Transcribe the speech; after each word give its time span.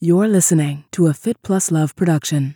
You're 0.00 0.28
listening 0.28 0.84
to 0.92 1.08
a 1.08 1.12
Fit 1.12 1.42
Plus 1.42 1.72
Love 1.72 1.96
production. 1.96 2.54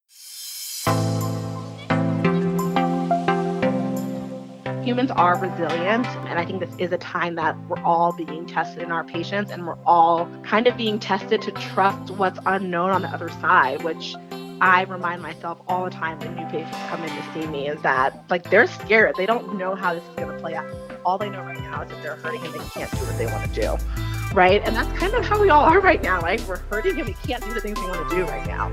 Humans 4.84 5.10
are 5.10 5.36
resilient, 5.36 6.06
and 6.06 6.38
I 6.38 6.44
think 6.46 6.60
this 6.60 6.72
is 6.78 6.92
a 6.92 6.98
time 6.98 7.34
that 7.34 7.58
we're 7.66 7.82
all 7.82 8.12
being 8.12 8.46
tested 8.46 8.80
in 8.80 8.92
our 8.92 9.02
patients, 9.02 9.50
and 9.50 9.66
we're 9.66 9.82
all 9.84 10.30
kind 10.44 10.68
of 10.68 10.76
being 10.76 11.00
tested 11.00 11.42
to 11.42 11.50
trust 11.50 12.12
what's 12.12 12.38
unknown 12.46 12.90
on 12.90 13.02
the 13.02 13.08
other 13.08 13.28
side, 13.28 13.82
which 13.82 14.14
I 14.60 14.84
remind 14.88 15.20
myself 15.20 15.58
all 15.66 15.82
the 15.82 15.90
time 15.90 16.20
when 16.20 16.36
new 16.36 16.46
patients 16.46 16.78
come 16.90 17.02
in 17.02 17.08
to 17.08 17.32
see 17.34 17.48
me 17.48 17.66
is 17.66 17.82
that 17.82 18.22
like 18.30 18.50
they're 18.50 18.68
scared. 18.68 19.16
They 19.16 19.26
don't 19.26 19.58
know 19.58 19.74
how 19.74 19.94
this 19.94 20.04
is 20.04 20.14
going 20.14 20.28
to 20.28 20.38
play 20.38 20.54
out. 20.54 20.72
All 21.04 21.18
they 21.18 21.28
know 21.28 21.40
right 21.40 21.58
now 21.58 21.82
is 21.82 21.90
that 21.90 22.02
they're 22.04 22.14
hurting 22.14 22.44
and 22.44 22.54
they 22.54 22.68
can't 22.68 22.90
do 22.92 22.98
what 22.98 23.18
they 23.18 23.26
want 23.26 23.52
to 23.52 23.60
do 23.60 24.21
right? 24.34 24.62
And 24.64 24.74
that's 24.74 24.90
kind 24.98 25.14
of 25.14 25.24
how 25.24 25.40
we 25.40 25.50
all 25.50 25.64
are 25.64 25.80
right 25.80 26.02
now. 26.02 26.20
Like 26.20 26.40
we're 26.40 26.58
hurting 26.70 26.98
and 26.98 27.08
we 27.08 27.14
can't 27.14 27.44
do 27.44 27.52
the 27.52 27.60
things 27.60 27.78
we 27.78 27.86
want 27.86 28.08
to 28.10 28.16
do 28.16 28.24
right 28.24 28.46
now. 28.46 28.68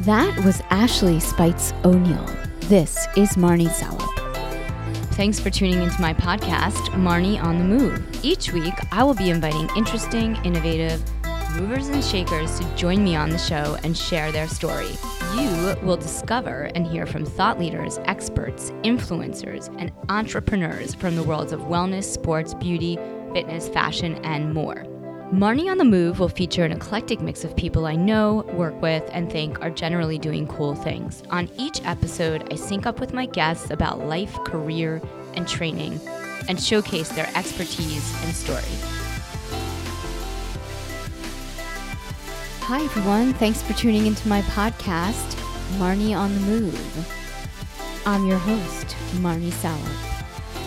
That 0.00 0.44
was 0.44 0.60
Ashley 0.70 1.20
Speights 1.20 1.72
O'Neill. 1.84 2.26
This 2.62 3.06
is 3.16 3.30
Marnie 3.36 3.70
Salop. 3.70 4.10
Thanks 5.14 5.38
for 5.38 5.48
tuning 5.48 5.80
into 5.80 6.00
my 6.00 6.12
podcast, 6.12 6.88
Marnie 6.94 7.40
on 7.42 7.58
the 7.58 7.64
Move. 7.64 8.24
Each 8.24 8.52
week, 8.52 8.74
I 8.90 9.04
will 9.04 9.14
be 9.14 9.30
inviting 9.30 9.68
interesting, 9.76 10.36
innovative 10.44 11.02
movers 11.54 11.88
and 11.88 12.02
shakers 12.02 12.58
to 12.58 12.76
join 12.76 13.04
me 13.04 13.14
on 13.14 13.30
the 13.30 13.38
show 13.38 13.76
and 13.84 13.96
share 13.96 14.32
their 14.32 14.48
story. 14.48 14.90
You 15.36 15.76
will 15.82 15.96
discover 15.96 16.70
and 16.74 16.86
hear 16.86 17.06
from 17.06 17.24
thought 17.24 17.60
leaders, 17.60 17.98
experts, 18.06 18.70
influencers, 18.82 19.72
and 19.78 19.92
entrepreneurs 20.08 20.94
from 20.94 21.14
the 21.14 21.22
worlds 21.22 21.52
of 21.52 21.60
wellness, 21.60 22.04
sports, 22.04 22.54
beauty, 22.54 22.98
fitness, 23.32 23.68
fashion, 23.68 24.16
and 24.24 24.52
more. 24.52 24.84
Marnie 25.34 25.68
on 25.68 25.78
the 25.78 25.84
Move 25.84 26.20
will 26.20 26.28
feature 26.28 26.64
an 26.64 26.70
eclectic 26.70 27.20
mix 27.20 27.42
of 27.42 27.56
people 27.56 27.86
I 27.86 27.96
know, 27.96 28.44
work 28.52 28.80
with, 28.80 29.02
and 29.10 29.28
think 29.32 29.60
are 29.62 29.70
generally 29.70 30.16
doing 30.16 30.46
cool 30.46 30.76
things. 30.76 31.24
On 31.30 31.50
each 31.58 31.84
episode, 31.84 32.52
I 32.52 32.54
sync 32.54 32.86
up 32.86 33.00
with 33.00 33.12
my 33.12 33.26
guests 33.26 33.68
about 33.70 34.06
life, 34.06 34.32
career, 34.44 35.02
and 35.34 35.48
training, 35.48 36.00
and 36.48 36.62
showcase 36.62 37.08
their 37.08 37.28
expertise 37.34 38.14
and 38.22 38.32
story. 38.32 38.62
Hi, 42.60 42.84
everyone. 42.84 43.34
Thanks 43.34 43.60
for 43.60 43.72
tuning 43.72 44.06
into 44.06 44.28
my 44.28 44.42
podcast, 44.42 45.34
Marnie 45.78 46.16
on 46.16 46.32
the 46.32 46.40
Move. 46.42 47.08
I'm 48.06 48.24
your 48.28 48.38
host, 48.38 48.94
Marnie 49.14 49.50
Salop. 49.50 49.82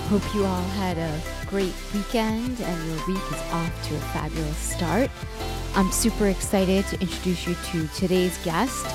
Hope 0.10 0.36
you 0.36 0.44
all 0.44 0.64
had 0.72 0.98
a 0.98 1.37
great 1.48 1.74
weekend 1.94 2.60
and 2.60 2.88
your 2.88 3.08
week 3.08 3.24
is 3.32 3.42
off 3.52 3.88
to 3.88 3.96
a 3.96 4.00
fabulous 4.00 4.58
start. 4.58 5.10
I'm 5.76 5.92
super 5.92 6.28
excited 6.28 6.86
to 6.88 7.00
introduce 7.00 7.48
you 7.48 7.56
to 7.72 7.88
today's 7.96 8.38
guest, 8.44 8.86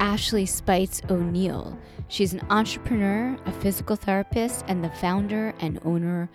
Ashley 0.00 0.44
Speights 0.44 1.02
O'Neill. 1.08 1.78
She's 2.08 2.32
an 2.32 2.44
entrepreneur, 2.50 3.36
a 3.46 3.52
physical 3.52 3.96
therapist, 3.96 4.64
and 4.68 4.82
the 4.82 4.90
founder 4.90 5.54
and 5.60 5.80
owner 5.84 6.28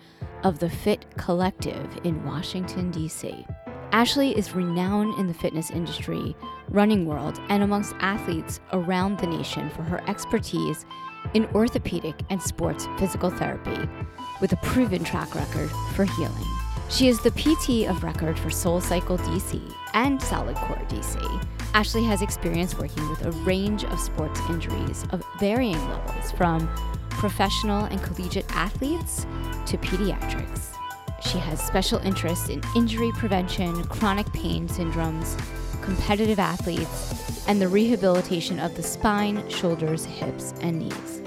of 0.44 0.58
the 0.58 0.68
PHYT 0.68 1.04
Collective 1.16 1.98
in 2.04 2.24
Washington, 2.24 2.90
D.C. 2.90 3.46
Ashley 3.92 4.36
is 4.36 4.54
renowned 4.54 5.18
in 5.18 5.26
the 5.26 5.34
fitness 5.34 5.70
industry, 5.70 6.34
running 6.68 7.06
world, 7.06 7.40
and 7.48 7.62
amongst 7.62 7.94
athletes 7.98 8.60
around 8.72 9.18
the 9.18 9.26
nation 9.26 9.68
for 9.70 9.82
her 9.82 10.00
expertise 10.08 10.86
in 11.34 11.46
orthopedic 11.54 12.14
and 12.30 12.42
sports 12.42 12.86
physical 12.98 13.30
therapy 13.30 13.88
with 14.40 14.52
a 14.52 14.56
proven 14.56 15.04
track 15.04 15.34
record 15.34 15.70
for 15.94 16.04
healing. 16.04 16.46
She 16.88 17.08
is 17.08 17.20
the 17.20 17.30
PT 17.30 17.88
of 17.88 18.02
record 18.02 18.38
for 18.38 18.48
SoulCycle 18.48 19.18
DC 19.18 19.74
and 19.94 20.20
Solid 20.20 20.56
Core 20.56 20.82
DC. 20.88 21.46
Ashley 21.72 22.02
has 22.04 22.20
experience 22.20 22.76
working 22.76 23.08
with 23.08 23.24
a 23.24 23.30
range 23.42 23.84
of 23.84 24.00
sports 24.00 24.40
injuries 24.48 25.06
of 25.10 25.22
varying 25.38 25.78
levels, 25.88 26.32
from 26.32 26.68
professional 27.10 27.84
and 27.84 28.02
collegiate 28.02 28.50
athletes 28.56 29.24
to 29.66 29.76
pediatrics. 29.78 30.74
She 31.22 31.38
has 31.38 31.60
special 31.60 32.00
interests 32.00 32.48
in 32.48 32.60
injury 32.74 33.12
prevention, 33.12 33.84
chronic 33.84 34.32
pain 34.32 34.66
syndromes, 34.66 35.40
competitive 35.82 36.38
athletes, 36.38 37.44
and 37.46 37.60
the 37.60 37.68
rehabilitation 37.68 38.58
of 38.58 38.76
the 38.76 38.82
spine, 38.82 39.48
shoulders, 39.48 40.04
hips, 40.04 40.54
and 40.60 40.78
knees. 40.78 41.22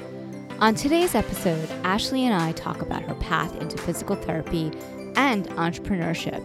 On 0.59 0.75
today's 0.75 1.15
episode, 1.15 1.69
Ashley 1.83 2.25
and 2.25 2.33
I 2.33 2.53
talk 2.53 2.81
about 2.81 3.03
her 3.03 3.15
path 3.15 3.55
into 3.61 3.77
physical 3.77 4.15
therapy 4.15 4.71
and 5.15 5.47
entrepreneurship, 5.51 6.41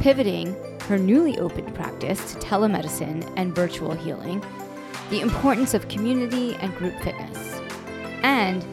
pivoting 0.00 0.54
her 0.82 0.98
newly 0.98 1.38
opened 1.38 1.74
practice 1.74 2.32
to 2.32 2.38
telemedicine 2.38 3.30
and 3.36 3.54
virtual 3.54 3.92
healing, 3.92 4.42
the 5.10 5.20
importance 5.20 5.74
of 5.74 5.88
community 5.88 6.54
and 6.56 6.74
group 6.76 6.98
fitness. 7.02 7.60
And 8.22 8.64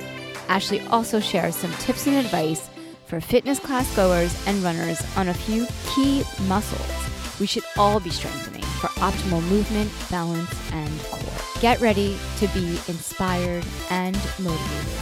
Ashley 0.47 0.81
also 0.87 1.19
shares 1.19 1.55
some 1.55 1.71
tips 1.73 2.07
and 2.07 2.15
advice 2.15 2.69
for 3.05 3.19
fitness 3.19 3.59
class 3.59 3.93
goers 3.95 4.35
and 4.47 4.63
runners 4.63 5.01
on 5.17 5.27
a 5.27 5.33
few 5.33 5.67
key 5.87 6.23
muscles 6.47 7.09
we 7.39 7.47
should 7.47 7.63
all 7.77 7.99
be 7.99 8.09
strengthening 8.09 8.58
for 8.79 8.87
optimal 8.99 9.41
movement, 9.49 9.91
balance, 10.09 10.49
and 10.71 10.99
core. 11.03 11.61
Get 11.61 11.79
ready 11.81 12.17
to 12.37 12.47
be 12.49 12.79
inspired 12.87 13.65
and 13.89 14.15
motivated. 14.39 14.93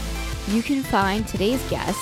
You 0.48 0.64
can 0.64 0.84
find 0.84 1.28
today's 1.28 1.62
guest, 1.70 2.00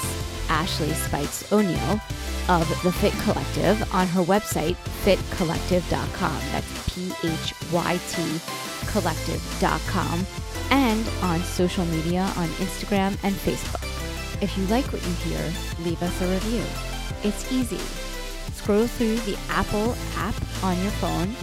Ashley 0.50 0.94
Speights 0.94 1.52
O'Neill 1.52 2.00
of 2.48 2.70
the 2.84 2.92
PHYT 2.92 3.24
Collective, 3.24 3.94
on 3.94 4.08
her 4.08 4.22
website, 4.22 4.76
phytcollective.com. 5.04 6.42
That's 6.52 6.94
P 6.94 7.12
H 7.24 7.54
Y 7.72 8.00
T 8.10 8.40
collective.com, 8.96 10.26
and 10.72 11.06
on 11.22 11.44
social 11.44 11.86
media 11.86 12.22
on 12.38 12.48
Instagram 12.64 13.18
and 13.24 13.36
Facebook. 13.36 13.84
If 14.42 14.58
you 14.58 14.66
like 14.68 14.86
what 14.94 15.06
you 15.06 15.14
hear, 15.14 15.54
leave 15.80 16.02
us 16.02 16.22
a 16.22 16.28
review. 16.28 16.64
It's 17.24 17.52
easy. 17.52 18.05
Scroll 18.66 18.88
through 18.88 19.18
the 19.18 19.38
Apple 19.50 19.96
app 20.18 20.34
on 20.64 20.82
your 20.82 20.92
phone 20.94 21.36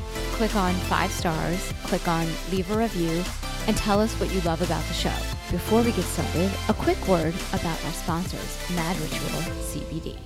click 0.42 0.56
on 0.56 0.74
five 0.90 1.12
stars, 1.12 1.72
click 1.84 2.08
on 2.08 2.26
leave 2.50 2.68
a 2.72 2.76
review, 2.76 3.22
and 3.68 3.76
tell 3.76 4.00
us 4.00 4.12
what 4.14 4.34
you 4.34 4.40
love 4.40 4.60
about 4.60 4.84
the 4.86 4.92
show. 4.92 5.14
Before 5.52 5.82
we 5.82 5.92
get 5.92 6.02
started, 6.02 6.50
a 6.68 6.74
quick 6.74 6.98
word 7.06 7.32
about 7.52 7.84
our 7.84 7.92
sponsors, 7.92 8.58
Mad 8.74 8.98
Ritual 8.98 9.40
CBD. 9.60 10.18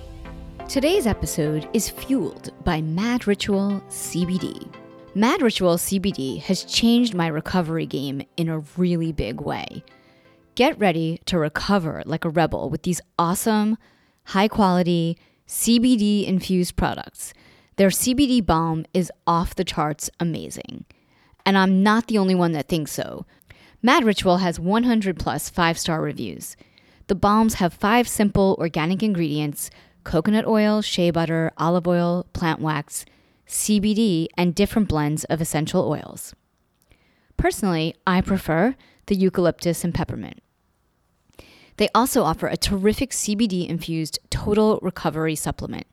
Today's 0.67 1.05
episode 1.05 1.69
is 1.71 1.87
fueled 1.87 2.49
by 2.63 2.81
Mad 2.81 3.27
Ritual 3.27 3.79
CBD. 3.89 4.67
Mad 5.13 5.43
Ritual 5.43 5.77
CBD 5.77 6.41
has 6.41 6.63
changed 6.63 7.13
my 7.13 7.27
recovery 7.27 7.85
game 7.85 8.23
in 8.37 8.49
a 8.49 8.63
really 8.75 9.11
big 9.11 9.39
way. 9.39 9.83
Get 10.55 10.79
ready 10.79 11.21
to 11.27 11.37
recover 11.37 12.01
like 12.07 12.25
a 12.25 12.29
rebel 12.29 12.71
with 12.71 12.81
these 12.81 13.01
awesome, 13.19 13.77
high 14.23 14.47
quality, 14.47 15.19
CBD 15.47 16.27
infused 16.27 16.75
products 16.75 17.33
their 17.77 17.89
CBD 17.89 18.43
balm 18.43 18.85
is 18.93 19.11
off 19.27 19.53
the 19.53 19.63
charts 19.63 20.09
amazing. 20.19 20.85
And 21.45 21.57
I'm 21.57 21.83
not 21.83 22.07
the 22.07 22.17
only 22.17 22.33
one 22.33 22.51
that 22.53 22.67
thinks 22.67 22.91
so. 22.91 23.25
Mad 23.83 24.03
Ritual 24.03 24.37
has 24.37 24.59
100 24.59 25.17
plus 25.19 25.49
five 25.49 25.77
star 25.77 26.01
reviews. 26.01 26.57
The 27.05 27.15
balms 27.15 27.55
have 27.55 27.73
five 27.73 28.07
simple 28.07 28.57
organic 28.59 29.01
ingredients 29.01 29.69
coconut 30.03 30.47
oil, 30.47 30.81
shea 30.81 31.11
butter, 31.11 31.51
olive 31.57 31.87
oil, 31.87 32.25
plant 32.33 32.61
wax, 32.61 33.05
CBD, 33.47 34.27
and 34.37 34.55
different 34.55 34.87
blends 34.87 35.25
of 35.25 35.41
essential 35.41 35.87
oils. 35.87 36.33
Personally, 37.35 37.93
I 38.07 38.21
prefer 38.21 38.75
the 39.05 39.15
eucalyptus 39.15 39.83
and 39.83 39.93
peppermint. 39.93 40.41
They 41.77 41.89
also 41.95 42.23
offer 42.23 42.47
a 42.47 42.57
terrific 42.57 43.11
CBD 43.11 43.67
infused 43.67 44.19
total 44.29 44.79
recovery 44.81 45.35
supplement 45.35 45.87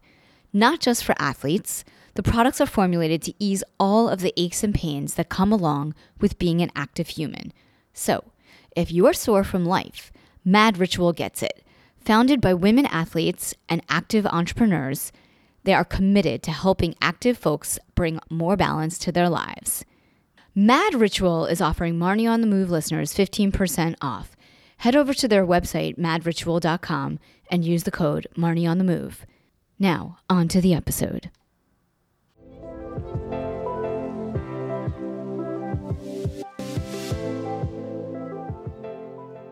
not 0.55 0.79
just 0.79 1.05
for 1.05 1.17
athletes, 1.19 1.85
the 2.15 2.23
products 2.23 2.61
are 2.61 2.67
formulated 2.67 3.21
to 3.23 3.35
ease 3.41 3.65
all 3.79 4.09
of 4.09 4.21
the 4.21 4.33
aches 4.37 4.63
and 4.63 4.73
pains 4.73 5.15
that 5.15 5.29
come 5.29 5.53
along 5.53 5.95
with 6.21 6.39
being 6.39 6.63
an 6.63 6.71
active 6.77 7.09
human. 7.09 7.53
So, 7.93 8.25
if 8.77 8.93
you're 8.93 9.13
sore 9.13 9.43
from 9.43 9.65
life, 9.65 10.13
Mad 10.45 10.79
Ritual 10.79 11.13
gets 11.13 11.43
it. 11.43 11.65
Founded 11.99 12.41
by 12.41 12.55
women 12.55 12.87
athletes 12.87 13.55
and 13.69 13.83
active 13.89 14.27
entrepreneurs, 14.27 15.11
they 15.65 15.75
are 15.75 15.85
committed 15.85 16.43
to 16.45 16.53
helping 16.53 16.95
active 17.01 17.37
folks 17.37 17.79
bring 17.97 18.21
more 18.31 18.57
balance 18.57 18.97
to 18.99 19.11
their 19.11 19.29
lives. 19.29 19.85
Mad 20.55 20.95
Ritual 20.95 21.47
is 21.47 21.61
offering 21.61 21.99
Marnie 21.99 22.31
on 22.31 22.43
the 22.43 22.47
Move 22.47 22.71
listeners 22.71 23.13
15% 23.13 23.97
off. 24.01 24.37
Head 24.79 24.97
over 24.97 25.15
to 25.15 25.29
their 25.29 25.47
website, 25.47 25.97
madritual.com, 25.99 27.19
and 27.51 27.65
use 27.65 27.85
the 27.85 27.91
code 27.91 28.27
Marnie 28.37 28.69
on 28.69 28.79
the 28.79 28.85
Move. 28.85 29.25
Now, 29.79 30.19
on 30.29 30.49
to 30.49 30.61
the 30.61 30.75
episode. 30.75 31.31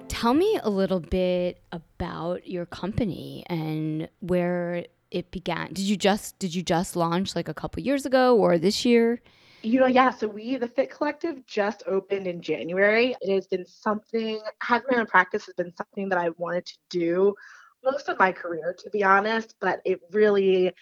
Tell 0.09 0.35
me 0.35 0.61
a 0.63 0.71
little 0.71 1.01
bit 1.01 1.61
about 1.73 2.47
your 2.47 2.65
company 2.65 3.45
and 3.49 4.09
where 4.21 4.87
it 5.11 5.31
began. 5.33 5.73
Did 5.73 5.81
you 5.81 5.97
just 5.97 6.39
did 6.39 6.55
you 6.55 6.63
just 6.63 6.95
launch 6.95 7.35
like 7.35 7.49
a 7.49 7.55
couple 7.55 7.83
years 7.83 8.07
ago 8.07 8.37
or 8.37 8.57
this 8.57 8.85
year? 8.85 9.21
You 9.63 9.81
know, 9.81 9.87
yeah. 9.87 10.11
So 10.11 10.27
we, 10.27 10.57
the 10.57 10.69
PHYT 10.69 10.91
Collective, 10.91 11.47
just 11.47 11.85
opened 11.87 12.27
in 12.27 12.43
January. 12.43 13.15
It 13.21 13.35
has 13.35 13.47
been 13.47 13.65
something, 13.67 14.41
having 14.61 14.87
my 14.91 14.99
own 14.99 15.07
practice 15.07 15.47
has 15.47 15.55
been 15.55 15.73
something 15.77 16.09
that 16.09 16.19
I 16.19 16.31
wanted 16.31 16.67
to 16.67 16.79
do 16.91 17.35
most 17.85 18.09
of 18.09 18.19
my 18.19 18.33
career, 18.33 18.75
to 18.79 18.91
be 18.91 19.05
honest. 19.05 19.55
But 19.61 19.81
it 19.85 20.01
really, 20.11 20.73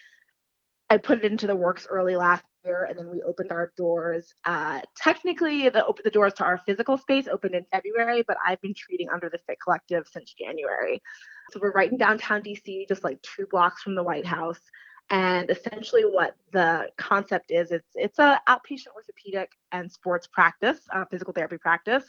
I 0.88 0.97
put 0.97 1.19
it 1.19 1.31
into 1.31 1.47
the 1.47 1.56
works 1.56 1.87
early 1.91 2.17
last 2.17 2.44
year, 2.65 2.87
and 2.88 2.99
then 2.99 3.11
we 3.11 3.23
opened 3.23 3.53
our 3.53 3.73
doors. 3.77 4.35
Uh, 4.44 4.81
technically, 4.97 5.69
the 5.69 5.85
open 5.85 6.03
the 6.05 6.11
doors 6.11 6.35
to 6.35 6.44
our 6.44 6.59
physical 6.59 6.97
space 6.97 7.29
opened 7.29 7.55
in 7.55 7.65
February, 7.71 8.25
but 8.26 8.38
I've 8.44 8.61
been 8.61 8.75
treating 8.75 9.09
under 9.11 9.29
the 9.29 9.38
PHYT 9.38 9.56
Collective 9.62 10.06
since 10.11 10.33
January. 10.33 11.03
So 11.53 11.61
we're 11.61 11.73
right 11.73 11.91
in 11.91 11.99
downtown 11.99 12.43
DC, 12.43 12.88
just 12.88 13.05
like 13.05 13.21
two 13.23 13.47
blocks 13.50 13.83
from 13.83 13.94
the 13.94 14.03
White 14.03 14.26
House. 14.26 14.61
And 15.11 15.51
essentially, 15.51 16.03
what 16.03 16.37
the 16.53 16.89
concept 16.97 17.51
is, 17.51 17.73
it's 17.73 17.89
it's 17.95 18.19
a 18.21 18.41
outpatient 18.49 18.95
orthopedic 18.95 19.53
and 19.73 19.91
sports 19.91 20.29
practice, 20.29 20.79
uh, 20.95 21.05
physical 21.11 21.33
therapy 21.33 21.59
practice, 21.59 22.05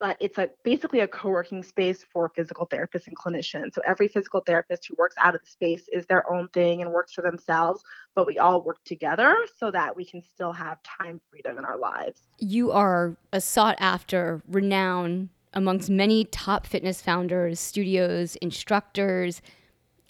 but 0.00 0.16
it's 0.18 0.36
a 0.38 0.50
basically 0.64 1.00
a 1.00 1.06
co-working 1.06 1.62
space 1.62 2.04
for 2.12 2.32
physical 2.34 2.66
therapists 2.66 3.06
and 3.06 3.16
clinicians. 3.16 3.74
So 3.74 3.82
every 3.86 4.08
physical 4.08 4.40
therapist 4.40 4.88
who 4.88 4.96
works 4.98 5.14
out 5.22 5.36
of 5.36 5.42
the 5.42 5.46
space 5.46 5.84
is 5.92 6.04
their 6.06 6.30
own 6.30 6.48
thing 6.48 6.82
and 6.82 6.90
works 6.90 7.12
for 7.12 7.22
themselves, 7.22 7.84
but 8.16 8.26
we 8.26 8.38
all 8.38 8.60
work 8.62 8.78
together 8.84 9.36
so 9.56 9.70
that 9.70 9.94
we 9.94 10.04
can 10.04 10.20
still 10.20 10.52
have 10.52 10.82
time 10.82 11.20
freedom 11.30 11.56
in 11.56 11.64
our 11.64 11.78
lives. 11.78 12.22
You 12.40 12.72
are 12.72 13.16
a 13.32 13.40
sought 13.40 13.76
after, 13.78 14.42
renowned 14.48 15.28
amongst 15.54 15.88
many 15.88 16.24
top 16.24 16.66
fitness 16.66 17.00
founders, 17.00 17.60
studios, 17.60 18.34
instructors 18.36 19.40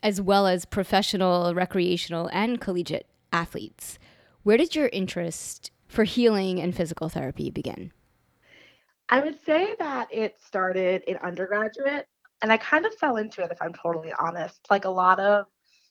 as 0.03 0.21
well 0.21 0.47
as 0.47 0.65
professional, 0.65 1.55
recreational, 1.55 2.29
and 2.33 2.61
collegiate 2.61 3.07
athletes. 3.33 3.99
Where 4.43 4.57
did 4.57 4.75
your 4.75 4.89
interest 4.93 5.71
for 5.87 6.05
healing 6.05 6.61
and 6.61 6.75
physical 6.75 7.09
therapy 7.09 7.51
begin? 7.51 7.93
I 9.09 9.21
would 9.21 9.39
say 9.45 9.75
that 9.79 10.09
it 10.11 10.37
started 10.41 11.03
in 11.07 11.17
undergraduate 11.19 12.09
and 12.43 12.51
I 12.51 12.57
kind 12.57 12.85
of 12.85 12.95
fell 12.95 13.17
into 13.17 13.43
it 13.43 13.53
if 13.53 13.63
I'm 13.63 13.73
totally 13.73 14.13
honest. 14.19 14.67
Like 14.71 14.85
a 14.85 14.91
lot 14.91 15.21
of 15.21 15.47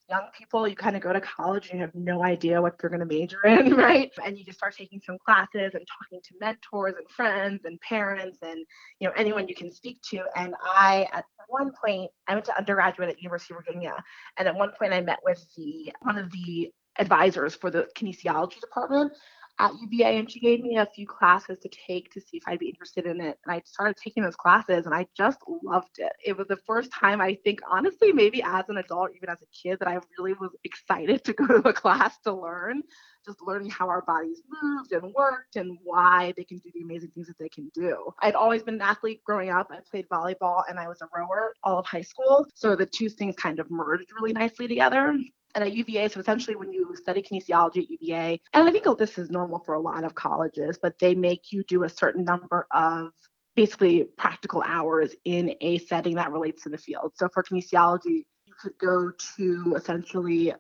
young 0.10 0.28
people, 0.38 0.68
you 0.68 0.76
kind 0.76 0.96
of 0.96 1.02
go 1.02 1.14
to 1.14 1.22
college 1.22 1.70
and 1.70 1.80
you 1.80 1.86
have 1.86 1.96
no 1.96 2.24
idea 2.24 2.62
what 2.62 2.76
you're 2.82 2.90
going 2.90 3.00
to 3.00 3.06
major 3.06 3.40
in, 3.46 3.74
right? 3.76 4.12
And 4.26 4.38
you 4.38 4.44
just 4.44 4.58
start 4.58 4.76
taking 4.76 5.02
some 5.06 5.18
classes 5.26 5.72
and 5.74 5.86
talking 5.88 6.22
to 6.24 6.34
mentors 6.40 6.96
and 6.98 7.10
friends 7.10 7.62
and 7.66 7.80
parents 7.82 8.40
and 8.42 8.66
you 9.00 9.08
know 9.08 9.14
anyone 9.16 9.48
you 9.48 9.56
can 9.56 9.72
speak 9.72 10.02
to. 10.10 10.24
And 10.36 10.54
I, 10.64 11.08
at 11.14 11.26
one 11.48 11.72
point, 11.84 12.12
I 12.28 12.34
went 12.34 12.46
to 12.46 12.58
undergraduate 12.58 13.10
at 13.10 13.22
University 13.22 13.54
of 13.54 13.64
Virginia, 13.66 13.96
and 14.38 14.48
at 14.48 14.56
one 14.56 14.72
point 14.78 14.94
I 14.94 15.02
met 15.02 15.20
with 15.24 15.46
the 15.56 15.94
one 16.02 16.18
of 16.18 16.32
the 16.32 16.72
advisors 17.00 17.56
for 17.56 17.72
the 17.72 17.88
kinesiology 17.96 18.60
department 18.60 19.14
at 19.62 19.80
UVA 19.80 20.18
and 20.18 20.30
she 20.30 20.40
gave 20.40 20.62
me 20.62 20.78
a 20.78 20.86
few 20.88 21.06
classes 21.06 21.60
to 21.60 21.70
take 21.70 22.12
to 22.12 22.20
see 22.20 22.38
if 22.38 22.44
I'd 22.48 22.60
be 22.60 22.70
interested 22.70 23.06
in 23.06 23.22
it. 23.22 23.38
And 23.46 23.54
I 23.54 23.62
started 23.64 23.96
taking 23.96 24.24
those 24.24 24.36
classes 24.36 24.86
and 24.86 24.96
I 24.96 25.06
just 25.16 25.38
loved 25.64 26.00
it. 26.00 26.12
It 26.26 26.36
was 26.36 26.48
the 26.48 26.58
first 26.58 26.92
time 26.92 27.22
I 27.22 27.38
think, 27.44 27.60
honestly, 27.70 28.12
maybe 28.12 28.42
as 28.42 28.68
an 28.70 28.78
adult, 28.78 29.12
even 29.16 29.30
as 29.30 29.38
a 29.42 29.46
kid, 29.56 29.78
that 29.80 29.88
I 29.88 30.00
really 30.18 30.34
was 30.34 30.50
excited 30.64 31.24
to 31.26 31.34
go 31.34 31.46
to 31.62 31.70
a 31.70 31.74
class 31.74 32.18
to 32.24 32.34
learn, 32.34 32.82
just 33.24 33.38
learning 33.46 33.70
how 33.70 33.88
our 33.88 34.02
bodies 34.02 34.42
moved 34.64 34.94
and 34.94 35.14
worked 35.14 35.56
and 35.56 35.78
why 35.84 36.34
they 36.36 36.44
can 36.44 36.58
do 36.58 36.72
the 36.74 36.82
amazing 36.82 37.12
things 37.12 37.28
that 37.28 37.38
they 37.38 37.50
can 37.50 37.70
do. 37.76 38.12
I'd 38.20 38.36
always 38.36 38.64
been 38.64 38.76
an 38.76 38.82
athlete 38.82 39.22
growing 39.24 39.52
up. 39.52 39.68
I 39.70 39.78
played 39.90 40.10
volleyball 40.10 40.64
and 40.68 40.80
I 40.80 40.88
was 40.88 41.02
a 41.02 41.08
rower 41.16 41.54
all 41.64 41.78
of 41.78 41.86
high 41.86 42.02
school. 42.02 42.48
So 42.56 42.76
the 42.76 42.88
two 42.88 43.10
things 43.10 43.36
kind 43.36 43.60
of 43.60 43.70
merged 43.70 44.12
really 44.12 44.34
nicely 44.34 44.68
together 44.68 45.16
and 45.56 45.64
at 45.64 45.74
UVA, 45.74 46.08
so 46.10 46.20
essentially 46.20 46.56
when 46.56 46.72
you 46.72 46.96
study 46.96 47.22
kinesiology 47.22 47.84
at 47.84 47.92
UVA, 47.92 48.42
and 48.54 48.68
I 48.68 48.72
think 48.72 48.86
this 48.98 49.18
is 49.18 49.30
normal 49.30 49.60
for 49.60 49.76
a 49.76 49.80
lot 49.80 50.04
of 50.04 50.16
colleges, 50.16 50.78
but 50.82 50.98
they 51.00 51.16
make 51.16 51.52
you 51.52 51.64
do 51.64 51.84
a 51.84 51.90
certain 51.90 52.24
number 52.24 52.68
of 52.72 53.12
basically 53.56 54.06
practical 54.18 54.64
hours 54.66 55.14
in 55.26 55.56
a 55.62 55.78
setting 55.80 56.16
that 56.16 56.32
relates 56.32 56.64
to 56.64 56.70
the 56.70 56.78
field. 56.78 57.12
So 57.16 57.28
for 57.34 57.44
kinesiology, 57.44 58.26
you 58.46 58.54
could 58.62 58.78
go 58.78 59.12
to 59.38 59.76
essentially 59.76 60.54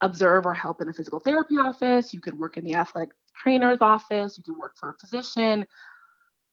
observe 0.00 0.46
or 0.46 0.54
help 0.54 0.80
in 0.80 0.88
a 0.88 0.92
physical 0.92 1.18
therapy 1.18 1.56
office, 1.56 2.14
you 2.14 2.20
could 2.20 2.38
work 2.38 2.56
in 2.56 2.64
the 2.64 2.74
athletic 2.74 3.10
trainer's 3.36 3.78
office, 3.80 4.38
you 4.38 4.44
could 4.44 4.58
work 4.58 4.76
for 4.76 4.90
a 4.90 4.94
physician, 4.94 5.66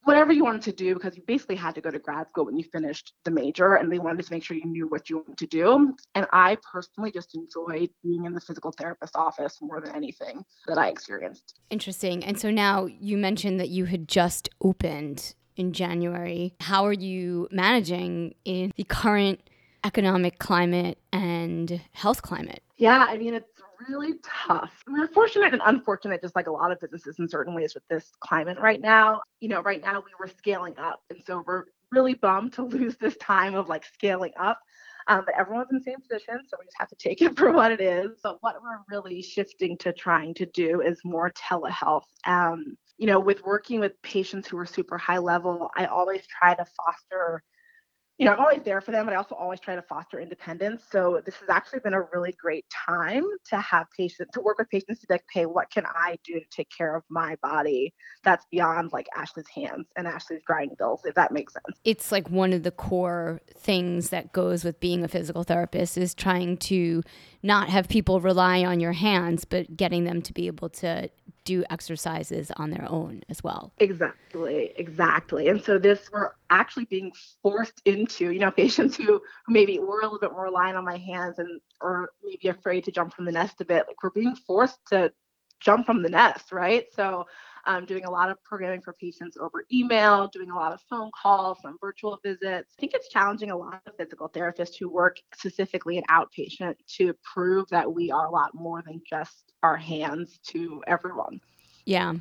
whatever 0.05 0.31
you 0.31 0.43
wanted 0.43 0.61
to 0.61 0.71
do 0.71 0.93
because 0.93 1.17
you 1.17 1.23
basically 1.27 1.55
had 1.55 1.75
to 1.75 1.81
go 1.81 1.89
to 1.89 1.99
grad 1.99 2.29
school 2.29 2.45
when 2.45 2.57
you 2.57 2.63
finished 2.63 3.13
the 3.25 3.31
major 3.31 3.75
and 3.75 3.91
they 3.91 3.99
wanted 3.99 4.23
to 4.23 4.31
make 4.31 4.43
sure 4.43 4.55
you 4.55 4.65
knew 4.65 4.87
what 4.87 5.09
you 5.09 5.17
wanted 5.17 5.37
to 5.37 5.47
do. 5.47 5.95
And 6.13 6.27
I 6.31 6.57
personally 6.71 7.11
just 7.11 7.35
enjoyed 7.35 7.89
being 8.03 8.25
in 8.25 8.33
the 8.33 8.39
physical 8.39 8.71
therapist 8.71 9.15
office 9.15 9.57
more 9.61 9.81
than 9.81 9.95
anything 9.95 10.45
that 10.67 10.77
I 10.77 10.89
experienced. 10.89 11.59
Interesting. 11.71 12.23
And 12.23 12.39
so 12.39 12.51
now 12.51 12.85
you 12.85 13.17
mentioned 13.17 13.59
that 13.59 13.69
you 13.69 13.85
had 13.85 14.07
just 14.07 14.47
opened 14.61 15.33
in 15.55 15.73
January. 15.73 16.53
How 16.61 16.85
are 16.85 16.93
you 16.93 17.47
managing 17.51 18.35
in 18.45 18.73
the 18.75 18.83
current 18.83 19.41
economic 19.83 20.37
climate 20.37 20.99
and 21.11 21.81
health 21.93 22.21
climate? 22.21 22.61
Yeah, 22.77 23.05
I 23.07 23.17
mean, 23.17 23.33
it's 23.33 23.54
really 23.87 24.15
tough. 24.23 24.71
We're 24.87 25.07
fortunate 25.07 25.53
and 25.53 25.61
unfortunate, 25.65 26.21
just 26.21 26.35
like 26.35 26.47
a 26.47 26.51
lot 26.51 26.71
of 26.71 26.79
businesses 26.79 27.17
in 27.19 27.27
certain 27.27 27.53
ways 27.53 27.73
with 27.73 27.87
this 27.89 28.11
climate 28.19 28.57
right 28.59 28.81
now. 28.81 29.21
You 29.39 29.49
know, 29.49 29.61
right 29.61 29.81
now 29.81 29.99
we 29.99 30.11
were 30.19 30.27
scaling 30.27 30.77
up. 30.77 31.01
And 31.09 31.19
so 31.25 31.43
we're 31.45 31.65
really 31.91 32.13
bummed 32.13 32.53
to 32.53 32.63
lose 32.63 32.97
this 32.97 33.17
time 33.17 33.55
of 33.55 33.69
like 33.69 33.85
scaling 33.85 34.31
up. 34.39 34.59
Um, 35.07 35.23
but 35.25 35.35
everyone's 35.37 35.69
in 35.71 35.77
the 35.77 35.83
same 35.83 36.01
position, 36.01 36.39
so 36.47 36.57
we 36.59 36.65
just 36.65 36.77
have 36.79 36.89
to 36.89 36.95
take 36.95 37.21
it 37.21 37.37
for 37.37 37.51
what 37.51 37.71
it 37.71 37.81
is. 37.81 38.19
But 38.23 38.37
what 38.41 38.55
we're 38.61 38.79
really 38.89 39.21
shifting 39.21 39.77
to 39.79 39.93
trying 39.93 40.33
to 40.35 40.45
do 40.47 40.81
is 40.81 40.99
more 41.03 41.31
telehealth. 41.31 42.05
Um, 42.25 42.77
you 42.97 43.07
know, 43.07 43.19
with 43.19 43.43
working 43.43 43.79
with 43.79 44.01
patients 44.01 44.47
who 44.47 44.57
are 44.57 44.65
super 44.65 44.97
high 44.97 45.17
level, 45.17 45.69
I 45.75 45.85
always 45.85 46.25
try 46.27 46.55
to 46.55 46.65
foster 46.65 47.43
you 48.17 48.25
know, 48.25 48.31
I'm 48.31 48.39
always 48.39 48.61
there 48.63 48.79
for 48.79 48.91
them, 48.91 49.05
but 49.05 49.13
I 49.13 49.17
also 49.17 49.35
always 49.35 49.59
try 49.59 49.75
to 49.75 49.81
foster 49.81 50.21
independence. 50.21 50.83
So 50.89 51.21
this 51.25 51.35
has 51.35 51.49
actually 51.49 51.79
been 51.79 51.93
a 51.93 52.01
really 52.13 52.31
great 52.31 52.65
time 52.69 53.25
to 53.49 53.59
have 53.59 53.87
patients 53.95 54.31
to 54.33 54.41
work 54.41 54.57
with 54.57 54.69
patients 54.69 55.01
to 55.01 55.07
be 55.07 55.15
like, 55.15 55.25
hey, 55.33 55.45
what 55.45 55.69
can 55.69 55.85
I 55.85 56.17
do 56.23 56.39
to 56.39 56.45
take 56.49 56.69
care 56.75 56.95
of 56.95 57.03
my 57.09 57.35
body 57.43 57.93
that's 58.23 58.45
beyond 58.49 58.93
like 58.93 59.07
Ashley's 59.17 59.49
hands 59.53 59.87
and 59.97 60.07
Ashley's 60.07 60.41
grinding 60.45 60.77
bills, 60.77 61.01
if 61.03 61.13
that 61.15 61.33
makes 61.33 61.53
sense. 61.53 61.77
It's 61.83 62.11
like 62.11 62.29
one 62.29 62.53
of 62.53 62.63
the 62.63 62.71
core 62.71 63.41
things 63.53 64.11
that 64.11 64.31
goes 64.31 64.63
with 64.63 64.79
being 64.79 65.03
a 65.03 65.09
physical 65.09 65.43
therapist 65.43 65.97
is 65.97 66.15
trying 66.15 66.55
to 66.57 67.03
not 67.43 67.69
have 67.69 67.89
people 67.89 68.21
rely 68.21 68.63
on 68.63 68.79
your 68.79 68.93
hands, 68.93 69.43
but 69.43 69.75
getting 69.75 70.05
them 70.05 70.21
to 70.21 70.33
be 70.33 70.47
able 70.47 70.69
to 70.69 71.09
do 71.45 71.63
exercises 71.69 72.51
on 72.57 72.71
their 72.71 72.85
own 72.89 73.21
as 73.29 73.43
well. 73.43 73.71
Exactly, 73.77 74.73
exactly. 74.75 75.47
And 75.47 75.63
so 75.63 75.77
this 75.77 76.09
we're 76.11 76.31
actually 76.49 76.85
being 76.85 77.11
forced 77.41 77.81
into, 77.85 78.31
you 78.31 78.39
know, 78.39 78.51
patients 78.65 78.97
who, 78.97 79.21
maybe 79.47 79.79
were 79.79 80.01
a 80.01 80.03
little 80.03 80.19
bit 80.19 80.31
more 80.31 80.45
reliant 80.45 80.77
on 80.77 80.83
my 80.83 80.97
hands 80.97 81.39
and 81.39 81.61
or 81.79 82.09
maybe 82.23 82.47
afraid 82.47 82.83
to 82.83 82.91
jump 82.91 83.13
from 83.13 83.25
the 83.25 83.31
nest 83.31 83.61
a 83.61 83.65
bit. 83.65 83.85
Like 83.87 84.01
we're 84.03 84.09
being 84.09 84.35
forced 84.35 84.79
to 84.87 85.13
jump 85.59 85.85
from 85.85 86.01
the 86.01 86.09
nest, 86.09 86.51
right? 86.51 86.85
So 86.93 87.25
I'm 87.65 87.85
doing 87.85 88.05
a 88.05 88.11
lot 88.11 88.29
of 88.29 88.41
programming 88.43 88.81
for 88.81 88.93
patients 88.93 89.37
over 89.37 89.65
email, 89.71 90.27
doing 90.27 90.51
a 90.51 90.55
lot 90.55 90.71
of 90.71 90.81
phone 90.89 91.11
calls, 91.19 91.59
some 91.61 91.77
virtual 91.81 92.19
visits. 92.23 92.75
I 92.77 92.79
think 92.79 92.93
it's 92.93 93.09
challenging 93.09 93.51
a 93.51 93.57
lot 93.57 93.81
of 93.85 93.95
physical 93.97 94.29
therapists 94.29 94.75
who 94.79 94.89
work 94.89 95.17
specifically 95.33 95.97
in 95.97 96.03
outpatient 96.09 96.75
to 96.97 97.13
prove 97.33 97.67
that 97.69 97.91
we 97.91 98.11
are 98.11 98.27
a 98.27 98.31
lot 98.31 98.53
more 98.53 98.83
than 98.85 99.01
just 99.09 99.53
our 99.63 99.77
hands 99.77 100.39
to 100.47 100.83
everyone. 100.87 101.41
Yeah. 101.85 102.13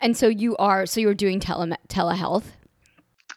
And 0.00 0.16
so 0.16 0.28
you 0.28 0.56
are, 0.56 0.86
so 0.86 1.00
you're 1.00 1.14
doing 1.14 1.40
tele- 1.40 1.76
telehealth? 1.88 2.44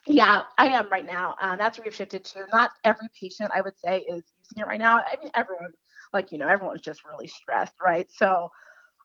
Yeah, 0.06 0.44
I 0.58 0.68
am 0.68 0.90
right 0.90 1.06
now. 1.06 1.36
Uh, 1.42 1.56
that's 1.56 1.78
where 1.78 1.86
we've 1.86 1.96
shifted 1.96 2.26
to. 2.26 2.46
Not 2.52 2.72
every 2.84 3.08
patient, 3.20 3.52
I 3.54 3.62
would 3.62 3.78
say, 3.78 4.00
is 4.00 4.24
using 4.40 4.58
it 4.58 4.68
right 4.68 4.80
now. 4.80 4.98
I 4.98 5.16
mean, 5.22 5.32
everyone, 5.34 5.72
like, 6.12 6.32
you 6.32 6.38
know, 6.38 6.48
everyone's 6.48 6.82
just 6.82 7.06
really 7.06 7.28
stressed, 7.28 7.76
right? 7.82 8.08
So 8.12 8.50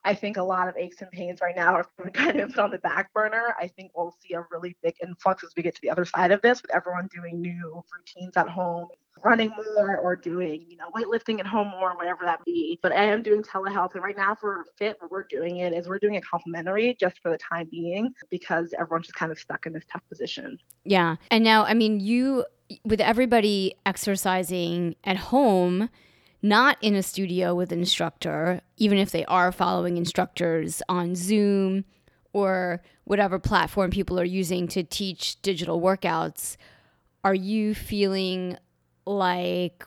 I 0.03 0.13
think 0.13 0.37
a 0.37 0.43
lot 0.43 0.67
of 0.67 0.77
aches 0.77 1.01
and 1.01 1.11
pains 1.11 1.41
right 1.41 1.55
now 1.55 1.73
are 1.73 1.87
kind 2.13 2.39
of 2.39 2.49
put 2.49 2.59
on 2.59 2.71
the 2.71 2.77
back 2.79 3.13
burner. 3.13 3.55
I 3.59 3.67
think 3.67 3.91
we'll 3.95 4.15
see 4.19 4.33
a 4.33 4.45
really 4.51 4.75
big 4.81 4.95
influx 5.01 5.43
as 5.43 5.51
we 5.55 5.63
get 5.63 5.75
to 5.75 5.81
the 5.81 5.89
other 5.89 6.05
side 6.05 6.31
of 6.31 6.41
this 6.41 6.61
with 6.61 6.73
everyone 6.73 7.09
doing 7.13 7.41
new 7.41 7.83
routines 7.93 8.37
at 8.37 8.47
home, 8.47 8.87
running 9.23 9.49
more 9.49 9.97
or 9.97 10.15
doing, 10.15 10.65
you 10.67 10.77
know, 10.77 10.89
weightlifting 10.95 11.39
at 11.39 11.47
home 11.47 11.67
more, 11.67 11.95
whatever 11.95 12.19
that 12.23 12.43
be. 12.45 12.79
But 12.81 12.93
I 12.93 13.05
am 13.05 13.21
doing 13.21 13.43
telehealth. 13.43 13.93
And 13.95 14.03
right 14.03 14.15
now 14.15 14.35
for 14.35 14.65
PHYT, 14.79 14.95
what 14.99 15.11
we're 15.11 15.25
doing 15.29 15.57
it 15.57 15.73
is 15.73 15.87
we're 15.87 15.99
doing 15.99 16.15
it 16.15 16.23
complimentary 16.25 16.95
just 16.99 17.19
for 17.19 17.29
the 17.29 17.37
time 17.37 17.67
being 17.69 18.13
because 18.29 18.73
everyone's 18.79 19.07
just 19.07 19.15
kind 19.15 19.31
of 19.31 19.39
stuck 19.39 19.65
in 19.65 19.73
this 19.73 19.85
tough 19.91 20.03
position. 20.09 20.57
Yeah. 20.85 21.17
And 21.31 21.43
now, 21.43 21.65
I 21.65 21.73
mean, 21.73 21.99
you, 21.99 22.45
with 22.85 23.01
everybody 23.01 23.75
exercising 23.85 24.95
at 25.03 25.17
home, 25.17 25.89
not 26.41 26.77
in 26.81 26.95
a 26.95 27.03
studio 27.03 27.53
with 27.53 27.71
an 27.71 27.79
instructor, 27.79 28.61
even 28.77 28.97
if 28.97 29.11
they 29.11 29.25
are 29.25 29.51
following 29.51 29.97
instructors 29.97 30.81
on 30.87 31.15
Zoom 31.15 31.85
or 32.31 32.81
whatever 33.03 33.39
platform 33.39 33.91
people 33.91 34.19
are 34.19 34.25
using 34.25 34.67
to 34.69 34.83
teach 34.83 35.41
digital 35.41 35.81
workouts, 35.81 36.55
are 37.23 37.35
you 37.35 37.73
feeling 37.73 38.57
like 39.05 39.83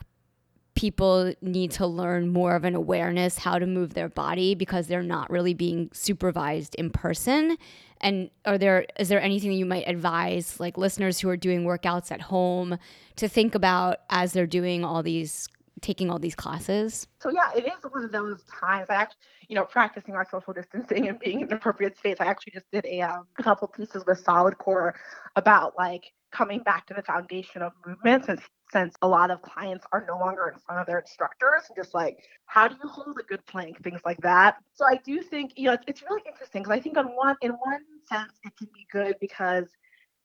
people 0.75 1.33
need 1.41 1.71
to 1.71 1.87
learn 1.87 2.33
more 2.33 2.57
of 2.57 2.65
an 2.65 2.75
awareness 2.75 3.39
how 3.39 3.59
to 3.59 3.67
move 3.67 3.95
their 3.95 4.09
body 4.09 4.55
because 4.55 4.87
they're 4.87 5.03
not 5.03 5.31
really 5.31 5.55
being 5.55 5.89
supervised 5.93 6.75
in 6.77 6.91
person? 6.91 7.57
And 8.01 8.31
are 8.45 8.59
there 8.59 8.87
is 8.99 9.09
there 9.09 9.21
anything 9.21 9.53
you 9.53 9.65
might 9.67 9.87
advise 9.87 10.59
like 10.59 10.77
listeners 10.77 11.21
who 11.21 11.29
are 11.29 11.37
doing 11.37 11.65
workouts 11.65 12.11
at 12.11 12.21
home 12.21 12.79
to 13.17 13.29
think 13.29 13.55
about 13.55 13.99
as 14.11 14.33
they're 14.33 14.47
doing 14.47 14.85
all 14.85 15.03
these 15.03 15.49
taking 15.83 16.11
all 16.11 16.19
these 16.19 16.35
classes? 16.35 17.07
So 17.21 17.31
yeah, 17.31 17.51
it 17.57 17.67
is 17.67 17.85
one 17.91 18.05
of 18.05 18.13
those 18.13 18.43
times. 18.45 18.87
I 18.89 18.95
actually, 18.95 19.19
you 19.49 19.57
know, 19.57 19.65
practicing 19.65 20.15
our 20.15 20.27
social 20.31 20.53
distancing 20.53 21.09
and 21.09 21.19
being 21.19 21.41
in 21.41 21.53
appropriate 21.53 21.99
space. 21.99 22.17
I 22.21 22.27
actually 22.27 22.53
just 22.53 22.71
did 22.73 22.87
a, 22.87 23.03
um, 23.03 23.27
a 23.39 23.43
couple 23.43 23.69
pieces 23.69 24.05
with 24.07 24.19
Solid 24.21 24.57
Core 24.59 24.95
about 25.37 25.75
like 25.77 26.13
coming 26.33 26.61
back 26.61 26.87
to 26.87 26.95
the 26.95 27.03
foundation 27.03 27.63
of 27.63 27.73
movement 27.87 28.25
since 28.25 28.41
since 28.73 28.95
a 29.03 29.07
lot 29.07 29.31
of 29.31 29.43
clients 29.43 29.85
are 29.93 30.03
no 30.09 30.19
longer 30.19 30.49
in 30.49 30.59
front 30.61 30.81
of 30.81 30.87
their 30.87 30.99
instructors 30.99 31.63
and 31.69 31.77
just 31.77 31.93
like 31.93 32.19
how 32.47 32.67
do 32.67 32.75
you 32.83 32.89
hold 32.89 33.15
a 33.21 33.23
good 33.25 33.45
plank 33.45 33.81
things 33.85 34.01
like 34.05 34.17
that 34.23 34.57
so 34.73 34.87
i 34.87 34.99
do 35.05 35.21
think 35.21 35.53
you 35.57 35.67
know 35.67 35.75
it's, 35.75 35.85
it's 35.87 36.03
really 36.09 36.23
interesting 36.27 36.63
because 36.63 36.75
i 36.75 36.81
think 36.81 36.97
on 36.97 37.07
one 37.09 37.37
in 37.43 37.51
one 37.51 37.81
sense 38.11 38.33
it 38.45 38.57
can 38.57 38.67
be 38.75 38.87
good 38.91 39.15
because 39.21 39.67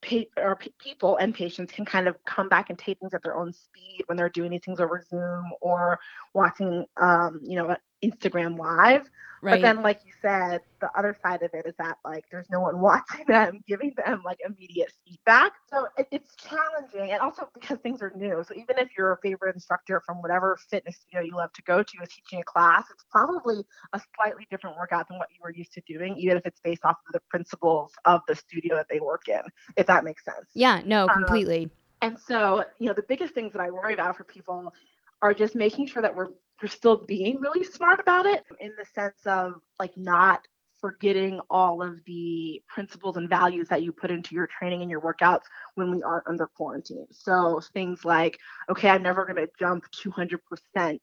pa- 0.01 0.41
or 0.41 0.55
p- 0.55 0.73
people 0.79 1.17
and 1.17 1.33
patients 1.33 1.71
can 1.71 1.85
kind 1.85 2.07
of 2.07 2.15
come 2.25 2.49
back 2.49 2.69
and 2.69 2.77
take 2.77 2.99
things 2.99 3.13
at 3.13 3.23
their 3.23 3.35
own 3.37 3.53
speed 3.53 4.03
when 4.07 4.17
they're 4.17 4.29
doing 4.29 4.51
these 4.51 4.61
things 4.65 4.79
over 4.79 5.03
zoom 5.09 5.45
or 5.61 5.99
watching 6.33 6.85
um, 6.97 7.39
you 7.43 7.57
know 7.57 7.75
instagram 8.03 8.57
live 8.57 9.09
Right. 9.41 9.61
But 9.61 9.61
then, 9.61 9.83
like 9.83 10.01
you 10.05 10.13
said, 10.21 10.61
the 10.81 10.89
other 10.97 11.15
side 11.21 11.43
of 11.43 11.51
it 11.53 11.65
is 11.65 11.75
that 11.77 11.97
like 12.03 12.25
there's 12.31 12.49
no 12.49 12.59
one 12.61 12.79
watching 12.81 13.25
them, 13.27 13.63
giving 13.67 13.93
them 13.95 14.21
like 14.25 14.39
immediate 14.45 14.91
feedback. 15.05 15.53
So 15.69 15.87
it, 15.97 16.07
it's 16.11 16.35
challenging, 16.35 17.11
and 17.11 17.21
also 17.21 17.47
because 17.53 17.77
things 17.79 18.01
are 18.01 18.11
new. 18.15 18.43
So 18.47 18.55
even 18.55 18.77
if 18.77 18.89
your 18.97 19.19
favorite 19.21 19.55
instructor 19.55 20.01
from 20.05 20.21
whatever 20.21 20.57
fitness 20.69 20.97
studio 20.97 21.21
you 21.21 21.35
love 21.35 21.53
to 21.53 21.61
go 21.63 21.83
to 21.83 21.97
is 22.01 22.09
teaching 22.09 22.39
a 22.39 22.43
class, 22.43 22.85
it's 22.91 23.05
probably 23.11 23.63
a 23.93 24.01
slightly 24.15 24.47
different 24.49 24.75
workout 24.75 25.07
than 25.07 25.19
what 25.19 25.27
you 25.31 25.39
were 25.43 25.53
used 25.53 25.73
to 25.73 25.81
doing, 25.87 26.17
even 26.17 26.37
if 26.37 26.45
it's 26.45 26.59
based 26.61 26.83
off 26.83 26.97
of 27.07 27.13
the 27.13 27.21
principles 27.29 27.91
of 28.05 28.21
the 28.27 28.35
studio 28.35 28.75
that 28.75 28.87
they 28.89 28.99
work 28.99 29.27
in. 29.27 29.41
If 29.75 29.85
that 29.87 30.03
makes 30.03 30.25
sense. 30.25 30.47
Yeah. 30.55 30.81
No. 30.85 31.03
Um, 31.03 31.23
completely. 31.23 31.65
Um, 31.65 31.71
and 31.99 32.19
so, 32.19 32.63
you 32.79 32.87
know, 32.87 32.93
the 32.93 33.05
biggest 33.07 33.33
things 33.33 33.53
that 33.53 33.61
I 33.61 33.71
worry 33.71 33.93
about 33.93 34.17
for 34.17 34.23
people 34.23 34.73
are 35.21 35.33
just 35.33 35.55
making 35.55 35.87
sure 35.87 36.01
that 36.01 36.15
we're 36.15 36.27
we're 36.61 36.69
still 36.69 37.05
being 37.05 37.39
really 37.39 37.63
smart 37.63 37.99
about 37.99 38.25
it 38.25 38.43
in 38.59 38.71
the 38.77 38.85
sense 38.93 39.25
of 39.25 39.53
like 39.79 39.95
not 39.97 40.47
forgetting 40.79 41.39
all 41.49 41.81
of 41.81 41.99
the 42.05 42.61
principles 42.67 43.17
and 43.17 43.29
values 43.29 43.67
that 43.69 43.81
you 43.81 43.91
put 43.91 44.11
into 44.11 44.35
your 44.35 44.47
training 44.47 44.81
and 44.81 44.91
your 44.91 45.01
workouts 45.01 45.43
when 45.75 45.91
we 45.91 46.03
aren't 46.03 46.27
under 46.27 46.47
quarantine. 46.47 47.07
So 47.11 47.61
things 47.73 48.05
like, 48.05 48.37
okay, 48.69 48.89
I'm 48.89 49.03
never 49.03 49.25
going 49.25 49.37
to 49.37 49.49
jump 49.59 49.85
200% 49.91 50.99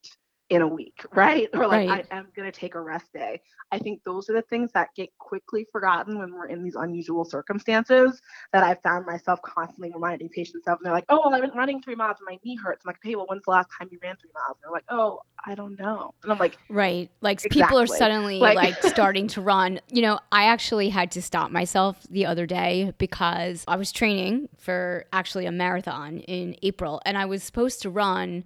in 0.49 0.61
a 0.61 0.67
week, 0.67 1.03
right? 1.13 1.49
Or 1.53 1.67
like 1.67 1.89
right. 1.89 2.05
I 2.11 2.17
am 2.17 2.27
going 2.35 2.51
to 2.51 2.57
take 2.57 2.75
a 2.75 2.81
rest 2.81 3.11
day. 3.13 3.41
I 3.71 3.79
think 3.79 4.03
those 4.03 4.29
are 4.29 4.33
the 4.33 4.43
things 4.43 4.71
that 4.73 4.89
get 4.95 5.09
quickly 5.17 5.65
forgotten 5.71 6.19
when 6.19 6.33
we're 6.33 6.47
in 6.47 6.63
these 6.63 6.75
unusual 6.75 7.25
circumstances 7.25 8.21
that 8.53 8.63
I 8.63 8.75
found 8.75 9.05
myself 9.05 9.41
constantly 9.41 9.91
reminding 9.93 10.29
patients 10.29 10.67
of. 10.67 10.77
And 10.77 10.85
they're 10.85 10.93
like, 10.93 11.05
oh, 11.09 11.21
well, 11.25 11.33
I've 11.33 11.41
been 11.41 11.57
running 11.57 11.81
three 11.81 11.95
miles 11.95 12.17
and 12.19 12.27
my 12.29 12.39
knee 12.43 12.55
hurts. 12.55 12.83
I'm 12.85 12.89
like, 12.89 12.99
hey, 13.03 13.15
well, 13.15 13.25
when's 13.27 13.43
the 13.43 13.51
last 13.51 13.69
time 13.77 13.89
you 13.91 13.99
ran 14.03 14.15
three 14.17 14.29
miles? 14.33 14.57
And 14.57 14.63
they're 14.63 14.71
like, 14.71 14.85
oh, 14.89 15.21
I 15.45 15.55
don't 15.55 15.77
know. 15.79 16.13
And 16.23 16.31
I'm 16.31 16.37
like, 16.37 16.57
right. 16.69 17.09
Like 17.21 17.37
exactly. 17.37 17.61
people 17.61 17.79
are 17.79 17.87
suddenly 17.87 18.39
like, 18.39 18.55
like 18.55 18.83
starting 18.83 19.27
to 19.29 19.41
run. 19.41 19.79
You 19.89 20.03
know, 20.03 20.19
I 20.31 20.45
actually 20.45 20.89
had 20.89 21.11
to 21.11 21.21
stop 21.21 21.49
myself 21.49 22.05
the 22.09 22.25
other 22.27 22.45
day 22.45 22.93
because 22.99 23.63
I 23.67 23.77
was 23.77 23.91
training 23.91 24.49
for 24.57 25.05
actually 25.11 25.47
a 25.47 25.51
marathon 25.51 26.19
in 26.19 26.55
April 26.61 27.01
and 27.05 27.17
I 27.17 27.25
was 27.25 27.43
supposed 27.43 27.81
to 27.81 27.89
run 27.89 28.43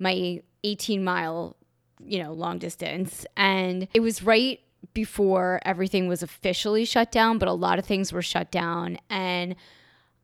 my 0.00 0.42
18 0.64 1.04
mile, 1.04 1.56
you 2.04 2.20
know, 2.22 2.32
long 2.32 2.58
distance. 2.58 3.24
And 3.36 3.86
it 3.94 4.00
was 4.00 4.22
right 4.22 4.60
before 4.94 5.60
everything 5.64 6.08
was 6.08 6.22
officially 6.22 6.84
shut 6.84 7.12
down, 7.12 7.38
but 7.38 7.48
a 7.48 7.52
lot 7.52 7.78
of 7.78 7.84
things 7.84 8.12
were 8.12 8.22
shut 8.22 8.50
down. 8.50 8.98
And 9.08 9.54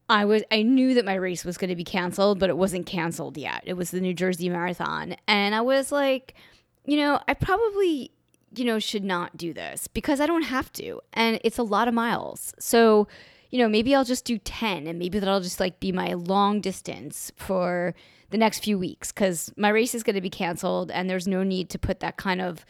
I 0.09 0.25
was 0.25 0.43
I 0.51 0.63
knew 0.63 0.95
that 0.95 1.05
my 1.05 1.15
race 1.15 1.45
was 1.45 1.57
going 1.57 1.71
to 1.71 1.77
be 1.77 1.85
canceled, 1.85 2.39
but 2.39 2.51
it 2.51 2.57
wasn't 2.57 2.87
canceled 2.87 3.37
yet. 3.37 3.63
It 3.67 3.75
was 3.75 3.91
the 3.91 4.01
New 4.01 4.15
Jersey 4.15 4.49
Marathon. 4.49 5.17
And 5.29 5.55
I 5.55 5.61
was 5.61 5.93
like, 5.93 6.35
you 6.85 6.97
know, 6.97 7.21
I 7.29 7.35
probably, 7.35 8.13
you 8.55 8.65
know, 8.65 8.79
should 8.79 9.05
not 9.05 9.37
do 9.37 9.53
this 9.53 9.89
because 9.89 10.21
I 10.21 10.27
don't 10.27 10.43
have 10.43 10.73
to. 10.75 11.01
And 11.13 11.41
it's 11.45 11.59
a 11.59 11.65
lot 11.65 11.89
of 11.89 11.95
miles. 11.95 12.55
So, 12.59 13.09
you 13.51 13.59
know, 13.59 13.69
maybe 13.69 13.95
I'll 13.95 14.05
just 14.05 14.25
do 14.25 14.39
10 14.39 14.87
and 14.87 14.99
maybe 14.99 15.19
that'll 15.19 15.41
just 15.41 15.61
like 15.61 15.81
be 15.81 15.93
my 15.93 16.15
long 16.15 16.61
distance 16.61 17.33
for 17.37 17.95
the 18.31 18.39
next 18.39 18.65
few 18.65 18.79
weeks 18.79 19.13
because 19.13 19.53
my 19.57 19.69
race 19.69 19.95
is 19.95 20.03
going 20.03 20.15
to 20.15 20.21
be 20.21 20.31
canceled 20.31 20.91
and 20.91 21.09
there's 21.09 21.29
no 21.29 21.43
need 21.43 21.71
to 21.71 21.79
put 21.79 22.01
that 22.01 22.17
kind 22.17 22.41
of 22.41 22.65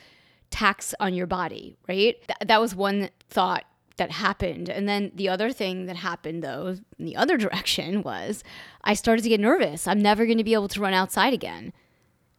tax 0.51 0.95
on 1.01 1.15
your 1.15 1.27
body, 1.27 1.77
right? 1.89 2.17
Th- 2.27 2.39
that 2.47 2.61
was 2.61 2.75
one 2.75 3.11
thought 3.29 3.65
that 3.97 4.11
happened. 4.11 4.69
And 4.69 4.89
then 4.89 5.13
the 5.15 5.29
other 5.29 5.53
thing 5.53 5.87
that 5.87 5.97
happened, 5.97 6.43
though, 6.43 6.77
in 6.99 7.05
the 7.05 7.17
other 7.17 7.37
direction, 7.39 8.03
was 8.03 8.45
I 8.85 8.95
started 8.95 9.23
to 9.23 9.29
get 9.29 9.41
nervous. 9.41 9.87
I'm 9.87 10.03
never 10.03 10.27
going 10.27 10.39
to 10.39 10.45
be 10.45 10.55
able 10.55 10.69
to 10.69 10.81
run 10.81 10.95
outside 10.95 11.33
again. 11.33 11.73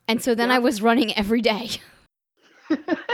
And 0.08 0.22
so 0.22 0.36
then 0.36 0.50
yeah. 0.50 0.56
I 0.56 0.60
was 0.60 0.82
running 0.82 1.16
every 1.18 1.42
day. 1.42 1.70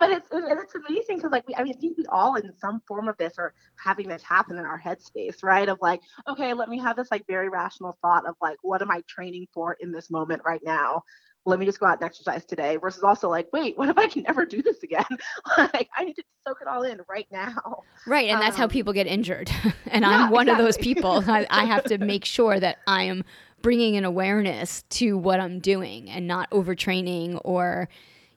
but 0.00 0.10
it's 0.10 0.28
it's 0.32 0.74
amazing 0.74 1.16
because 1.16 1.32
like 1.32 1.46
we, 1.46 1.54
I 1.54 1.62
mean, 1.62 1.74
I 1.76 1.80
think 1.80 1.96
we 1.98 2.04
all 2.08 2.36
in 2.36 2.52
some 2.58 2.80
form 2.86 3.08
of 3.08 3.16
this 3.16 3.34
are 3.38 3.54
having 3.76 4.08
this 4.08 4.22
happen 4.22 4.58
in 4.58 4.64
our 4.64 4.80
headspace, 4.80 5.42
right? 5.42 5.68
Of 5.68 5.78
like, 5.80 6.00
okay, 6.28 6.54
let 6.54 6.68
me 6.68 6.78
have 6.78 6.96
this 6.96 7.08
like 7.10 7.26
very 7.26 7.48
rational 7.48 7.96
thought 8.02 8.26
of 8.26 8.34
like, 8.40 8.56
what 8.62 8.82
am 8.82 8.90
I 8.90 9.02
training 9.08 9.46
for 9.52 9.76
in 9.80 9.92
this 9.92 10.10
moment 10.10 10.42
right 10.44 10.60
now? 10.64 11.02
Let 11.46 11.58
me 11.58 11.66
just 11.66 11.78
go 11.78 11.86
out 11.86 12.00
and 12.00 12.04
exercise 12.04 12.44
today. 12.46 12.76
Versus 12.76 13.02
also 13.02 13.28
like, 13.28 13.48
wait, 13.52 13.76
what 13.76 13.90
if 13.90 13.98
I 13.98 14.06
can 14.06 14.22
never 14.22 14.46
do 14.46 14.62
this 14.62 14.82
again? 14.82 15.04
like, 15.58 15.88
I 15.94 16.04
need 16.04 16.14
to 16.14 16.24
soak 16.46 16.58
it 16.62 16.68
all 16.68 16.84
in 16.84 17.00
right 17.08 17.26
now. 17.30 17.82
Right, 18.06 18.30
and 18.30 18.40
that's 18.40 18.56
um, 18.56 18.60
how 18.60 18.66
people 18.66 18.94
get 18.94 19.06
injured. 19.06 19.50
and 19.86 20.06
I'm 20.06 20.30
one 20.30 20.48
exactly. 20.48 20.52
of 20.52 20.66
those 20.66 20.76
people. 20.82 21.22
I, 21.26 21.46
I 21.50 21.66
have 21.66 21.84
to 21.84 21.98
make 21.98 22.24
sure 22.24 22.58
that 22.58 22.78
I 22.86 23.04
am 23.04 23.24
bringing 23.60 23.96
an 23.96 24.04
awareness 24.04 24.84
to 24.90 25.16
what 25.16 25.40
I'm 25.40 25.58
doing 25.58 26.10
and 26.10 26.26
not 26.26 26.50
overtraining 26.50 27.40
or 27.44 27.88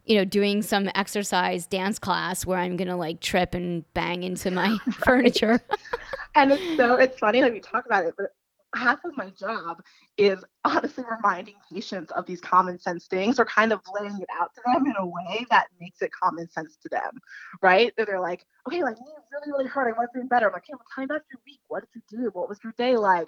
you 0.08 0.18
know, 0.18 0.26
doing 0.26 0.62
some 0.62 0.90
exercise 0.96 1.68
dance 1.68 2.00
class 2.00 2.46
where 2.46 2.58
I'm 2.58 2.78
gonna 2.78 2.98
like 2.98 3.20
trip 3.20 3.54
and 3.54 3.84
bang 3.94 4.24
into 4.24 4.52
my 4.52 4.78
furniture. 5.04 5.60
and 6.36 6.52
it's 6.52 6.78
so 6.78 6.96
it's 6.96 7.20
funny 7.20 7.42
that 7.42 7.52
we 7.52 7.60
talk 7.60 7.86
about 7.86 8.06
it, 8.06 8.16
but 8.18 8.28
half 8.76 9.04
of 9.06 9.16
my 9.18 9.30
job 9.32 9.82
is 10.18 10.44
honestly 10.66 11.04
reminding 11.10 11.56
patients 11.72 12.12
of 12.12 12.26
these 12.26 12.42
common 12.42 12.80
sense 12.80 13.08
things 13.08 13.40
or 13.40 13.46
kind 13.46 13.72
of 13.72 13.82
laying 14.00 14.20
it 14.20 14.30
out 14.40 14.54
to 14.56 14.62
them 14.66 14.86
in 14.86 14.94
a 14.98 15.06
way 15.06 15.46
that 15.50 15.68
makes 15.80 16.02
it 16.02 16.12
common 16.12 16.50
sense 16.50 16.78
to 16.82 16.90
them, 16.90 17.20
right? 17.62 17.94
That 17.98 18.08
they're 18.08 18.20
like, 18.20 18.46
okay, 18.68 18.84
like 18.84 18.98
me 18.98 19.06
really, 19.32 19.52
really 19.52 19.70
hurt. 19.70 19.94
I 19.94 19.98
want 19.98 20.10
to 20.14 20.22
do 20.22 20.28
better. 20.28 20.48
I'm 20.48 20.54
like, 20.54 20.64
okay, 20.64 20.74
well, 20.74 20.86
tell 20.94 21.02
me 21.02 21.06
about 21.06 21.22
your 21.32 21.42
week. 21.46 21.60
What 21.68 21.84
did 21.94 22.04
you 22.12 22.18
do? 22.18 22.30
What 22.34 22.50
was 22.50 22.60
your 22.64 22.74
day 22.78 22.98
like? 22.98 23.28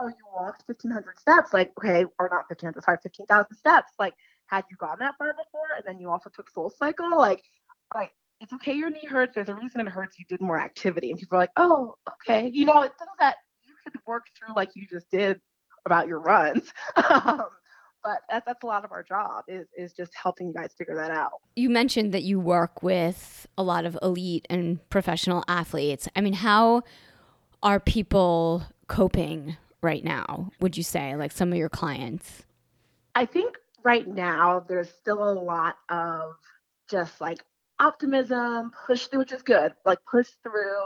Oh, 0.00 0.08
you 0.08 0.14
walked 0.32 0.62
1,500 0.66 1.18
steps. 1.18 1.52
Like, 1.52 1.72
okay, 1.78 2.04
or 2.18 2.28
not 2.30 2.48
1,500, 2.48 2.82
sorry, 2.84 2.98
15,000 3.02 3.56
steps. 3.56 3.92
Like, 3.98 4.14
had 4.48 4.64
you 4.70 4.76
gone 4.76 4.96
that 4.98 5.14
far 5.18 5.32
before 5.32 5.68
and 5.76 5.84
then 5.86 6.00
you 6.00 6.10
also 6.10 6.30
took 6.30 6.52
SoulCycle 6.52 7.16
like 7.16 7.42
like 7.94 8.12
it's 8.40 8.52
okay 8.52 8.72
your 8.72 8.90
knee 8.90 9.06
hurts 9.06 9.34
there's 9.34 9.48
a 9.48 9.54
reason 9.54 9.80
it 9.80 9.88
hurts 9.88 10.18
you 10.18 10.24
did 10.28 10.40
more 10.40 10.58
activity 10.60 11.10
and 11.10 11.18
people 11.18 11.36
are 11.36 11.42
like 11.42 11.50
oh 11.56 11.94
okay. 12.24 12.50
You 12.52 12.66
know 12.66 12.82
it's 12.82 12.96
things 12.98 13.10
that 13.20 13.36
you 13.64 13.74
could 13.84 14.00
work 14.06 14.24
through 14.36 14.54
like 14.54 14.70
you 14.74 14.86
just 14.90 15.10
did 15.10 15.40
about 15.86 16.08
your 16.08 16.20
runs. 16.20 16.72
Um, 17.10 17.44
but 18.04 18.18
that's, 18.30 18.46
that's 18.46 18.62
a 18.62 18.66
lot 18.66 18.84
of 18.84 18.92
our 18.92 19.02
job 19.02 19.44
is, 19.48 19.66
is 19.76 19.92
just 19.92 20.12
helping 20.14 20.46
you 20.46 20.54
guys 20.54 20.72
figure 20.78 20.94
that 20.94 21.10
out. 21.10 21.32
You 21.56 21.68
mentioned 21.68 22.14
that 22.14 22.22
you 22.22 22.38
work 22.38 22.80
with 22.80 23.46
a 23.58 23.62
lot 23.62 23.84
of 23.84 23.98
elite 24.02 24.46
and 24.48 24.78
professional 24.88 25.42
athletes. 25.48 26.08
I 26.14 26.20
mean 26.20 26.34
how 26.34 26.82
are 27.62 27.80
people 27.80 28.62
coping 28.86 29.56
right 29.82 30.04
now 30.04 30.50
would 30.60 30.76
you 30.76 30.82
say 30.82 31.16
like 31.16 31.32
some 31.32 31.50
of 31.52 31.58
your 31.58 31.68
clients? 31.68 32.44
I 33.14 33.26
think 33.26 33.56
right 33.84 34.06
now 34.06 34.64
there's 34.68 34.90
still 34.90 35.22
a 35.22 35.32
lot 35.32 35.76
of 35.88 36.34
just 36.90 37.20
like 37.20 37.38
optimism, 37.78 38.72
push 38.86 39.06
through, 39.06 39.20
which 39.20 39.32
is 39.32 39.42
good, 39.42 39.72
like 39.84 39.98
push 40.10 40.28
through, 40.42 40.82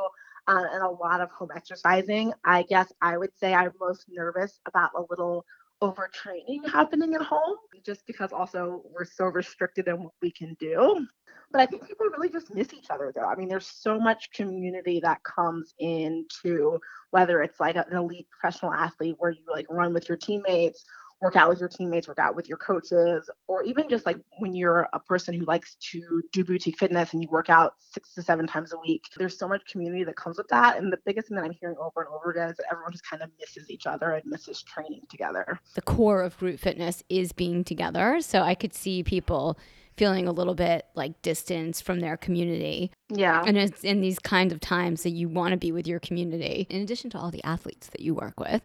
uh, 0.49 0.65
and 0.73 0.83
a 0.83 0.89
lot 0.89 1.21
of 1.21 1.31
home 1.31 1.51
exercising. 1.55 2.33
I 2.45 2.63
guess 2.63 2.93
I 3.01 3.17
would 3.17 3.37
say 3.39 3.55
I'm 3.55 3.73
most 3.81 4.07
nervous 4.09 4.59
about 4.67 4.91
a 4.97 5.03
little 5.09 5.45
overtraining 5.83 6.69
happening 6.71 7.15
at 7.15 7.23
home, 7.23 7.57
just 7.85 8.07
because 8.07 8.33
also 8.33 8.83
we're 8.93 9.05
so 9.05 9.27
restricted 9.27 9.89
in 9.89 10.03
what 10.03 10.13
we 10.21 10.31
can 10.31 10.57
do. 10.61 11.07
But 11.51 11.61
I 11.61 11.67
think 11.67 11.87
people 11.87 12.07
really 12.07 12.31
just 12.31 12.55
miss 12.55 12.73
each 12.73 12.89
other, 12.89 13.13
though. 13.15 13.27
I 13.27 13.35
mean, 13.35 13.49
there's 13.49 13.67
so 13.67 13.99
much 13.99 14.31
community 14.33 15.01
that 15.01 15.23
comes 15.23 15.75
into 15.79 16.79
whether 17.11 17.43
it's 17.43 17.61
like 17.61 17.77
an 17.77 17.85
elite 17.93 18.27
professional 18.31 18.73
athlete 18.73 19.17
where 19.19 19.33
you 19.33 19.43
like 19.51 19.67
run 19.69 19.93
with 19.93 20.09
your 20.09 20.17
teammates 20.17 20.83
work 21.23 21.37
out 21.37 21.49
with 21.49 21.61
your 21.61 21.69
teammates, 21.69 22.09
work 22.09 22.19
out 22.19 22.35
with 22.35 22.49
your 22.49 22.59
coaches, 22.59 23.31
or 23.47 23.63
even 23.63 23.89
just 23.89 24.05
like 24.05 24.19
when 24.39 24.55
you're 24.55 24.89
a 24.93 24.99
person 24.99 25.33
who 25.33 25.45
likes 25.45 25.77
to 25.77 26.23
do 26.33 26.45
boutique 26.45 26.79
fitness 26.79 27.13
and 27.13 27.23
you 27.23 27.29
work 27.31 27.49
out 27.49 27.75
six 27.79 28.13
to 28.15 28.23
seven 28.23 28.47
times 28.47 28.73
a 28.73 28.79
week. 28.79 29.05
There's 29.17 29.39
so 29.39 29.49
much 29.49 29.63
community 29.71 30.05
that 30.05 30.17
comes 30.17 30.37
with 30.37 30.49
that. 30.49 30.77
And 30.77 30.93
the 30.93 30.99
biggest 31.07 31.29
thing 31.29 31.37
that 31.37 31.45
I'm 31.45 31.53
hearing 31.53 31.77
over 31.81 32.03
and 32.03 32.09
over 32.09 32.33
again 32.33 32.51
is 32.51 32.57
that 32.57 32.67
everyone 32.71 32.93
just 32.93 33.09
kind 33.09 33.23
of 33.23 33.31
misses 33.39 33.71
each 33.71 33.87
other 33.87 34.11
and 34.11 34.25
misses 34.27 34.63
training 34.63 35.03
together. 35.09 35.61
The 35.75 35.83
core 35.83 36.23
of 36.23 36.37
group 36.39 36.59
fitness 36.59 37.03
is 37.09 37.33
being 37.33 37.63
together. 37.63 38.21
So 38.21 38.43
I 38.43 38.55
could 38.55 38.75
see 38.75 39.03
people 39.05 39.57
feeling 39.97 40.27
a 40.27 40.33
little 40.33 40.55
bit 40.55 40.87
like 40.95 41.21
distance 41.23 41.81
from 41.81 42.01
their 42.01 42.17
community. 42.17 42.91
Yeah. 43.11 43.43
And 43.47 43.57
it's 43.57 43.85
in 43.85 44.01
these 44.01 44.19
kinds 44.19 44.53
of 44.53 44.61
times 44.61 45.03
that 45.03 45.11
you 45.11 45.29
want 45.29 45.53
to 45.53 45.57
be 45.57 45.73
with 45.73 45.87
your 45.87 46.01
community, 46.01 46.67
in 46.71 46.81
addition 46.81 47.11
to 47.11 47.19
all 47.19 47.31
the 47.31 47.45
athletes 47.45 47.89
that 47.89 48.01
you 48.01 48.15
work 48.15 48.41
with. 48.41 48.63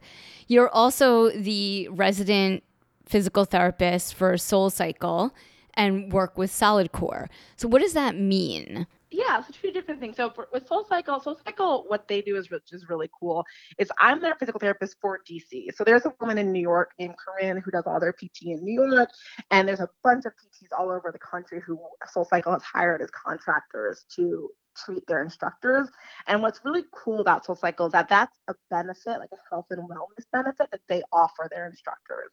You're 0.48 0.70
also 0.70 1.30
the 1.30 1.88
resident 1.90 2.64
physical 3.06 3.46
therapist 3.46 4.14
for 4.14 4.34
SoulCycle 4.34 5.32
and 5.74 6.12
work 6.12 6.38
with 6.38 6.52
Solid 6.52 6.92
Core. 6.92 7.30
So, 7.56 7.68
what 7.68 7.82
does 7.82 7.94
that 7.94 8.18
mean? 8.18 8.88
Yeah, 9.10 9.42
so 9.42 9.54
two 9.62 9.72
different 9.72 10.02
things. 10.02 10.18
So 10.18 10.30
for, 10.30 10.50
with 10.52 10.68
SoulCycle, 10.68 11.24
Soul 11.24 11.40
Cycle, 11.46 11.86
what 11.88 12.08
they 12.10 12.22
do 12.22 12.36
is 12.36 12.50
which 12.50 12.74
is 12.74 12.90
really 12.90 13.10
cool. 13.18 13.46
Is 13.78 13.90
I'm 14.00 14.22
their 14.22 14.36
physical 14.36 14.60
therapist 14.60 14.98
for 15.02 15.20
DC. 15.30 15.68
So 15.76 15.86
there's 15.86 16.06
a 16.06 16.14
woman 16.20 16.38
in 16.38 16.52
New 16.52 16.62
York 16.62 16.92
named 17.00 17.16
Corinne 17.18 17.62
who 17.64 17.72
does 17.72 17.84
all 17.86 18.02
their 18.02 18.12
PT 18.12 18.48
in 18.48 18.64
New 18.64 18.84
York, 18.84 19.10
and 19.50 19.68
there's 19.68 19.80
a 19.80 19.90
bunch 20.04 20.26
of 20.26 20.34
PTs 20.34 20.78
all 20.78 20.90
over 20.90 21.12
the 21.12 21.20
country 21.20 21.62
who 21.66 21.80
SoulCycle 22.14 22.52
has 22.52 22.64
hired 22.64 23.02
as 23.02 23.10
contractors 23.12 24.06
to 24.16 24.50
treat 24.86 25.08
their 25.08 25.24
instructors. 25.24 25.88
And 26.28 26.42
what's 26.42 26.60
really 26.66 26.84
cool 26.94 27.22
about 27.22 27.46
SoulCycle 27.46 27.88
is 27.88 27.92
that 27.94 28.10
that's 28.10 28.38
a 28.50 28.56
benefit, 28.70 29.20
like 29.20 29.30
a 29.32 29.38
health 29.50 29.68
and 29.70 29.88
wellness 29.90 30.26
benefit 30.34 30.70
that 30.72 30.82
they 30.90 31.02
offer 31.14 31.48
their 31.50 31.68
instructors. 31.68 32.30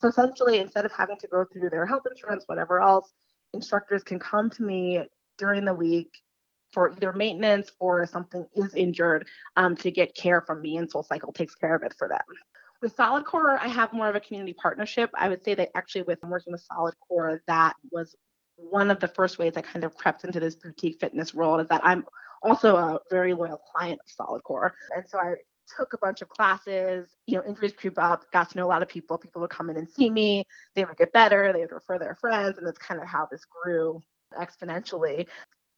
So 0.00 0.08
essentially, 0.08 0.58
instead 0.58 0.86
of 0.86 0.92
having 0.92 1.18
to 1.18 1.28
go 1.28 1.44
through 1.44 1.68
their 1.68 1.86
health 1.86 2.04
insurance, 2.10 2.44
whatever 2.46 2.80
else, 2.80 3.12
instructors 3.52 4.02
can 4.02 4.18
come 4.18 4.50
to 4.50 4.62
me 4.62 5.04
during 5.38 5.64
the 5.64 5.74
week 5.74 6.20
for 6.72 6.90
either 6.90 7.12
maintenance 7.12 7.70
or 7.78 8.04
something 8.06 8.44
is 8.54 8.74
injured 8.74 9.26
um, 9.56 9.76
to 9.76 9.90
get 9.90 10.14
care 10.14 10.40
from 10.40 10.60
me 10.60 10.76
and 10.76 10.92
SoulCycle 10.92 11.34
takes 11.34 11.54
care 11.54 11.74
of 11.74 11.82
it 11.82 11.94
for 11.96 12.08
them. 12.08 12.20
With 12.82 12.96
Solid 12.96 13.24
Core, 13.24 13.58
I 13.58 13.68
have 13.68 13.92
more 13.92 14.08
of 14.08 14.16
a 14.16 14.20
community 14.20 14.52
partnership. 14.52 15.10
I 15.14 15.28
would 15.28 15.42
say 15.44 15.54
that 15.54 15.70
actually 15.74 16.02
with 16.02 16.18
working 16.22 16.52
with 16.52 16.66
Solid 16.70 16.94
Core, 17.08 17.40
that 17.46 17.74
was 17.92 18.14
one 18.56 18.90
of 18.90 19.00
the 19.00 19.08
first 19.08 19.38
ways 19.38 19.54
I 19.56 19.62
kind 19.62 19.84
of 19.84 19.94
crept 19.94 20.24
into 20.24 20.40
this 20.40 20.56
boutique 20.56 21.00
fitness 21.00 21.32
world 21.32 21.60
is 21.60 21.68
that 21.68 21.80
I'm 21.84 22.04
also 22.42 22.76
a 22.76 22.98
very 23.10 23.32
loyal 23.32 23.60
client 23.72 24.00
of 24.04 24.10
Solid 24.10 24.42
Core. 24.42 24.74
And 24.94 25.04
so 25.08 25.18
I 25.18 25.34
took 25.76 25.92
a 25.94 25.98
bunch 25.98 26.20
of 26.20 26.28
classes, 26.28 27.08
you 27.26 27.36
know, 27.36 27.44
injuries 27.46 27.72
creep 27.72 27.98
up, 27.98 28.30
got 28.32 28.50
to 28.50 28.58
know 28.58 28.66
a 28.66 28.68
lot 28.68 28.82
of 28.82 28.88
people. 28.88 29.16
People 29.16 29.40
would 29.40 29.50
come 29.50 29.70
in 29.70 29.76
and 29.76 29.88
see 29.88 30.10
me, 30.10 30.44
they 30.74 30.84
would 30.84 30.96
get 30.96 31.12
better, 31.12 31.52
they 31.52 31.60
would 31.60 31.72
refer 31.72 31.98
their 31.98 32.16
friends, 32.16 32.58
and 32.58 32.66
that's 32.66 32.78
kind 32.78 33.00
of 33.00 33.06
how 33.06 33.26
this 33.30 33.44
grew 33.64 34.02
exponentially. 34.32 35.26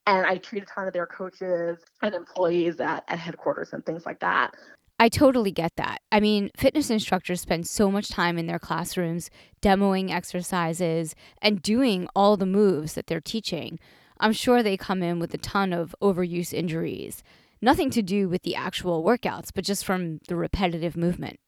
And 0.06 0.24
I 0.24 0.38
treat 0.38 0.62
a 0.62 0.66
ton 0.66 0.86
of 0.86 0.92
their 0.92 1.06
coaches 1.06 1.78
and 2.02 2.14
employees 2.14 2.80
at, 2.80 3.04
at 3.08 3.18
headquarters 3.18 3.72
and 3.72 3.84
things 3.84 4.06
like 4.06 4.20
that. 4.20 4.54
I 4.98 5.08
totally 5.08 5.50
get 5.50 5.76
that. 5.76 6.00
I 6.10 6.20
mean, 6.20 6.50
fitness 6.56 6.88
instructors 6.88 7.42
spend 7.42 7.66
so 7.66 7.90
much 7.90 8.08
time 8.08 8.38
in 8.38 8.46
their 8.46 8.58
classrooms 8.58 9.30
demoing 9.60 10.10
exercises 10.10 11.14
and 11.42 11.60
doing 11.60 12.08
all 12.16 12.36
the 12.36 12.46
moves 12.46 12.94
that 12.94 13.06
they're 13.06 13.20
teaching. 13.20 13.78
I'm 14.18 14.32
sure 14.32 14.62
they 14.62 14.78
come 14.78 15.02
in 15.02 15.18
with 15.18 15.34
a 15.34 15.38
ton 15.38 15.74
of 15.74 15.94
overuse 16.00 16.54
injuries. 16.54 17.22
Nothing 17.60 17.90
to 17.90 18.02
do 18.02 18.28
with 18.28 18.42
the 18.42 18.54
actual 18.54 19.04
workouts, 19.04 19.50
but 19.54 19.64
just 19.64 19.84
from 19.84 20.20
the 20.28 20.36
repetitive 20.36 20.96
movement. 20.96 21.38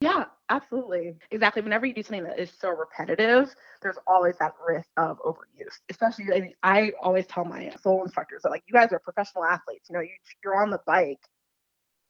Yeah, 0.00 0.24
absolutely. 0.50 1.16
Exactly. 1.30 1.62
Whenever 1.62 1.86
you 1.86 1.94
do 1.94 2.02
something 2.02 2.24
that 2.24 2.38
is 2.38 2.50
so 2.60 2.70
repetitive, 2.70 3.54
there's 3.82 3.98
always 4.06 4.36
that 4.38 4.52
risk 4.66 4.88
of 4.96 5.18
overuse. 5.20 5.78
Especially, 5.90 6.26
I, 6.34 6.40
mean, 6.40 6.54
I 6.62 6.92
always 7.02 7.26
tell 7.26 7.44
my 7.44 7.70
soul 7.80 8.02
instructors 8.04 8.42
that, 8.42 8.50
like, 8.50 8.64
you 8.66 8.72
guys 8.72 8.92
are 8.92 8.98
professional 8.98 9.44
athletes. 9.44 9.88
You 9.88 9.94
know, 9.94 10.00
you, 10.02 10.10
you're 10.44 10.60
on 10.60 10.70
the 10.70 10.80
bike 10.86 11.20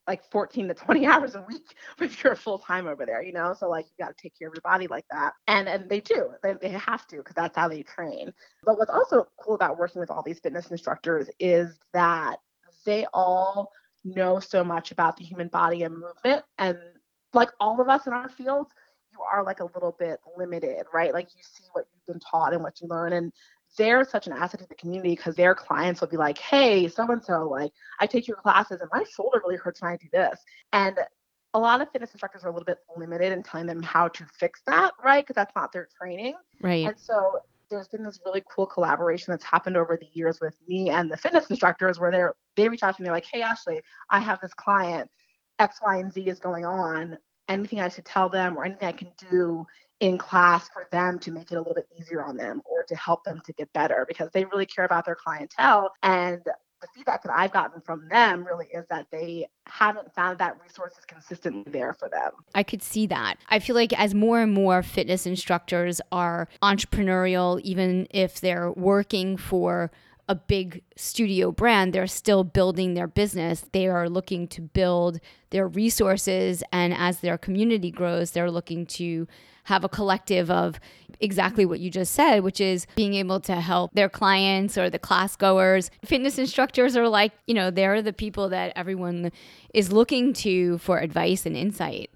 like 0.07 0.23
14 0.31 0.69
to 0.69 0.75
20 0.75 1.07
hours 1.07 1.35
a 1.35 1.43
week 1.43 1.75
if 2.01 2.23
you're 2.23 2.37
full 2.37 2.59
time 2.59 2.87
over 2.87 3.07
there, 3.07 3.23
you 3.23 3.33
know? 3.33 3.55
So, 3.59 3.69
like, 3.69 3.87
you 3.87 4.05
got 4.05 4.17
to 4.17 4.23
take 4.23 4.39
care 4.39 4.49
of 4.49 4.55
your 4.55 4.63
body 4.63 4.87
like 4.87 5.07
that. 5.11 5.33
And 5.49 5.69
and 5.69 5.89
they 5.89 6.01
do, 6.01 6.31
they, 6.43 6.55
they 6.61 6.71
have 6.71 7.07
to, 7.09 7.17
because 7.19 7.35
that's 7.35 7.57
how 7.57 7.69
they 7.69 7.83
train. 7.83 8.33
But 8.65 8.79
what's 8.79 8.91
also 8.91 9.27
cool 9.41 9.55
about 9.55 9.79
working 9.79 10.01
with 10.01 10.11
all 10.11 10.23
these 10.23 10.41
fitness 10.41 10.71
instructors 10.71 11.29
is 11.39 11.79
that 11.93 12.37
they 12.85 13.07
all 13.15 13.73
know 14.05 14.39
so 14.41 14.63
much 14.63 14.93
about 14.93 15.17
the 15.17 15.25
human 15.25 15.49
body 15.49 15.83
and 15.83 15.95
movement 15.99 16.45
and 16.59 16.79
like 17.35 17.51
all 17.61 17.81
of 17.81 17.89
us 17.89 18.07
in 18.07 18.13
our 18.13 18.29
fields, 18.29 18.71
you 19.13 19.19
are 19.33 19.45
like 19.45 19.61
a 19.61 19.65
little 19.65 19.95
bit 19.99 20.21
limited, 20.37 20.87
right? 20.93 21.13
Like 21.13 21.29
you 21.37 21.43
see 21.43 21.65
what 21.73 21.87
you've 21.93 22.15
been 22.15 22.21
taught 22.21 22.53
and 22.53 22.63
what 22.63 22.81
you 22.81 22.89
learn. 22.89 23.13
And 23.13 23.33
they're 23.77 24.05
such 24.05 24.27
an 24.27 24.33
asset 24.33 24.61
to 24.61 24.67
the 24.69 24.75
community 24.75 25.11
because 25.11 25.35
their 25.35 25.55
clients 25.55 26.01
will 26.01 26.09
be 26.09 26.17
like, 26.17 26.39
hey, 26.39 26.89
so 26.89 27.11
and 27.11 27.25
so, 27.25 27.49
like, 27.49 27.73
I 28.01 28.07
take 28.07 28.29
your 28.29 28.37
classes 28.37 28.81
and 28.81 28.91
my 28.93 29.05
shoulder 29.05 29.41
really 29.45 29.57
hurts 29.57 29.83
when 29.83 29.93
I 29.93 29.97
do 29.97 30.07
this. 30.13 30.41
And 30.73 30.99
a 31.55 31.59
lot 31.59 31.81
of 31.81 31.91
fitness 31.91 32.13
instructors 32.13 32.45
are 32.45 32.49
a 32.49 32.53
little 32.53 32.65
bit 32.65 32.79
limited 32.97 33.33
in 33.33 33.43
telling 33.43 33.67
them 33.67 33.83
how 33.83 34.09
to 34.09 34.27
fix 34.39 34.61
that, 34.67 34.93
right? 35.05 35.25
Because 35.25 35.35
that's 35.35 35.55
not 35.55 35.73
their 35.73 35.89
training. 35.99 36.35
Right. 36.61 36.87
And 36.87 36.99
so 36.99 37.39
there's 37.71 37.89
been 37.89 38.03
this 38.05 38.21
really 38.25 38.43
cool 38.49 38.67
collaboration 38.67 39.33
that's 39.33 39.45
happened 39.45 39.77
over 39.77 39.97
the 39.97 40.09
years 40.13 40.41
with 40.41 40.57
me 40.69 40.91
and 40.91 41.11
the 41.11 41.17
fitness 41.17 41.49
instructors 41.51 41.99
where 41.99 42.11
they're 42.11 42.35
they 42.57 42.69
reach 42.69 42.83
out 42.83 42.97
to 42.97 43.03
me 43.03 43.11
like, 43.11 43.25
hey 43.25 43.43
Ashley, 43.43 43.81
I 44.11 44.21
have 44.21 44.41
this 44.41 44.55
client, 44.55 45.11
X, 45.59 45.81
Y, 45.85 45.97
and 45.97 46.13
Z 46.13 46.23
is 46.23 46.39
going 46.39 46.65
on 46.65 47.19
anything 47.49 47.81
I 47.81 47.89
should 47.89 48.05
tell 48.05 48.29
them 48.29 48.57
or 48.57 48.65
anything 48.65 48.89
I 48.89 48.93
can 48.93 49.13
do 49.31 49.67
in 50.01 50.19
class 50.19 50.69
for 50.69 50.87
them 50.91 51.19
to 51.21 51.31
make 51.31 51.53
it 51.53 51.55
a 51.55 51.59
little 51.59 51.75
bit 51.75 51.89
easier 51.99 52.25
on 52.25 52.37
them 52.37 52.61
or 52.65 52.83
to 52.85 52.97
help 52.97 53.25
them 53.25 53.41
to 53.45 53.53
get 53.53 53.73
better 53.73 54.05
because 54.09 54.31
they 54.33 54.45
really 54.45 54.67
care 54.67 54.85
about 54.85 55.07
their 55.07 55.15
clientele. 55.15 55.93
And 56.03 56.41
the 56.45 56.89
feedback 56.95 57.23
that 57.23 57.33
I've 57.33 57.53
gotten 57.53 57.81
from 57.81 58.09
them 58.11 58.45
really 58.45 58.67
is 58.67 58.85
that 58.91 59.07
they 59.11 59.47
haven't 59.67 60.13
found 60.15 60.39
that 60.39 60.59
resources 60.63 61.05
consistently 61.07 61.65
there 61.73 61.95
for 61.95 62.11
them. 62.11 62.33
I 62.55 62.63
could 62.63 62.83
see 62.83 63.07
that. 63.07 63.37
I 63.49 63.59
feel 63.59 63.75
like 63.75 63.99
as 63.99 64.15
more 64.15 64.41
and 64.41 64.53
more 64.53 64.83
fitness 64.83 65.27
instructors 65.27 66.01
are 66.13 66.49
entrepreneurial, 66.63 67.61
even 67.63 68.07
if 68.11 68.41
they're 68.41 68.73
working 68.73 69.37
for 69.37 69.91
a 70.29 70.35
big 70.35 70.83
studio 70.97 71.53
brand, 71.53 71.93
they're 71.93 72.07
still 72.07 72.45
building 72.45 72.95
their 72.95 73.07
business. 73.07 73.65
They 73.73 73.87
are 73.89 74.09
looking 74.09 74.49
to 74.49 74.63
build 74.63 75.21
their 75.51 75.69
resources. 75.69 76.63
And 76.73 76.95
as 76.95 77.21
their 77.21 77.37
community 77.37 77.91
grows, 77.91 78.31
they're 78.31 78.51
looking 78.51 78.87
to 78.87 79.27
have 79.65 79.85
a 79.85 79.89
collective 79.89 80.51
of 80.51 80.79
exactly 81.21 81.65
what 81.65 81.81
you 81.81 81.91
just 81.91 82.13
said, 82.13 82.41
which 82.41 82.61
is 82.61 82.87
being 82.97 83.15
able 83.15 83.41
to 83.41 83.61
help 83.61 83.93
their 83.95 84.09
clients 84.09 84.77
or 84.77 84.91
the 84.91 84.99
class 84.99 85.37
goers. 85.37 85.91
Fitness 86.05 86.39
instructors 86.39 86.97
are 86.97 87.09
like, 87.09 87.33
you 87.47 87.55
know, 87.55 87.71
they're 87.71 88.03
the 88.03 88.13
people 88.13 88.49
that 88.51 88.73
everyone 88.77 89.33
is 89.73 89.93
looking 89.93 90.33
to 90.35 90.79
for 90.79 90.99
advice 90.99 91.47
and 91.47 91.57
insight. 91.57 92.11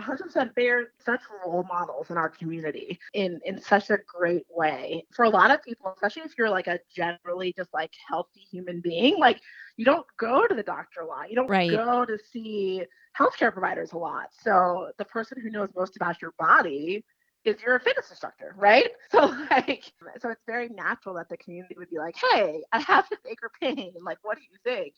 100% 0.00 0.50
they're 0.56 0.88
such 1.04 1.20
role 1.44 1.64
models 1.68 2.10
in 2.10 2.16
our 2.16 2.28
community 2.28 2.98
in 3.14 3.40
in 3.44 3.60
such 3.60 3.90
a 3.90 3.98
great 4.06 4.46
way 4.50 5.04
for 5.12 5.24
a 5.24 5.28
lot 5.28 5.50
of 5.50 5.62
people 5.62 5.92
especially 5.94 6.22
if 6.22 6.32
you're 6.38 6.50
like 6.50 6.66
a 6.66 6.78
generally 6.94 7.52
just 7.56 7.72
like 7.72 7.92
healthy 8.08 8.40
human 8.50 8.80
being 8.80 9.18
like 9.18 9.40
you 9.76 9.84
don't 9.84 10.06
go 10.18 10.46
to 10.46 10.54
the 10.54 10.62
doctor 10.62 11.00
a 11.00 11.06
lot 11.06 11.30
you 11.30 11.36
don't 11.36 11.48
right. 11.48 11.70
go 11.70 12.04
to 12.04 12.18
see 12.32 12.82
healthcare 13.18 13.52
providers 13.52 13.92
a 13.92 13.98
lot 13.98 14.28
so 14.42 14.90
the 14.98 15.04
person 15.04 15.40
who 15.40 15.50
knows 15.50 15.68
most 15.76 15.96
about 15.96 16.20
your 16.22 16.32
body 16.38 17.04
is 17.44 17.60
your 17.62 17.78
fitness 17.78 18.10
instructor, 18.10 18.54
right? 18.56 18.90
So 19.10 19.34
like, 19.50 19.92
so 20.18 20.30
it's 20.30 20.42
very 20.46 20.68
natural 20.68 21.14
that 21.16 21.28
the 21.28 21.36
community 21.38 21.74
would 21.78 21.90
be 21.90 21.98
like, 21.98 22.14
"Hey, 22.16 22.62
I 22.72 22.80
have 22.80 23.08
this 23.08 23.18
ache 23.28 23.40
or 23.42 23.50
pain. 23.60 23.92
Like, 24.04 24.18
what 24.22 24.36
do 24.36 24.42
you 24.42 24.56
think?" 24.62 24.94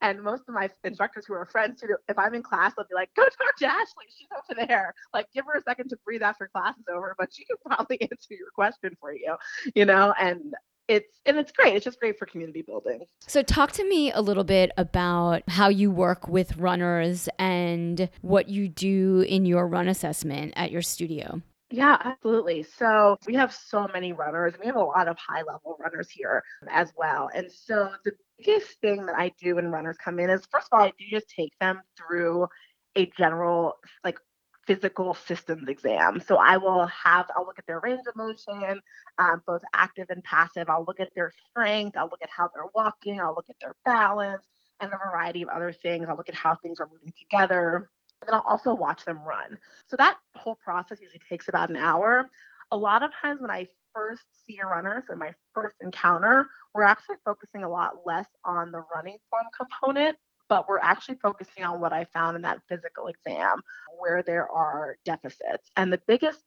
And 0.00 0.22
most 0.22 0.44
of 0.48 0.54
my 0.54 0.68
instructors 0.84 1.26
who 1.26 1.34
are 1.34 1.46
friends, 1.46 1.80
who, 1.80 1.88
if 2.08 2.18
I'm 2.18 2.34
in 2.34 2.42
class, 2.42 2.72
they'll 2.76 2.86
be 2.86 2.94
like, 2.94 3.10
"Go 3.14 3.24
talk 3.24 3.56
to 3.58 3.66
Ashley. 3.66 4.06
She's 4.16 4.28
over 4.36 4.66
there. 4.66 4.94
Like, 5.12 5.26
give 5.32 5.44
her 5.46 5.58
a 5.58 5.62
second 5.62 5.88
to 5.90 5.98
breathe 6.04 6.22
after 6.22 6.48
class 6.48 6.76
is 6.78 6.84
over, 6.92 7.14
but 7.18 7.32
she 7.32 7.44
can 7.44 7.56
probably 7.66 8.00
answer 8.00 8.34
your 8.34 8.50
question 8.54 8.96
for 9.00 9.12
you." 9.12 9.36
You 9.74 9.84
know, 9.84 10.14
and 10.18 10.54
it's 10.90 11.20
and 11.24 11.38
it's 11.38 11.52
great. 11.52 11.76
It's 11.76 11.84
just 11.84 12.00
great 12.00 12.18
for 12.18 12.26
community 12.26 12.62
building. 12.62 13.04
So 13.26 13.42
talk 13.42 13.70
to 13.72 13.88
me 13.88 14.10
a 14.10 14.20
little 14.20 14.44
bit 14.44 14.72
about 14.76 15.42
how 15.48 15.68
you 15.68 15.90
work 15.90 16.26
with 16.26 16.56
runners 16.56 17.28
and 17.38 18.10
what 18.22 18.48
you 18.48 18.68
do 18.68 19.24
in 19.28 19.46
your 19.46 19.68
run 19.68 19.86
assessment 19.86 20.52
at 20.56 20.72
your 20.72 20.82
studio. 20.82 21.42
Yeah, 21.70 21.96
absolutely. 22.04 22.64
So 22.64 23.16
we 23.28 23.34
have 23.34 23.54
so 23.54 23.86
many 23.92 24.12
runners. 24.12 24.54
We 24.58 24.66
have 24.66 24.74
a 24.74 24.82
lot 24.82 25.06
of 25.06 25.16
high 25.16 25.42
level 25.42 25.76
runners 25.78 26.10
here 26.10 26.42
as 26.68 26.92
well. 26.96 27.30
And 27.32 27.50
so 27.50 27.92
the 28.04 28.10
biggest 28.40 28.80
thing 28.80 29.06
that 29.06 29.16
I 29.16 29.32
do 29.40 29.56
when 29.56 29.70
runners 29.70 29.96
come 30.02 30.18
in 30.20 30.30
is 30.30 30.46
first 30.50 30.68
of 30.72 30.78
all, 30.78 30.86
I 30.86 30.92
do 30.98 31.04
just 31.10 31.28
take 31.30 31.52
them 31.60 31.80
through 31.96 32.48
a 32.96 33.06
general 33.18 33.74
like 34.04 34.18
physical 34.66 35.14
systems 35.14 35.68
exam. 35.68 36.20
So 36.26 36.36
I 36.36 36.56
will 36.58 36.86
have, 36.86 37.26
I'll 37.36 37.46
look 37.46 37.58
at 37.58 37.66
their 37.66 37.80
range 37.80 38.02
of 38.08 38.16
motion, 38.16 38.80
um, 39.18 39.42
both 39.46 39.62
active 39.74 40.06
and 40.10 40.22
passive. 40.24 40.68
I'll 40.68 40.84
look 40.86 41.00
at 41.00 41.10
their 41.14 41.32
strength. 41.50 41.96
I'll 41.96 42.08
look 42.10 42.22
at 42.22 42.30
how 42.36 42.50
they're 42.54 42.64
walking. 42.74 43.20
I'll 43.20 43.34
look 43.34 43.50
at 43.50 43.56
their 43.60 43.74
balance 43.84 44.46
and 44.80 44.92
a 44.92 44.98
variety 44.98 45.42
of 45.42 45.48
other 45.48 45.72
things. 45.72 46.08
I'll 46.08 46.16
look 46.16 46.28
at 46.28 46.34
how 46.34 46.56
things 46.56 46.80
are 46.80 46.88
moving 46.92 47.12
together 47.18 47.90
And 48.26 48.34
I'll 48.36 48.44
also 48.46 48.74
watch 48.74 49.04
them 49.04 49.20
run. 49.24 49.58
So 49.88 49.96
that 49.96 50.18
whole 50.36 50.56
process 50.56 51.00
usually 51.00 51.22
takes 51.28 51.48
about 51.48 51.70
an 51.70 51.76
hour. 51.76 52.30
A 52.72 52.76
lot 52.76 53.02
of 53.02 53.10
times 53.20 53.40
when 53.40 53.50
I 53.50 53.66
first 53.94 54.22
see 54.46 54.58
a 54.62 54.66
runner, 54.66 55.04
so 55.08 55.16
my 55.16 55.34
first 55.54 55.76
encounter, 55.80 56.46
we're 56.74 56.82
actually 56.82 57.16
focusing 57.24 57.64
a 57.64 57.68
lot 57.68 58.06
less 58.06 58.26
on 58.44 58.70
the 58.70 58.82
running 58.94 59.18
form 59.28 59.46
component, 59.56 60.16
but 60.48 60.68
we're 60.68 60.78
actually 60.78 61.18
focusing 61.22 61.64
on 61.64 61.80
what 61.80 61.92
I 61.92 62.04
found 62.12 62.36
in 62.36 62.42
that 62.42 62.60
physical 62.68 63.08
exam 63.08 63.60
where 63.98 64.22
there 64.22 64.48
are 64.50 64.96
deficits. 65.04 65.70
And 65.76 65.92
the 65.92 66.00
biggest 66.06 66.42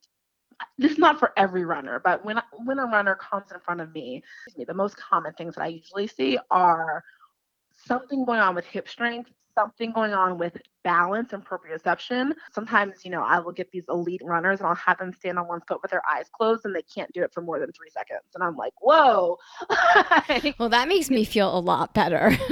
this 0.78 0.92
is 0.92 0.98
not 0.98 1.20
for 1.20 1.34
every 1.38 1.66
runner, 1.66 2.00
but 2.04 2.24
when 2.24 2.42
when 2.66 2.80
a 2.80 2.86
runner 2.86 3.16
comes 3.16 3.52
in 3.52 3.60
front 3.60 3.82
of 3.82 3.92
me, 3.92 4.24
the 4.56 4.74
most 4.74 4.96
common 4.98 5.34
things 5.34 5.56
that 5.56 5.64
I 5.64 5.68
usually 5.68 6.08
see 6.08 6.38
are 6.52 7.04
something 7.86 8.24
going 8.26 8.40
on 8.40 8.56
with 8.56 8.66
hip 8.66 8.88
strength, 8.88 9.32
something 9.56 9.92
going 9.92 10.14
on 10.14 10.38
with 10.38 10.56
balance 10.84 11.34
and 11.34 11.46
proprioception. 11.46 12.34
Sometimes, 12.52 13.04
you 13.04 13.12
know, 13.12 13.24
I 13.24 13.40
will 13.40 13.52
get 13.52 13.72
these 13.72 13.86
elite 13.90 14.22
runners 14.24 14.60
and 14.60 14.68
I'll 14.68 14.76
have 14.76 14.98
them 14.98 15.14
stand 15.14 15.40
on 15.40 15.48
one 15.48 15.62
foot 15.68 15.82
with 15.82 15.92
their 15.92 16.04
eyes 16.10 16.26
closed 16.32 16.66
and 16.66 16.76
they 16.76 16.84
can't 16.84 17.12
do 17.14 17.24
it 17.24 17.34
for 17.34 17.42
more 17.42 17.60
than 17.60 17.72
three 17.72 17.90
seconds. 17.90 18.22
And 18.36 18.44
I'm 18.44 18.56
like, 18.56 18.74
whoa. 18.82 19.38
well, 20.60 20.70
that 20.70 20.88
makes 20.88 21.10
me 21.10 21.26
feel 21.26 21.58
a 21.58 21.60
lot 21.60 21.94
better. 21.94 22.38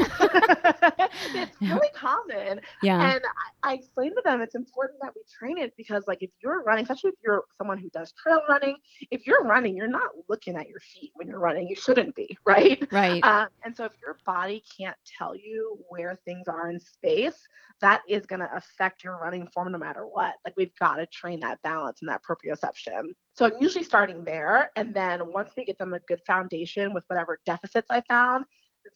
it's 1.36 1.62
really 1.62 1.89
common. 1.94 2.62
Yeah. 2.82 3.13
And 3.13 3.22
I, 3.63 3.72
I 3.72 3.74
explain 3.76 4.15
to 4.15 4.22
them 4.24 4.41
it's 4.41 4.56
important 4.56 5.00
that 5.02 5.13
we 5.15 5.22
train 5.32 5.58
it 5.58 5.74
because, 5.78 6.04
like, 6.08 6.22
if 6.22 6.30
you're 6.41 6.63
running, 6.63 6.84
especially 6.84 7.12
if 7.12 7.15
you're 7.24 7.44
someone 7.58 7.78
who 7.78 7.89
does 7.89 8.13
trail 8.13 8.41
running, 8.50 8.78
if 9.12 9.28
you're 9.28 9.44
running, 9.44 9.76
you're 9.76 9.88
not 9.88 10.10
looking 10.30 10.56
at 10.56 10.67
your 10.70 10.80
feet 10.80 11.12
when 11.15 11.28
you're 11.28 11.39
running. 11.39 11.67
You 11.67 11.76
shouldn't 11.76 12.15
be, 12.15 12.38
right? 12.46 12.88
Right. 12.91 13.24
Um, 13.24 13.48
and 13.63 13.76
so 13.76 13.86
if 13.86 13.94
your 14.02 14.17
body 14.26 14.63
can't 14.78 14.98
tell 15.17 15.36
you 15.36 15.78
where 15.89 16.17
things 16.26 16.48
are 16.48 16.70
in 16.70 16.80
space, 16.80 17.48
that 17.82 18.02
is 18.08 18.20
going 18.25 18.39
to 18.39 18.49
affect 18.55 19.03
your 19.03 19.17
running 19.19 19.47
form 19.53 19.71
no 19.71 19.77
matter 19.77 20.05
what. 20.05 20.36
Like 20.45 20.53
we've 20.57 20.75
got 20.79 20.95
to 20.95 21.05
train 21.07 21.39
that 21.41 21.62
balance 21.62 21.99
and 22.01 22.10
that 22.10 22.21
proprioception. 22.23 23.10
So 23.34 23.45
I'm 23.45 23.53
usually 23.60 23.84
starting 23.84 24.23
there. 24.23 24.71
And 24.75 24.93
then 24.93 25.31
once 25.31 25.51
we 25.55 25.65
get 25.65 25.77
them 25.77 25.93
a 25.93 25.99
good 25.99 26.21
foundation 26.25 26.93
with 26.93 27.03
whatever 27.07 27.39
deficits 27.45 27.88
I 27.89 28.01
found, 28.07 28.45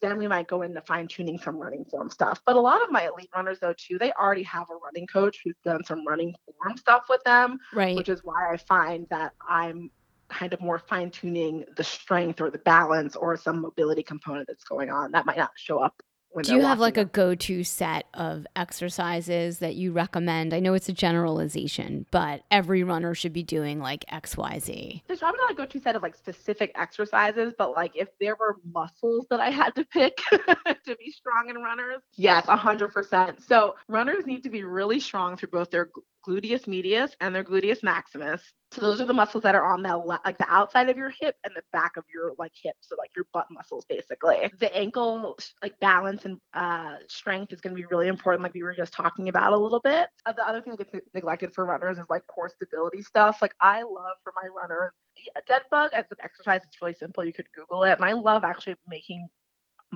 then 0.02 0.18
we 0.18 0.26
might 0.26 0.48
go 0.48 0.62
into 0.62 0.80
fine 0.82 1.06
tuning 1.06 1.38
some 1.38 1.56
running 1.56 1.84
form 1.84 2.10
stuff. 2.10 2.40
But 2.44 2.56
a 2.56 2.60
lot 2.60 2.82
of 2.82 2.90
my 2.90 3.06
elite 3.06 3.30
runners, 3.34 3.58
though, 3.60 3.74
too, 3.76 3.98
they 3.98 4.12
already 4.12 4.42
have 4.42 4.66
a 4.70 4.74
running 4.84 5.06
coach 5.06 5.40
who's 5.44 5.54
done 5.64 5.84
some 5.84 6.06
running 6.06 6.34
form 6.44 6.76
stuff 6.76 7.04
with 7.08 7.22
them, 7.24 7.58
right. 7.72 7.96
which 7.96 8.08
is 8.08 8.20
why 8.24 8.52
I 8.52 8.56
find 8.56 9.06
that 9.10 9.32
I'm 9.48 9.90
kind 10.28 10.52
of 10.52 10.60
more 10.60 10.78
fine 10.78 11.10
tuning 11.10 11.64
the 11.76 11.84
strength 11.84 12.40
or 12.40 12.50
the 12.50 12.58
balance 12.58 13.16
or 13.16 13.36
some 13.36 13.60
mobility 13.60 14.02
component 14.02 14.46
that's 14.48 14.64
going 14.64 14.90
on 14.90 15.12
that 15.12 15.24
might 15.24 15.36
not 15.36 15.52
show 15.54 15.78
up 15.78 16.02
do 16.42 16.54
you 16.54 16.60
have 16.62 16.78
like 16.78 16.96
a 16.96 17.04
go-to 17.04 17.64
set 17.64 18.06
of 18.14 18.46
exercises 18.56 19.58
that 19.58 19.74
you 19.74 19.92
recommend? 19.92 20.52
I 20.52 20.60
know 20.60 20.74
it's 20.74 20.88
a 20.88 20.92
generalization 20.92 22.06
but 22.10 22.42
every 22.50 22.82
runner 22.82 23.14
should 23.14 23.32
be 23.32 23.42
doing 23.42 23.80
like 23.80 24.04
xyz 24.12 25.02
there's 25.06 25.20
probably 25.20 25.38
not 25.40 25.50
a 25.50 25.54
go-to 25.54 25.80
set 25.80 25.96
of 25.96 26.02
like 26.02 26.14
specific 26.14 26.72
exercises 26.74 27.52
but 27.56 27.72
like 27.72 27.92
if 27.94 28.08
there 28.20 28.36
were 28.36 28.56
muscles 28.72 29.26
that 29.30 29.40
i 29.40 29.50
had 29.50 29.74
to 29.74 29.84
pick 29.84 30.16
to 30.30 30.96
be 30.98 31.10
strong 31.10 31.48
in 31.48 31.56
runners 31.56 32.02
yes 32.16 32.46
100% 32.46 33.42
so 33.46 33.74
runners 33.88 34.26
need 34.26 34.42
to 34.42 34.50
be 34.50 34.64
really 34.64 35.00
strong 35.00 35.36
through 35.36 35.50
both 35.50 35.70
their 35.70 35.90
gluteus 36.26 36.66
medius 36.66 37.14
and 37.20 37.34
their 37.34 37.44
gluteus 37.44 37.82
maximus. 37.82 38.42
So 38.72 38.80
those 38.80 39.00
are 39.00 39.06
the 39.06 39.14
muscles 39.14 39.44
that 39.44 39.54
are 39.54 39.64
on 39.64 39.82
the 39.82 39.96
like 39.96 40.38
the 40.38 40.46
outside 40.48 40.88
of 40.88 40.96
your 40.96 41.12
hip 41.20 41.36
and 41.44 41.54
the 41.54 41.62
back 41.72 41.96
of 41.96 42.04
your 42.12 42.32
like 42.38 42.52
hip, 42.60 42.74
so 42.80 42.96
like 42.98 43.10
your 43.14 43.26
butt 43.32 43.46
muscles 43.50 43.84
basically. 43.88 44.50
The 44.58 44.74
ankle 44.76 45.38
like 45.62 45.78
balance 45.80 46.24
and 46.24 46.38
uh, 46.52 46.96
strength 47.08 47.52
is 47.52 47.60
going 47.60 47.76
to 47.76 47.80
be 47.80 47.86
really 47.90 48.08
important, 48.08 48.42
like 48.42 48.54
we 48.54 48.64
were 48.64 48.74
just 48.74 48.92
talking 48.92 49.28
about 49.28 49.52
a 49.52 49.56
little 49.56 49.80
bit. 49.80 50.08
Uh, 50.26 50.32
the 50.32 50.46
other 50.46 50.60
thing 50.60 50.74
that 50.76 50.92
gets 50.92 51.06
neglected 51.14 51.54
for 51.54 51.64
runners 51.64 51.98
is 51.98 52.04
like 52.10 52.26
core 52.26 52.48
stability 52.48 53.02
stuff. 53.02 53.38
Like 53.40 53.54
I 53.60 53.82
love 53.82 54.16
for 54.24 54.32
my 54.42 54.48
runners, 54.48 54.92
a 55.36 55.40
dead 55.46 55.62
bug 55.70 55.90
as 55.92 56.04
an 56.10 56.18
exercise. 56.22 56.60
It's 56.66 56.82
really 56.82 56.94
simple. 56.94 57.24
You 57.24 57.32
could 57.32 57.46
Google 57.54 57.84
it, 57.84 57.92
and 57.92 58.04
I 58.04 58.12
love 58.12 58.42
actually 58.42 58.76
making 58.88 59.28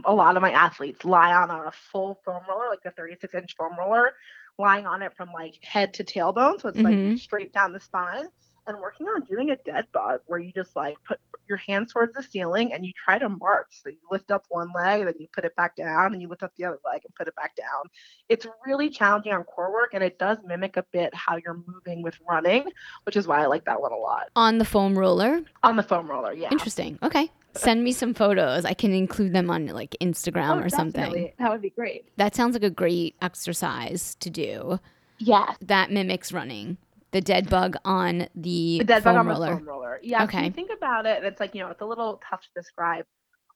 a 0.04 0.14
lot 0.14 0.36
of 0.36 0.42
my 0.42 0.52
athletes 0.52 1.04
lie 1.04 1.34
on 1.34 1.50
a 1.50 1.72
full 1.92 2.20
foam 2.24 2.42
roller, 2.48 2.68
like 2.70 2.80
a 2.84 2.90
36 2.92 3.34
inch 3.34 3.54
foam 3.58 3.72
roller, 3.78 4.12
lying 4.60 4.86
on 4.86 5.02
it 5.02 5.16
from 5.16 5.30
like 5.32 5.58
head 5.62 5.94
to 5.94 6.04
tailbone. 6.04 6.60
So 6.60 6.68
it's 6.68 6.78
mm-hmm. 6.78 7.10
like 7.10 7.18
straight 7.18 7.52
down 7.52 7.72
the 7.72 7.80
spine. 7.80 8.26
And 8.66 8.78
working 8.78 9.08
on 9.08 9.24
doing 9.24 9.50
a 9.50 9.56
dead 9.56 9.86
bug 9.90 10.20
where 10.26 10.38
you 10.38 10.52
just 10.52 10.76
like 10.76 10.96
put 11.02 11.18
your 11.48 11.56
hands 11.56 11.92
towards 11.92 12.14
the 12.14 12.22
ceiling 12.22 12.72
and 12.72 12.86
you 12.86 12.92
try 13.04 13.18
to 13.18 13.28
march. 13.28 13.80
So 13.82 13.88
you 13.88 13.96
lift 14.12 14.30
up 14.30 14.44
one 14.48 14.70
leg, 14.72 15.04
then 15.04 15.14
you 15.18 15.26
put 15.32 15.44
it 15.44 15.56
back 15.56 15.74
down, 15.74 16.12
and 16.12 16.22
you 16.22 16.28
lift 16.28 16.44
up 16.44 16.52
the 16.56 16.66
other 16.66 16.78
leg 16.84 17.00
and 17.04 17.12
put 17.16 17.26
it 17.26 17.34
back 17.34 17.56
down. 17.56 17.86
It's 18.28 18.46
really 18.64 18.88
challenging 18.88 19.32
on 19.32 19.42
core 19.44 19.72
work 19.72 19.94
and 19.94 20.04
it 20.04 20.18
does 20.18 20.38
mimic 20.46 20.76
a 20.76 20.84
bit 20.92 21.12
how 21.14 21.36
you're 21.36 21.60
moving 21.66 22.02
with 22.02 22.14
running, 22.28 22.70
which 23.04 23.16
is 23.16 23.26
why 23.26 23.42
I 23.42 23.46
like 23.46 23.64
that 23.64 23.80
one 23.80 23.92
a 23.92 23.96
lot. 23.96 24.28
On 24.36 24.58
the 24.58 24.64
foam 24.64 24.96
roller? 24.96 25.42
On 25.64 25.74
the 25.74 25.82
foam 25.82 26.08
roller, 26.08 26.32
yeah. 26.32 26.50
Interesting. 26.52 26.98
Okay. 27.02 27.28
Send 27.56 27.82
me 27.84 27.92
some 27.92 28.14
photos. 28.14 28.64
I 28.64 28.74
can 28.74 28.92
include 28.92 29.32
them 29.32 29.50
on 29.50 29.66
like 29.66 29.96
Instagram 30.00 30.60
oh, 30.60 30.64
or 30.64 30.68
something. 30.68 31.32
That 31.38 31.50
would 31.50 31.62
be 31.62 31.70
great. 31.70 32.06
That 32.16 32.34
sounds 32.34 32.54
like 32.54 32.62
a 32.62 32.70
great 32.70 33.16
exercise 33.20 34.14
to 34.16 34.30
do. 34.30 34.78
Yeah. 35.18 35.54
That 35.60 35.90
mimics 35.90 36.32
running. 36.32 36.78
The 37.12 37.20
dead 37.20 37.50
bug 37.50 37.76
on 37.84 38.28
the, 38.36 38.78
the 38.78 38.84
dead 38.84 39.02
foam 39.02 39.14
bug 39.14 39.20
on 39.20 39.26
roller. 39.26 39.50
the 39.50 39.56
foam 39.56 39.68
roller. 39.68 40.00
Yeah. 40.02 40.24
Okay. 40.24 40.44
you 40.44 40.52
think 40.52 40.70
about 40.74 41.06
it, 41.06 41.24
it's 41.24 41.40
like, 41.40 41.54
you 41.54 41.60
know, 41.60 41.68
it's 41.68 41.80
a 41.80 41.86
little 41.86 42.20
tough 42.28 42.42
to 42.42 42.48
describe 42.54 43.04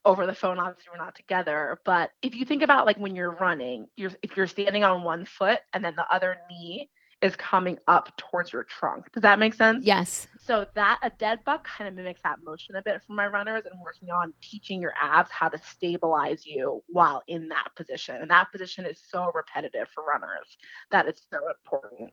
over 0.05 0.27
the 0.27 0.35
phone. 0.35 0.59
Obviously, 0.59 0.91
we're 0.93 1.05
not 1.05 1.15
together. 1.15 1.79
But 1.85 2.11
if 2.23 2.35
you 2.35 2.45
think 2.45 2.63
about 2.63 2.87
like 2.87 2.99
when 2.99 3.15
you're 3.15 3.37
running, 3.37 3.87
you're 3.97 4.11
if 4.23 4.37
you're 4.37 4.47
standing 4.47 4.85
on 4.85 5.03
one 5.03 5.25
foot 5.25 5.61
and 5.73 5.85
then 5.85 5.95
the 5.97 6.07
other 6.13 6.37
knee 6.51 6.91
is 7.25 7.35
coming 7.37 7.79
up 7.89 8.15
towards 8.19 8.53
your 8.53 8.65
trunk. 8.65 9.11
Does 9.13 9.23
that 9.23 9.39
make 9.39 9.55
sense? 9.55 9.83
Yes. 9.83 10.29
So 10.39 10.67
that 10.75 10.99
a 11.03 11.09
dead 11.09 11.39
bug 11.47 11.65
kind 11.65 11.89
of 11.89 11.95
mimics 11.95 12.21
that 12.23 12.37
motion 12.45 12.77
a 12.77 12.83
bit 12.83 13.01
for 13.07 13.15
my 13.15 13.27
runners 13.27 13.65
and 13.65 13.81
working 13.83 14.11
on 14.11 14.35
teaching 14.43 14.79
your 14.79 14.93
abs 15.01 15.31
how 15.31 15.49
to 15.49 15.59
stabilize 15.59 16.45
you 16.45 16.83
while 16.87 17.23
in 17.27 17.49
that 17.49 17.69
position. 17.77 18.17
And 18.17 18.31
that 18.31 18.53
position 18.53 18.85
is 18.85 19.01
so 19.11 19.33
repetitive 19.35 19.89
for 19.89 20.05
runners 20.05 20.59
that 20.91 21.09
it's 21.09 21.23
so 21.31 21.39
important. 21.49 22.13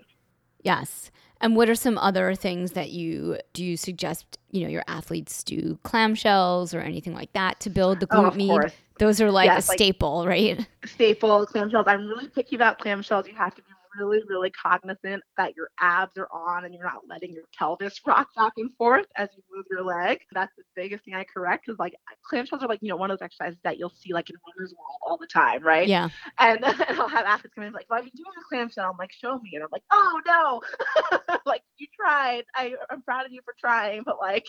Yes. 0.64 1.12
And 1.42 1.58
what 1.58 1.70
are 1.70 1.76
some 1.76 1.98
other 1.98 2.34
things 2.34 2.72
that 2.72 2.92
you 2.92 3.38
do 3.52 3.66
you 3.66 3.76
suggest, 3.76 4.38
you 4.52 4.64
know, 4.64 4.70
your 4.70 4.84
athletes 4.88 5.44
do 5.44 5.78
clamshells 5.84 6.74
or 6.74 6.80
anything 6.80 7.14
like 7.14 7.34
that 7.34 7.60
to 7.62 7.70
build 7.70 8.00
the 8.00 8.08
oh, 8.12 8.32
glute 8.32 8.50
oh, 8.50 8.60
med? 8.60 8.74
Those 9.00 9.20
are 9.20 9.30
like 9.32 9.48
yes, 9.48 9.68
a 9.68 9.74
staple, 9.74 10.26
right? 10.26 10.66
Staple 10.86 11.46
clamshells. 11.48 11.84
I'm 11.88 12.08
really 12.08 12.30
picky 12.30 12.56
about 12.56 12.80
clamshells. 12.80 13.28
You 13.28 13.36
have 13.36 13.56
to 13.56 13.62
be 13.62 13.72
really, 13.98 14.22
really 14.28 14.50
cognizant 14.52 15.24
that 15.38 15.56
your 15.56 15.70
abs 15.80 16.18
are 16.18 16.28
on 16.32 16.66
and 16.66 16.74
you're 16.74 16.84
not 16.84 17.02
letting 17.08 17.34
your 17.34 17.44
pelvis 17.58 18.00
rock 18.08 18.28
back 18.36 18.54
and 18.58 18.74
forth 18.76 19.06
as 19.16 19.30
you 19.36 19.44
move 19.56 19.66
your 19.70 19.84
leg. 19.84 20.20
That's 20.34 20.56
the 20.56 20.64
biggest 20.76 21.06
thing 21.06 21.14
I 21.14 21.26
correct 21.26 21.66
because 21.66 21.80
like 21.80 21.94
clamshells 22.32 22.62
are 22.62 22.68
like, 22.68 22.80
you 22.82 22.90
know, 22.90 22.96
one 22.96 23.12
of 23.12 23.20
those 23.20 23.26
exercises 23.26 23.60
that 23.64 23.78
you'll 23.78 23.94
see 23.96 24.14
like 24.14 24.30
in 24.30 24.36
runner's 24.48 24.74
world 24.74 24.98
all 25.06 25.18
the 25.18 25.28
time, 25.28 25.64
right? 25.64 25.88
Yeah. 25.88 26.10
And, 26.40 26.64
and 26.66 27.00
I'll 27.00 27.08
have 27.08 27.26
athletes 27.26 27.54
come 27.56 27.64
in 27.64 27.74
like, 27.74 27.86
well, 27.90 28.00
I've 28.00 28.06
been 28.06 28.14
doing 28.16 28.32
a 28.40 28.48
clamshell. 28.48 28.92
I'm 28.92 28.98
like, 28.98 29.12
show 29.12 29.40
me. 29.40 29.52
And 29.56 29.64
I'm 29.64 29.70
like, 29.72 29.84
oh 29.92 30.22
no, 30.26 31.38
like 31.46 31.62
you 31.78 31.88
tried. 31.96 32.44
I, 32.56 32.74
I'm 32.90 33.02
proud 33.02 33.26
of 33.26 33.32
you 33.32 33.42
for 33.44 33.56
trying, 33.60 34.04
but 34.04 34.18
like 34.20 34.46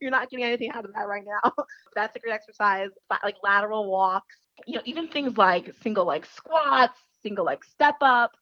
you're 0.00 0.10
not 0.10 0.30
getting 0.30 0.44
anything 0.44 0.70
out 0.70 0.84
of 0.84 0.92
that 0.94 1.08
right 1.08 1.24
now. 1.24 1.52
That's 1.94 2.14
a 2.16 2.18
great 2.18 2.32
exercise. 2.32 2.90
Like 3.22 3.36
lateral 3.42 3.90
walks, 3.90 4.36
you 4.66 4.76
know, 4.76 4.82
even 4.84 5.08
things 5.08 5.36
like 5.36 5.74
single 5.82 6.04
leg 6.04 6.26
squats, 6.26 6.98
single 7.22 7.44
leg 7.44 7.64
step 7.64 7.96
ups 8.00 8.38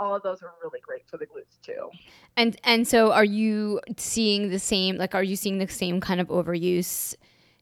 all 0.00 0.16
of 0.16 0.22
those 0.22 0.42
are 0.42 0.54
really 0.64 0.80
great 0.80 1.02
for 1.06 1.18
the 1.18 1.26
glutes 1.26 1.60
too. 1.62 1.90
And 2.36 2.56
and 2.64 2.88
so 2.88 3.12
are 3.12 3.24
you 3.24 3.80
seeing 3.98 4.48
the 4.48 4.58
same 4.58 4.96
like 4.96 5.14
are 5.14 5.22
you 5.22 5.36
seeing 5.36 5.58
the 5.58 5.68
same 5.68 6.00
kind 6.00 6.20
of 6.20 6.28
overuse 6.28 7.14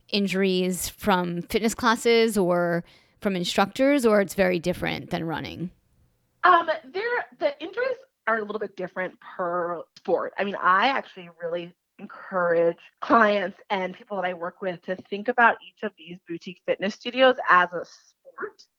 injuries 0.08 0.88
from 0.88 1.42
fitness 1.42 1.74
classes 1.74 2.38
or 2.38 2.84
from 3.20 3.34
instructors 3.34 4.06
or 4.06 4.20
it's 4.20 4.34
very 4.34 4.60
different 4.60 5.10
than 5.10 5.24
running? 5.24 5.70
Um 6.44 6.70
there 6.92 7.26
the 7.40 7.60
injuries 7.60 7.96
are 8.28 8.38
a 8.38 8.42
little 8.42 8.60
bit 8.60 8.76
different 8.76 9.18
per 9.20 9.82
sport. 9.96 10.34
I 10.38 10.44
mean, 10.44 10.56
I 10.62 10.88
actually 10.88 11.30
really 11.42 11.74
encourage 11.98 12.76
clients 13.00 13.58
and 13.70 13.94
people 13.94 14.16
that 14.16 14.26
I 14.26 14.34
work 14.34 14.62
with 14.62 14.80
to 14.82 14.94
think 14.94 15.28
about 15.28 15.56
each 15.66 15.82
of 15.82 15.92
these 15.98 16.18
boutique 16.28 16.60
fitness 16.66 16.94
studios 16.94 17.36
as 17.48 17.68
a 17.72 17.84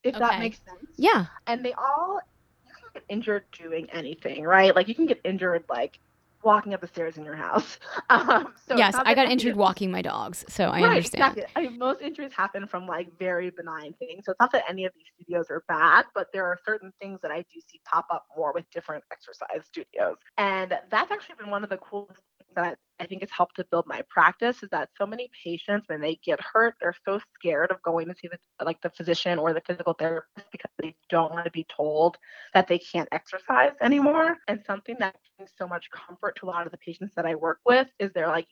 if 0.03 0.15
okay. 0.15 0.19
that 0.19 0.39
makes 0.39 0.57
sense. 0.57 0.91
Yeah. 0.97 1.25
And 1.47 1.63
they 1.63 1.73
all 1.73 2.19
you 2.65 2.73
can 2.73 2.89
get 2.93 3.03
injured 3.09 3.45
doing 3.51 3.87
anything, 3.91 4.43
right? 4.43 4.75
Like 4.75 4.87
you 4.87 4.95
can 4.95 5.05
get 5.05 5.19
injured 5.23 5.63
like 5.69 5.99
walking 6.43 6.73
up 6.73 6.81
the 6.81 6.87
stairs 6.87 7.17
in 7.17 7.25
your 7.25 7.35
house. 7.35 7.77
Um, 8.11 8.55
so 8.67 8.75
yes, 8.75 8.95
I 8.95 9.13
got 9.13 9.29
injured 9.29 9.55
walking 9.55 9.91
my 9.91 10.01
dogs, 10.01 10.43
so 10.49 10.65
I 10.65 10.81
right, 10.81 10.83
understand. 10.85 11.37
Exactly. 11.37 11.43
I 11.55 11.67
mean, 11.67 11.77
most 11.77 12.01
injuries 12.01 12.33
happen 12.33 12.65
from 12.65 12.87
like 12.87 13.07
very 13.19 13.51
benign 13.51 13.93
things. 13.99 14.25
So 14.25 14.31
it's 14.31 14.39
not 14.39 14.51
that 14.53 14.63
any 14.67 14.85
of 14.85 14.93
these 14.95 15.05
studios 15.13 15.51
are 15.51 15.63
bad, 15.67 16.05
but 16.15 16.27
there 16.33 16.43
are 16.45 16.57
certain 16.65 16.91
things 16.99 17.19
that 17.21 17.29
I 17.29 17.45
do 17.53 17.61
see 17.67 17.79
pop 17.85 18.07
up 18.09 18.25
more 18.35 18.51
with 18.51 18.67
different 18.71 19.03
exercise 19.11 19.63
studios. 19.67 20.15
And 20.39 20.75
that's 20.89 21.11
actually 21.11 21.35
been 21.35 21.51
one 21.51 21.63
of 21.63 21.69
the 21.69 21.77
coolest 21.77 22.21
things 22.39 22.49
that 22.55 22.79
I 22.99 23.05
think 23.05 23.23
it's 23.23 23.31
helped 23.31 23.55
to 23.55 23.65
build 23.71 23.85
my 23.87 24.03
practice 24.09 24.61
is 24.63 24.69
that 24.71 24.89
so 24.97 25.05
many 25.05 25.29
patients, 25.43 25.87
when 25.87 26.01
they 26.01 26.19
get 26.23 26.39
hurt, 26.41 26.75
they're 26.81 26.95
so 27.05 27.19
scared 27.35 27.71
of 27.71 27.81
going 27.81 28.07
to 28.07 28.15
see 28.15 28.27
the 28.27 28.65
like 28.65 28.81
the 28.81 28.89
physician 28.89 29.39
or 29.39 29.53
the 29.53 29.61
physical 29.61 29.93
therapist 29.93 30.47
because 30.51 30.71
they 30.81 30.95
don't 31.09 31.31
want 31.31 31.45
to 31.45 31.51
be 31.51 31.65
told 31.75 32.17
that 32.53 32.67
they 32.67 32.79
can't 32.79 33.09
exercise 33.11 33.71
anymore. 33.81 34.37
And 34.47 34.61
something 34.65 34.95
that 34.99 35.15
brings 35.37 35.51
so 35.57 35.67
much 35.67 35.89
comfort 35.91 36.37
to 36.37 36.45
a 36.45 36.47
lot 36.47 36.65
of 36.65 36.71
the 36.71 36.77
patients 36.77 37.13
that 37.15 37.25
I 37.25 37.35
work 37.35 37.59
with 37.65 37.87
is 37.99 38.11
they're 38.13 38.27
like, 38.27 38.47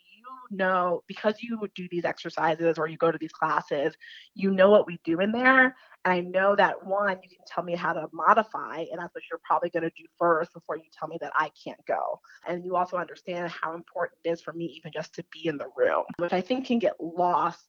know, 0.52 1.04
because 1.08 1.36
you 1.42 1.68
do 1.76 1.88
these 1.90 2.06
exercises 2.06 2.78
or 2.78 2.88
you 2.88 2.98
go 2.98 3.12
to 3.12 3.18
these 3.18 3.32
classes, 3.32 3.94
you 4.34 4.52
know 4.52 4.70
what 4.70 4.88
we 4.88 5.00
do 5.04 5.20
in 5.20 5.32
there. 5.32 5.76
And 6.06 6.14
I 6.14 6.20
know 6.22 6.56
that 6.56 6.86
one, 6.86 7.18
you 7.22 7.30
can 7.30 7.46
tell 7.46 7.64
me 7.64 7.76
how 7.76 7.94
to 7.94 8.08
modify, 8.14 8.86
and 8.92 9.00
that's 9.00 9.14
what 9.14 9.24
you're 9.30 9.42
probably 9.44 9.70
going 9.70 9.84
to 9.84 9.90
do 9.90 10.06
first 10.18 10.54
before 10.54 10.78
you 10.78 10.84
tell 10.98 11.08
me 11.08 11.18
that 11.22 11.34
I 11.36 11.52
can't 11.62 11.84
go. 11.86 12.20
And 12.48 12.64
you 12.64 12.76
also 12.76 12.98
understand 12.98 13.52
how 13.52 13.74
important 13.74 14.20
it 14.24 14.30
is 14.30 14.42
for 14.42 14.54
me 14.54 14.66
even 14.78 14.92
just 14.94 15.14
to 15.16 15.26
be 15.32 15.48
in 15.48 15.58
the 15.58 15.68
room, 15.76 16.04
which 16.18 16.34
I 16.34 16.42
think 16.42 16.66
can 16.66 16.80
get 16.80 16.94
lost 17.00 17.68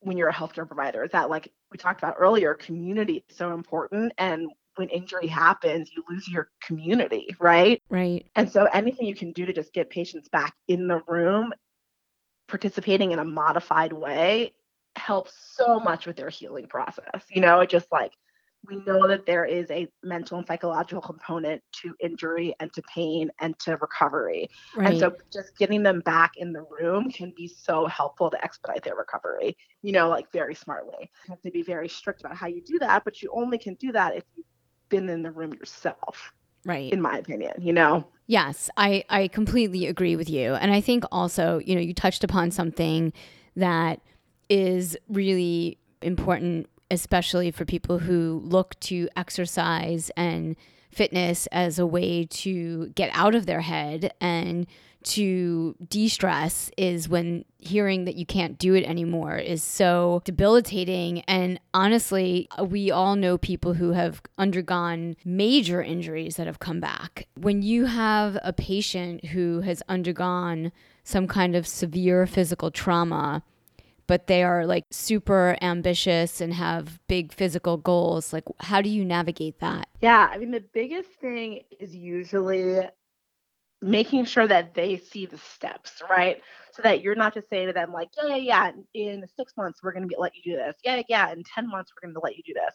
when 0.00 0.16
you're 0.16 0.28
a 0.28 0.34
healthcare 0.34 0.66
provider. 0.66 1.04
Is 1.04 1.12
that 1.12 1.30
like 1.30 1.52
we 1.70 1.78
talked 1.78 2.00
about 2.00 2.16
earlier, 2.18 2.54
community 2.54 3.24
is 3.28 3.36
so 3.36 3.54
important. 3.54 4.12
And 4.18 4.50
when 4.76 4.88
injury 4.88 5.26
happens, 5.26 5.90
you 5.94 6.04
lose 6.08 6.28
your 6.28 6.48
community, 6.62 7.34
right? 7.38 7.82
Right. 7.90 8.26
And 8.36 8.50
so 8.50 8.64
anything 8.72 9.06
you 9.06 9.14
can 9.14 9.32
do 9.32 9.44
to 9.46 9.52
just 9.52 9.72
get 9.72 9.90
patients 9.90 10.28
back 10.28 10.54
in 10.68 10.86
the 10.86 11.02
room 11.06 11.52
participating 12.50 13.12
in 13.12 13.18
a 13.18 13.24
modified 13.24 13.92
way 13.92 14.52
helps 14.96 15.32
so 15.56 15.80
much 15.80 16.06
with 16.06 16.16
their 16.16 16.28
healing 16.28 16.66
process. 16.66 17.24
You 17.30 17.40
know, 17.40 17.60
it 17.60 17.70
just 17.70 17.90
like 17.90 18.12
we 18.68 18.76
know 18.84 19.08
that 19.08 19.24
there 19.24 19.44
is 19.46 19.70
a 19.70 19.88
mental 20.02 20.36
and 20.36 20.46
psychological 20.46 21.00
component 21.00 21.62
to 21.80 21.94
injury 22.00 22.54
and 22.60 22.70
to 22.74 22.82
pain 22.82 23.30
and 23.40 23.58
to 23.60 23.76
recovery. 23.76 24.50
Right. 24.76 24.90
And 24.90 24.98
so 24.98 25.16
just 25.32 25.56
getting 25.56 25.82
them 25.82 26.00
back 26.00 26.32
in 26.36 26.52
the 26.52 26.66
room 26.68 27.10
can 27.10 27.32
be 27.34 27.48
so 27.48 27.86
helpful 27.86 28.30
to 28.30 28.44
expedite 28.44 28.82
their 28.84 28.96
recovery, 28.96 29.56
you 29.82 29.92
know, 29.92 30.08
like 30.08 30.30
very 30.30 30.54
smartly. 30.54 31.10
You 31.26 31.30
have 31.30 31.40
to 31.42 31.50
be 31.50 31.62
very 31.62 31.88
strict 31.88 32.20
about 32.20 32.36
how 32.36 32.48
you 32.48 32.62
do 32.62 32.78
that, 32.80 33.04
but 33.04 33.22
you 33.22 33.32
only 33.34 33.56
can 33.56 33.74
do 33.74 33.92
that 33.92 34.16
if 34.16 34.24
you've 34.36 34.46
been 34.90 35.08
in 35.08 35.22
the 35.22 35.30
room 35.30 35.54
yourself, 35.54 36.32
right. 36.64 36.92
in 36.92 37.00
my 37.00 37.18
opinion, 37.18 37.54
you 37.60 37.72
know? 37.72 38.04
Yes, 38.26 38.70
I, 38.76 39.04
I 39.08 39.28
completely 39.28 39.86
agree 39.86 40.14
with 40.16 40.30
you. 40.30 40.54
And 40.54 40.72
I 40.72 40.80
think 40.80 41.04
also, 41.10 41.58
you 41.58 41.74
know, 41.74 41.80
you 41.80 41.92
touched 41.92 42.22
upon 42.22 42.50
something 42.50 43.12
that 43.56 44.00
is 44.48 44.96
really 45.08 45.78
important, 46.00 46.68
especially 46.90 47.50
for 47.50 47.64
people 47.64 47.98
who 47.98 48.40
look 48.44 48.78
to 48.80 49.08
exercise 49.16 50.10
and 50.16 50.56
fitness 50.90 51.46
as 51.48 51.78
a 51.78 51.86
way 51.86 52.26
to 52.26 52.88
get 52.90 53.10
out 53.14 53.34
of 53.34 53.46
their 53.46 53.60
head 53.60 54.12
and 54.20 54.66
to 55.02 55.74
de 55.88 56.08
stress 56.08 56.70
is 56.76 57.08
when 57.08 57.44
hearing 57.58 58.04
that 58.04 58.16
you 58.16 58.26
can't 58.26 58.58
do 58.58 58.74
it 58.74 58.84
anymore 58.84 59.36
is 59.36 59.62
so 59.62 60.22
debilitating. 60.24 61.20
And 61.22 61.60
honestly, 61.74 62.48
uh, 62.58 62.64
we 62.64 62.90
all 62.90 63.16
know 63.16 63.38
people 63.38 63.74
who 63.74 63.92
have 63.92 64.22
undergone 64.38 65.16
major 65.24 65.82
injuries 65.82 66.36
that 66.36 66.46
have 66.46 66.58
come 66.58 66.80
back. 66.80 67.26
When 67.34 67.62
you 67.62 67.86
have 67.86 68.38
a 68.42 68.52
patient 68.52 69.26
who 69.26 69.60
has 69.60 69.82
undergone 69.88 70.72
some 71.04 71.26
kind 71.26 71.56
of 71.56 71.66
severe 71.66 72.26
physical 72.26 72.70
trauma, 72.70 73.42
but 74.06 74.26
they 74.26 74.42
are 74.42 74.66
like 74.66 74.86
super 74.90 75.56
ambitious 75.62 76.40
and 76.40 76.54
have 76.54 76.98
big 77.06 77.32
physical 77.32 77.76
goals. 77.76 78.32
Like, 78.32 78.44
how 78.58 78.82
do 78.82 78.88
you 78.88 79.04
navigate 79.04 79.60
that? 79.60 79.88
Yeah, 80.00 80.28
I 80.32 80.38
mean, 80.38 80.50
the 80.50 80.64
biggest 80.72 81.10
thing 81.20 81.60
is 81.78 81.94
usually 81.94 82.80
making 83.82 84.24
sure 84.24 84.46
that 84.46 84.74
they 84.74 84.96
see 84.96 85.26
the 85.26 85.38
steps, 85.38 86.02
right? 86.10 86.40
So 86.72 86.82
that 86.82 87.02
you're 87.02 87.14
not 87.14 87.34
just 87.34 87.48
saying 87.48 87.68
to 87.68 87.72
them, 87.72 87.92
like, 87.92 88.08
yeah, 88.16 88.36
yeah, 88.36 88.70
yeah, 88.94 89.12
in 89.12 89.24
six 89.36 89.54
months, 89.56 89.80
we're 89.82 89.92
going 89.92 90.08
to 90.08 90.14
let 90.18 90.32
you 90.36 90.52
do 90.52 90.58
this. 90.58 90.76
Yeah, 90.84 91.02
yeah, 91.08 91.32
in 91.32 91.42
10 91.42 91.68
months, 91.68 91.92
we're 91.94 92.06
going 92.06 92.14
to 92.14 92.20
let 92.20 92.36
you 92.36 92.42
do 92.46 92.54
this. 92.54 92.74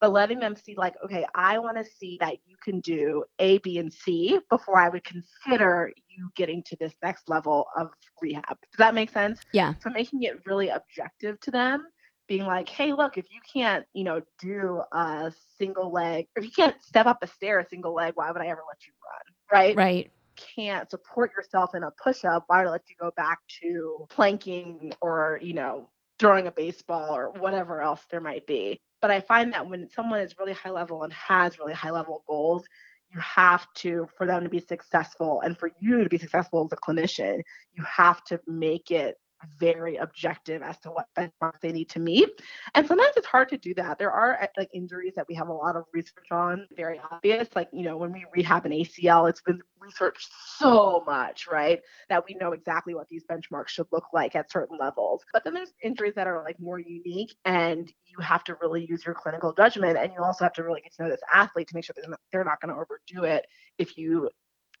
But 0.00 0.12
letting 0.12 0.40
them 0.40 0.56
see, 0.56 0.74
like, 0.76 0.94
okay, 1.04 1.24
I 1.34 1.58
want 1.58 1.78
to 1.78 1.84
see 1.84 2.18
that 2.20 2.36
you 2.44 2.56
can 2.62 2.80
do 2.80 3.24
A, 3.38 3.58
B, 3.58 3.78
and 3.78 3.90
C 3.90 4.38
before 4.50 4.78
I 4.78 4.90
would 4.90 5.04
consider 5.04 5.90
you 6.08 6.30
getting 6.36 6.62
to 6.64 6.76
this 6.78 6.92
next 7.02 7.28
level 7.28 7.66
of 7.76 7.88
rehab. 8.20 8.58
Does 8.72 8.78
that 8.78 8.94
make 8.94 9.10
sense? 9.10 9.40
Yeah. 9.52 9.74
So 9.80 9.88
making 9.88 10.22
it 10.24 10.44
really 10.44 10.68
objective 10.68 11.40
to 11.40 11.50
them 11.50 11.86
being 12.28 12.44
like, 12.44 12.68
hey, 12.68 12.92
look, 12.92 13.16
if 13.16 13.26
you 13.30 13.40
can't, 13.50 13.86
you 13.94 14.04
know, 14.04 14.20
do 14.40 14.82
a 14.92 15.32
single 15.58 15.92
leg, 15.92 16.26
if 16.36 16.44
you 16.44 16.50
can't 16.50 16.80
step 16.82 17.06
up 17.06 17.18
a 17.22 17.26
stair 17.26 17.60
a 17.60 17.68
single 17.68 17.94
leg, 17.94 18.12
why 18.16 18.30
would 18.30 18.42
I 18.42 18.48
ever 18.48 18.62
let 18.68 18.86
you 18.86 18.92
run? 19.04 19.60
Right. 19.60 19.76
Right. 19.76 20.10
Can't 20.36 20.90
support 20.90 21.32
yourself 21.36 21.74
in 21.74 21.82
a 21.82 21.90
push 22.02 22.24
up, 22.24 22.44
why 22.46 22.64
let 22.66 22.82
you 22.88 22.96
go 23.00 23.10
back 23.16 23.38
to 23.62 24.06
planking 24.10 24.92
or, 25.00 25.38
you 25.42 25.54
know, 25.54 25.88
throwing 26.18 26.46
a 26.46 26.52
baseball 26.52 27.14
or 27.14 27.30
whatever 27.30 27.80
else 27.82 28.02
there 28.10 28.20
might 28.20 28.46
be. 28.46 28.78
But 29.02 29.10
I 29.10 29.20
find 29.20 29.52
that 29.52 29.68
when 29.68 29.88
someone 29.90 30.20
is 30.20 30.38
really 30.38 30.52
high 30.52 30.70
level 30.70 31.02
and 31.02 31.12
has 31.12 31.58
really 31.58 31.74
high 31.74 31.90
level 31.90 32.22
goals, 32.26 32.64
you 33.10 33.20
have 33.20 33.66
to, 33.74 34.08
for 34.16 34.26
them 34.26 34.42
to 34.44 34.50
be 34.50 34.60
successful 34.60 35.40
and 35.42 35.56
for 35.56 35.70
you 35.80 36.02
to 36.02 36.08
be 36.08 36.18
successful 36.18 36.64
as 36.64 36.72
a 36.72 36.76
clinician, 36.76 37.40
you 37.72 37.84
have 37.84 38.22
to 38.24 38.40
make 38.46 38.90
it 38.90 39.16
very 39.58 39.96
objective 39.96 40.62
as 40.62 40.78
to 40.80 40.90
what 40.90 41.06
benchmarks 41.16 41.60
they 41.60 41.72
need 41.72 41.88
to 41.90 41.98
meet. 41.98 42.28
And 42.74 42.86
sometimes 42.86 43.12
it's 43.16 43.26
hard 43.26 43.48
to 43.50 43.58
do 43.58 43.74
that. 43.74 43.98
There 43.98 44.10
are 44.10 44.42
uh, 44.42 44.46
like 44.56 44.70
injuries 44.74 45.14
that 45.16 45.26
we 45.28 45.34
have 45.34 45.48
a 45.48 45.52
lot 45.52 45.76
of 45.76 45.84
research 45.92 46.26
on, 46.30 46.66
very 46.76 47.00
obvious. 47.10 47.48
Like, 47.54 47.68
you 47.72 47.82
know, 47.82 47.96
when 47.96 48.12
we 48.12 48.24
rehab 48.34 48.66
an 48.66 48.72
ACL, 48.72 49.28
it's 49.28 49.40
been 49.40 49.60
researched 49.80 50.28
so 50.58 51.02
much, 51.06 51.46
right? 51.46 51.80
That 52.08 52.24
we 52.28 52.34
know 52.34 52.52
exactly 52.52 52.94
what 52.94 53.08
these 53.08 53.24
benchmarks 53.24 53.68
should 53.68 53.86
look 53.92 54.06
like 54.12 54.34
at 54.34 54.50
certain 54.50 54.78
levels. 54.78 55.24
But 55.32 55.44
then 55.44 55.54
there's 55.54 55.72
injuries 55.82 56.14
that 56.16 56.26
are 56.26 56.42
like 56.42 56.60
more 56.60 56.78
unique 56.78 57.36
and 57.44 57.92
you 58.06 58.18
have 58.22 58.44
to 58.44 58.56
really 58.60 58.86
use 58.86 59.04
your 59.04 59.14
clinical 59.14 59.52
judgment 59.52 59.98
and 59.98 60.12
you 60.12 60.22
also 60.22 60.44
have 60.44 60.54
to 60.54 60.64
really 60.64 60.80
get 60.80 60.94
to 60.94 61.04
know 61.04 61.10
this 61.10 61.20
athlete 61.32 61.68
to 61.68 61.74
make 61.74 61.84
sure 61.84 61.94
not, 62.08 62.20
they're 62.32 62.44
not 62.44 62.60
going 62.60 62.74
to 62.74 62.80
overdo 62.80 63.24
it 63.24 63.46
if 63.78 63.96
you 63.98 64.30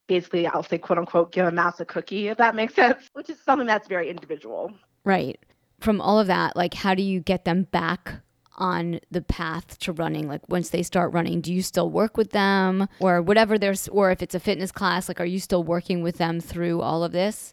basically, 0.06 0.46
I'll 0.46 0.62
say, 0.62 0.78
quote 0.78 0.98
unquote, 0.98 1.32
give 1.32 1.46
a 1.46 1.50
mouse 1.50 1.80
a 1.80 1.84
cookie, 1.84 2.28
if 2.28 2.38
that 2.38 2.54
makes 2.54 2.74
sense, 2.74 3.08
which 3.12 3.30
is 3.30 3.40
something 3.40 3.66
that's 3.66 3.88
very 3.88 4.10
individual. 4.10 4.72
Right. 5.04 5.38
From 5.80 6.00
all 6.00 6.18
of 6.18 6.26
that, 6.26 6.56
like, 6.56 6.74
how 6.74 6.94
do 6.94 7.02
you 7.02 7.20
get 7.20 7.44
them 7.44 7.64
back 7.64 8.14
on 8.56 9.00
the 9.10 9.20
path 9.20 9.78
to 9.80 9.92
running? 9.92 10.28
Like, 10.28 10.48
once 10.48 10.70
they 10.70 10.82
start 10.82 11.12
running, 11.12 11.40
do 11.40 11.52
you 11.52 11.62
still 11.62 11.90
work 11.90 12.16
with 12.16 12.30
them 12.30 12.88
or 12.98 13.20
whatever 13.20 13.58
there's, 13.58 13.88
or 13.88 14.10
if 14.10 14.22
it's 14.22 14.34
a 14.34 14.40
fitness 14.40 14.72
class, 14.72 15.08
like, 15.08 15.20
are 15.20 15.26
you 15.26 15.38
still 15.38 15.62
working 15.62 16.02
with 16.02 16.18
them 16.18 16.40
through 16.40 16.80
all 16.80 17.04
of 17.04 17.12
this? 17.12 17.52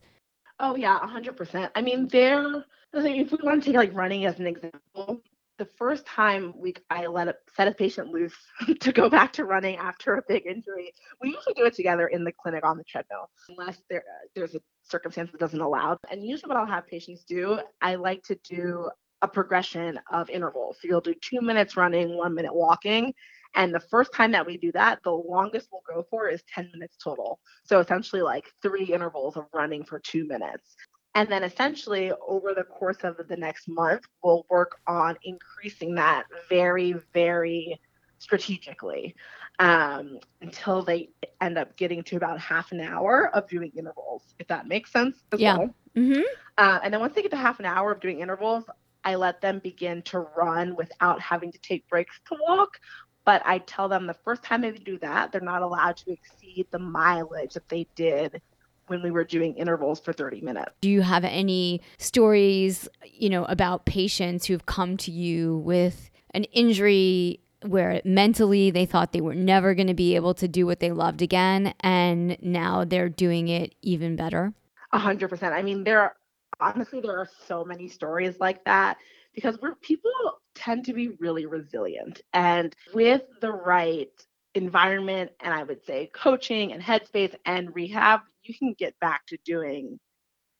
Oh, 0.59 0.75
yeah, 0.75 0.99
100%. 0.99 1.69
I 1.75 1.81
mean, 1.81 2.07
they're, 2.07 2.63
if 2.93 3.31
we 3.31 3.37
want 3.43 3.63
to 3.63 3.71
take 3.71 3.75
like 3.75 3.93
running 3.93 4.25
as 4.25 4.39
an 4.39 4.47
example, 4.47 5.21
the 5.57 5.65
first 5.65 6.05
time 6.05 6.53
we 6.57 6.73
I 6.89 7.05
let 7.07 7.27
a, 7.27 7.35
set 7.55 7.67
a 7.67 7.73
patient 7.73 8.09
loose 8.09 8.35
to 8.79 8.91
go 8.91 9.09
back 9.09 9.33
to 9.33 9.45
running 9.45 9.77
after 9.77 10.15
a 10.15 10.23
big 10.27 10.45
injury, 10.45 10.93
we 11.21 11.29
usually 11.29 11.53
do 11.55 11.65
it 11.65 11.75
together 11.75 12.07
in 12.07 12.23
the 12.23 12.31
clinic 12.31 12.65
on 12.65 12.77
the 12.77 12.83
treadmill, 12.83 13.29
unless 13.49 13.81
there 13.89 13.99
uh, 13.99 14.27
there's 14.35 14.55
a 14.55 14.61
circumstance 14.83 15.31
that 15.31 15.39
doesn't 15.39 15.61
allow. 15.61 15.97
And 16.11 16.25
usually, 16.25 16.49
what 16.49 16.57
I'll 16.57 16.65
have 16.65 16.87
patients 16.87 17.23
do, 17.23 17.59
I 17.81 17.95
like 17.95 18.23
to 18.23 18.37
do 18.43 18.89
a 19.21 19.27
progression 19.27 19.99
of 20.11 20.29
intervals. 20.29 20.77
So 20.81 20.87
you'll 20.87 21.01
do 21.01 21.15
two 21.21 21.41
minutes 21.41 21.77
running, 21.77 22.17
one 22.17 22.35
minute 22.35 22.53
walking. 22.53 23.13
And 23.55 23.73
the 23.73 23.79
first 23.79 24.11
time 24.13 24.31
that 24.31 24.45
we 24.45 24.57
do 24.57 24.71
that, 24.73 24.99
the 25.03 25.11
longest 25.11 25.69
we'll 25.71 25.81
go 25.87 26.05
for 26.09 26.27
is 26.27 26.43
10 26.53 26.71
minutes 26.73 26.97
total. 27.01 27.39
So 27.63 27.79
essentially, 27.79 28.21
like 28.21 28.45
three 28.61 28.85
intervals 28.85 29.37
of 29.37 29.45
running 29.53 29.85
for 29.85 29.99
two 29.99 30.27
minutes. 30.27 30.75
And 31.15 31.29
then 31.29 31.43
essentially 31.43 32.11
over 32.27 32.53
the 32.53 32.63
course 32.63 32.97
of 33.03 33.19
the 33.27 33.37
next 33.37 33.67
month, 33.67 34.03
we'll 34.23 34.45
work 34.49 34.79
on 34.87 35.15
increasing 35.23 35.95
that 35.95 36.23
very, 36.49 36.95
very 37.13 37.79
strategically 38.17 39.15
um, 39.59 40.19
until 40.41 40.81
they 40.81 41.09
end 41.41 41.57
up 41.57 41.75
getting 41.77 42.03
to 42.03 42.15
about 42.15 42.39
half 42.39 42.71
an 42.71 42.79
hour 42.79 43.29
of 43.35 43.47
doing 43.47 43.71
intervals, 43.77 44.23
if 44.39 44.47
that 44.47 44.67
makes 44.67 44.91
sense 44.91 45.17
Yeah. 45.37 45.57
well. 45.57 45.75
Mm-hmm. 45.95 46.21
Uh, 46.57 46.79
and 46.83 46.93
then 46.93 47.01
once 47.01 47.13
they 47.13 47.21
get 47.21 47.31
to 47.31 47.37
half 47.37 47.59
an 47.59 47.65
hour 47.65 47.91
of 47.91 47.99
doing 47.99 48.19
intervals, 48.19 48.63
I 49.03 49.15
let 49.15 49.41
them 49.41 49.59
begin 49.59 50.01
to 50.03 50.19
run 50.19 50.75
without 50.75 51.19
having 51.21 51.51
to 51.51 51.59
take 51.59 51.87
breaks 51.89 52.19
to 52.29 52.37
walk. 52.47 52.79
But 53.25 53.41
I 53.45 53.59
tell 53.59 53.87
them 53.87 54.07
the 54.07 54.15
first 54.25 54.43
time 54.43 54.61
they 54.61 54.71
do 54.71 54.97
that, 54.99 55.31
they're 55.31 55.41
not 55.41 55.61
allowed 55.61 55.97
to 55.97 56.11
exceed 56.11 56.67
the 56.71 56.79
mileage 56.79 57.53
that 57.53 57.69
they 57.69 57.87
did 57.95 58.41
when 58.87 59.01
we 59.01 59.11
were 59.11 59.23
doing 59.23 59.55
intervals 59.55 59.99
for 59.99 60.13
30 60.13 60.41
minutes. 60.41 60.71
Do 60.81 60.89
you 60.89 61.01
have 61.01 61.23
any 61.23 61.81
stories, 61.97 62.87
you 63.03 63.29
know, 63.29 63.45
about 63.45 63.85
patients 63.85 64.45
who've 64.45 64.65
come 64.65 64.97
to 64.97 65.11
you 65.11 65.57
with 65.57 66.09
an 66.31 66.43
injury 66.45 67.39
where 67.65 68.01
mentally 68.03 68.71
they 68.71 68.85
thought 68.85 69.13
they 69.13 69.21
were 69.21 69.35
never 69.35 69.73
going 69.73 69.87
to 69.87 69.93
be 69.93 70.15
able 70.15 70.33
to 70.33 70.47
do 70.47 70.65
what 70.65 70.79
they 70.79 70.91
loved 70.91 71.21
again 71.21 71.73
and 71.79 72.37
now 72.41 72.83
they're 72.83 73.09
doing 73.09 73.47
it 73.47 73.73
even 73.81 74.15
better? 74.15 74.53
Hundred 74.91 75.29
percent. 75.29 75.53
I 75.53 75.61
mean, 75.61 75.83
there 75.83 76.01
are 76.01 76.15
honestly 76.59 77.01
there 77.01 77.17
are 77.17 77.29
so 77.47 77.65
many 77.65 77.87
stories 77.87 78.39
like 78.39 78.63
that 78.65 78.97
because 79.33 79.57
we're 79.61 79.75
people 79.75 80.11
tend 80.53 80.85
to 80.85 80.93
be 80.93 81.09
really 81.19 81.45
resilient 81.45 82.21
and 82.33 82.75
with 82.93 83.23
the 83.41 83.51
right 83.51 84.11
environment 84.53 85.31
and 85.39 85.53
I 85.53 85.63
would 85.63 85.83
say 85.85 86.11
coaching 86.13 86.73
and 86.73 86.81
headspace 86.81 87.33
and 87.45 87.73
rehab, 87.75 88.21
you 88.45 88.53
can 88.53 88.73
get 88.73 88.99
back 88.99 89.25
to 89.27 89.37
doing 89.45 89.99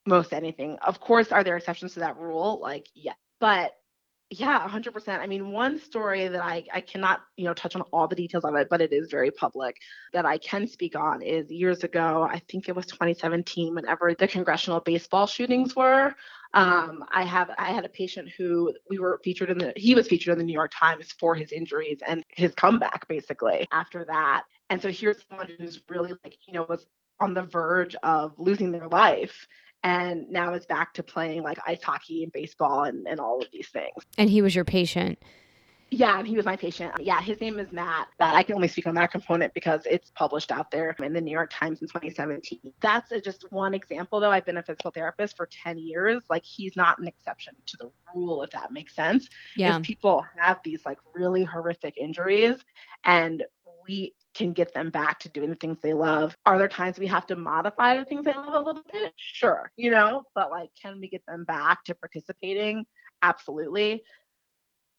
most 0.05 0.33
anything. 0.33 0.77
Of 0.85 0.99
course, 0.99 1.31
are 1.31 1.43
there 1.43 1.57
exceptions 1.57 1.93
to 1.93 2.01
that 2.01 2.17
rule? 2.17 2.59
Like, 2.61 2.87
yeah. 2.93 3.13
But 3.39 3.73
yeah, 4.29 4.67
100%. 4.67 5.19
I 5.19 5.27
mean, 5.27 5.51
one 5.51 5.79
story 5.79 6.27
that 6.27 6.43
I, 6.43 6.63
I 6.73 6.81
cannot, 6.81 7.21
you 7.37 7.45
know, 7.45 7.53
touch 7.53 7.75
on 7.75 7.81
all 7.93 8.07
the 8.07 8.15
details 8.15 8.43
of 8.43 8.55
it, 8.55 8.67
but 8.69 8.81
it 8.81 8.91
is 8.91 9.11
very 9.11 9.29
public 9.29 9.77
that 10.11 10.25
I 10.25 10.37
can 10.39 10.67
speak 10.67 10.95
on 10.95 11.21
is 11.21 11.51
years 11.51 11.83
ago, 11.83 12.27
I 12.29 12.41
think 12.49 12.67
it 12.67 12.75
was 12.75 12.85
2017, 12.87 13.75
whenever 13.75 14.13
the 14.17 14.27
congressional 14.27 14.79
baseball 14.79 15.27
shootings 15.27 15.75
were. 15.75 16.15
Um, 16.55 17.03
I 17.11 17.23
have 17.23 17.49
I 17.57 17.71
had 17.71 17.85
a 17.85 17.89
patient 17.89 18.29
who 18.37 18.73
we 18.89 18.99
were 18.99 19.19
featured 19.23 19.49
in 19.49 19.57
the 19.57 19.73
he 19.75 19.95
was 19.95 20.07
featured 20.07 20.33
in 20.33 20.37
the 20.37 20.43
New 20.43 20.53
York 20.53 20.71
Times 20.73 21.11
for 21.19 21.33
his 21.33 21.51
injuries 21.51 21.99
and 22.07 22.23
his 22.29 22.53
comeback 22.53 23.07
basically 23.07 23.67
after 23.71 24.05
that. 24.05 24.43
And 24.69 24.81
so 24.81 24.89
here's 24.89 25.17
someone 25.27 25.49
who's 25.57 25.81
really 25.89 26.13
like, 26.23 26.37
you 26.47 26.53
know, 26.53 26.65
was 26.69 26.85
on 27.23 27.33
the 27.33 27.43
verge 27.43 27.95
of 28.03 28.33
losing 28.37 28.71
their 28.71 28.87
life 28.87 29.47
and 29.83 30.29
now 30.29 30.53
is 30.53 30.65
back 30.65 30.93
to 30.93 31.03
playing 31.03 31.43
like 31.43 31.57
ice 31.67 31.81
hockey 31.81 32.23
and 32.23 32.31
baseball 32.31 32.83
and, 32.83 33.07
and 33.07 33.19
all 33.19 33.41
of 33.41 33.47
these 33.51 33.67
things. 33.69 34.03
And 34.17 34.29
he 34.29 34.41
was 34.41 34.55
your 34.55 34.65
patient. 34.65 35.19
Yeah, 35.93 36.17
and 36.17 36.27
he 36.27 36.35
was 36.35 36.45
my 36.45 36.55
patient. 36.55 36.91
Yeah, 36.99 37.21
his 37.21 37.39
name 37.39 37.59
is 37.59 37.71
Matt. 37.71 38.07
That 38.17 38.33
I 38.33 38.41
can 38.41 38.55
only 38.55 38.67
speak 38.67 38.87
on 38.87 38.95
that 38.95 39.11
component 39.11 39.53
because 39.53 39.81
it's 39.85 40.09
published 40.09 40.51
out 40.51 40.71
there 40.71 40.95
in 41.03 41.13
the 41.13 41.21
New 41.21 41.31
York 41.31 41.51
Times 41.53 41.83
in 41.83 41.87
2017. 41.87 42.59
That's 42.81 43.11
a, 43.11 43.21
just 43.21 43.45
one 43.51 43.75
example, 43.75 44.19
though. 44.19 44.31
I've 44.31 44.45
been 44.45 44.57
a 44.57 44.63
physical 44.63 44.89
therapist 44.89 45.37
for 45.37 45.47
10 45.63 45.77
years. 45.77 46.23
Like 46.31 46.43
he's 46.43 46.75
not 46.75 46.97
an 46.97 47.07
exception 47.07 47.53
to 47.67 47.77
the 47.77 47.91
rule, 48.15 48.41
if 48.41 48.49
that 48.51 48.71
makes 48.71 48.95
sense. 48.95 49.29
Yeah, 49.55 49.77
If 49.77 49.83
people 49.83 50.25
have 50.39 50.59
these 50.63 50.83
like 50.83 50.97
really 51.13 51.43
horrific 51.43 51.95
injuries, 51.97 52.55
and 53.03 53.43
we 53.87 54.13
can 54.33 54.53
get 54.53 54.73
them 54.73 54.89
back 54.89 55.19
to 55.19 55.29
doing 55.29 55.49
the 55.49 55.55
things 55.55 55.77
they 55.81 55.93
love. 55.93 56.35
Are 56.45 56.57
there 56.57 56.67
times 56.67 56.97
we 56.97 57.07
have 57.07 57.27
to 57.27 57.35
modify 57.35 57.97
the 57.97 58.05
things 58.05 58.25
they 58.25 58.33
love 58.33 58.53
a 58.53 58.59
little 58.59 58.83
bit? 58.91 59.13
Sure, 59.15 59.71
you 59.77 59.91
know, 59.91 60.23
but 60.33 60.49
like, 60.49 60.69
can 60.81 60.99
we 60.99 61.07
get 61.09 61.23
them 61.27 61.45
back 61.45 61.83
to 61.85 61.95
participating? 61.95 62.85
Absolutely. 63.21 64.03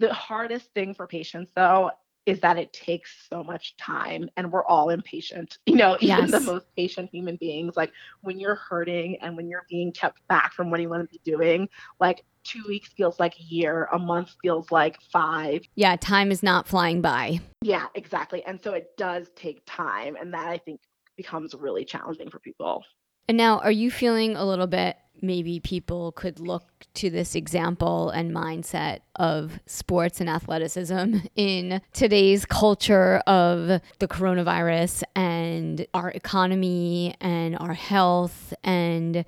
The 0.01 0.12
hardest 0.12 0.73
thing 0.75 0.94
for 0.94 1.07
patients, 1.07 1.53
though, 1.55 1.90
is 2.26 2.40
that 2.40 2.56
it 2.56 2.72
takes 2.72 3.26
so 3.28 3.44
much 3.44 3.76
time 3.76 4.28
and 4.37 4.50
we're 4.50 4.64
all 4.64 4.90
impatient. 4.90 5.58
You 5.66 5.76
know, 5.76 5.96
even 6.00 6.30
the 6.30 6.38
most 6.38 6.66
patient 6.76 7.10
human 7.10 7.34
beings, 7.34 7.76
like 7.76 7.90
when 8.20 8.38
you're 8.38 8.54
hurting 8.54 9.16
and 9.20 9.37
when 9.37 9.48
you're 9.48 9.66
being 9.68 9.90
kept 9.90 10.24
back 10.28 10.52
from 10.52 10.70
what 10.70 10.80
you 10.80 10.88
want 10.88 11.02
to 11.02 11.08
be 11.08 11.20
doing, 11.28 11.68
like 11.98 12.24
two 12.44 12.62
weeks 12.68 12.90
feels 12.96 13.18
like 13.18 13.34
a 13.40 13.42
year, 13.42 13.88
a 13.92 13.98
month 13.98 14.37
feels 14.40 14.70
like 14.70 15.00
five. 15.10 15.62
yeah. 15.74 15.96
Time 15.96 16.30
is 16.30 16.44
not 16.44 16.68
flying 16.68 17.00
by. 17.00 17.40
Yeah, 17.62 17.87
exactly. 17.96 18.44
And 18.44 18.62
so 18.62 18.74
it 18.74 18.96
does 18.96 19.30
take 19.34 19.62
time. 19.66 20.14
And 20.14 20.32
that 20.32 20.46
I 20.46 20.58
think 20.58 20.80
becomes 21.16 21.54
really 21.54 21.84
challenging 21.84 22.30
for 22.30 22.38
people. 22.38 22.84
And 23.28 23.37
now, 23.37 23.58
are 23.60 23.70
you 23.70 23.90
feeling 23.90 24.37
a 24.37 24.44
little 24.44 24.66
bit 24.66 24.96
maybe 25.24 25.58
people 25.60 26.12
could 26.12 26.38
look 26.38 26.64
to 26.94 27.10
this 27.10 27.34
example 27.34 28.10
and 28.10 28.32
mindset 28.32 29.00
of 29.16 29.58
sports 29.66 30.20
and 30.20 30.28
athleticism 30.28 31.16
in 31.37 31.80
today's 31.92 32.44
culture 32.44 33.16
of 33.26 33.80
the 33.98 34.08
coronavirus 34.08 35.02
and 35.16 35.87
our 35.94 36.10
economy 36.10 37.14
and 37.20 37.56
our 37.58 37.72
health 37.72 38.54
and 38.62 39.24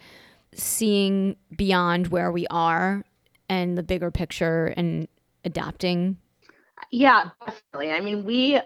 seeing 0.52 1.37
beyond 1.56 2.09
where 2.09 2.30
we 2.30 2.46
are 2.48 3.02
and 3.48 3.76
the 3.76 3.82
bigger 3.82 4.11
picture 4.11 4.66
and 4.76 5.09
adapting? 5.44 6.18
Yeah, 6.90 7.30
definitely. 7.44 7.92
I 7.92 8.00
mean, 8.00 8.24
we 8.24 8.61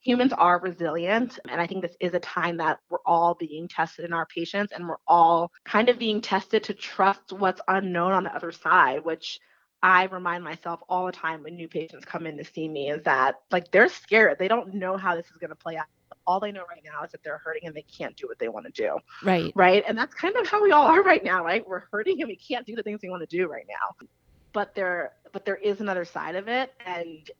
humans 0.00 0.32
are 0.32 0.58
resilient. 0.60 1.38
And 1.48 1.60
I 1.60 1.66
think 1.66 1.82
this 1.82 1.96
is 2.00 2.14
a 2.14 2.20
time 2.20 2.56
that 2.58 2.78
we're 2.88 2.98
all 3.04 3.34
being 3.34 3.68
tested 3.68 4.04
in 4.04 4.12
our 4.12 4.26
patients 4.26 4.72
and 4.72 4.88
we're 4.88 4.96
all 5.06 5.52
kind 5.64 5.88
of 5.88 5.98
being 5.98 6.20
tested 6.20 6.64
to 6.64 6.74
trust 6.74 7.32
what's 7.32 7.60
unknown 7.68 8.12
on 8.12 8.24
the 8.24 8.34
other 8.34 8.52
side, 8.52 9.04
which 9.04 9.38
I 9.82 10.04
remind 10.06 10.44
myself 10.44 10.80
all 10.88 11.06
the 11.06 11.12
time 11.12 11.42
when 11.42 11.56
new 11.56 11.68
patients 11.68 12.04
come 12.04 12.26
in 12.26 12.36
to 12.36 12.44
see 12.44 12.68
me 12.68 12.90
is 12.90 13.02
that 13.04 13.36
like 13.50 13.70
they're 13.70 13.88
scared. 13.88 14.38
They 14.38 14.48
don't 14.48 14.74
know 14.74 14.96
how 14.96 15.14
this 15.14 15.26
is 15.26 15.36
going 15.38 15.50
to 15.50 15.56
play 15.56 15.76
out. 15.76 15.86
All 16.26 16.38
they 16.38 16.52
know 16.52 16.64
right 16.68 16.82
now 16.84 17.02
is 17.04 17.12
that 17.12 17.22
they're 17.22 17.38
hurting 17.38 17.66
and 17.66 17.74
they 17.74 17.82
can't 17.82 18.16
do 18.16 18.26
what 18.26 18.38
they 18.38 18.48
want 18.48 18.66
to 18.66 18.72
do. 18.72 18.98
Right. 19.22 19.52
right? 19.54 19.82
And 19.86 19.96
that's 19.96 20.14
kind 20.14 20.36
of 20.36 20.46
how 20.46 20.62
we 20.62 20.70
all 20.70 20.86
are 20.86 21.02
right 21.02 21.24
now, 21.24 21.44
right? 21.44 21.66
We're 21.66 21.84
hurting 21.90 22.20
and 22.20 22.28
we 22.28 22.36
can't 22.36 22.66
do 22.66 22.74
the 22.74 22.82
things 22.82 23.00
we 23.02 23.08
want 23.08 23.28
to 23.28 23.36
do 23.36 23.48
right 23.48 23.66
now. 23.68 24.06
But 24.52 24.74
there, 24.74 25.12
but 25.32 25.44
there 25.44 25.56
is 25.56 25.80
another 25.80 26.04
side 26.04 26.34
of 26.34 26.48
it, 26.48 26.74
and 26.84 27.30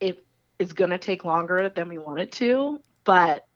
it 0.00 0.26
is 0.58 0.72
going 0.72 0.90
to 0.90 0.98
take 0.98 1.24
longer 1.24 1.68
than 1.68 1.88
we 1.88 1.98
want 1.98 2.20
it 2.20 2.32
to. 2.32 2.80
But 3.04 3.46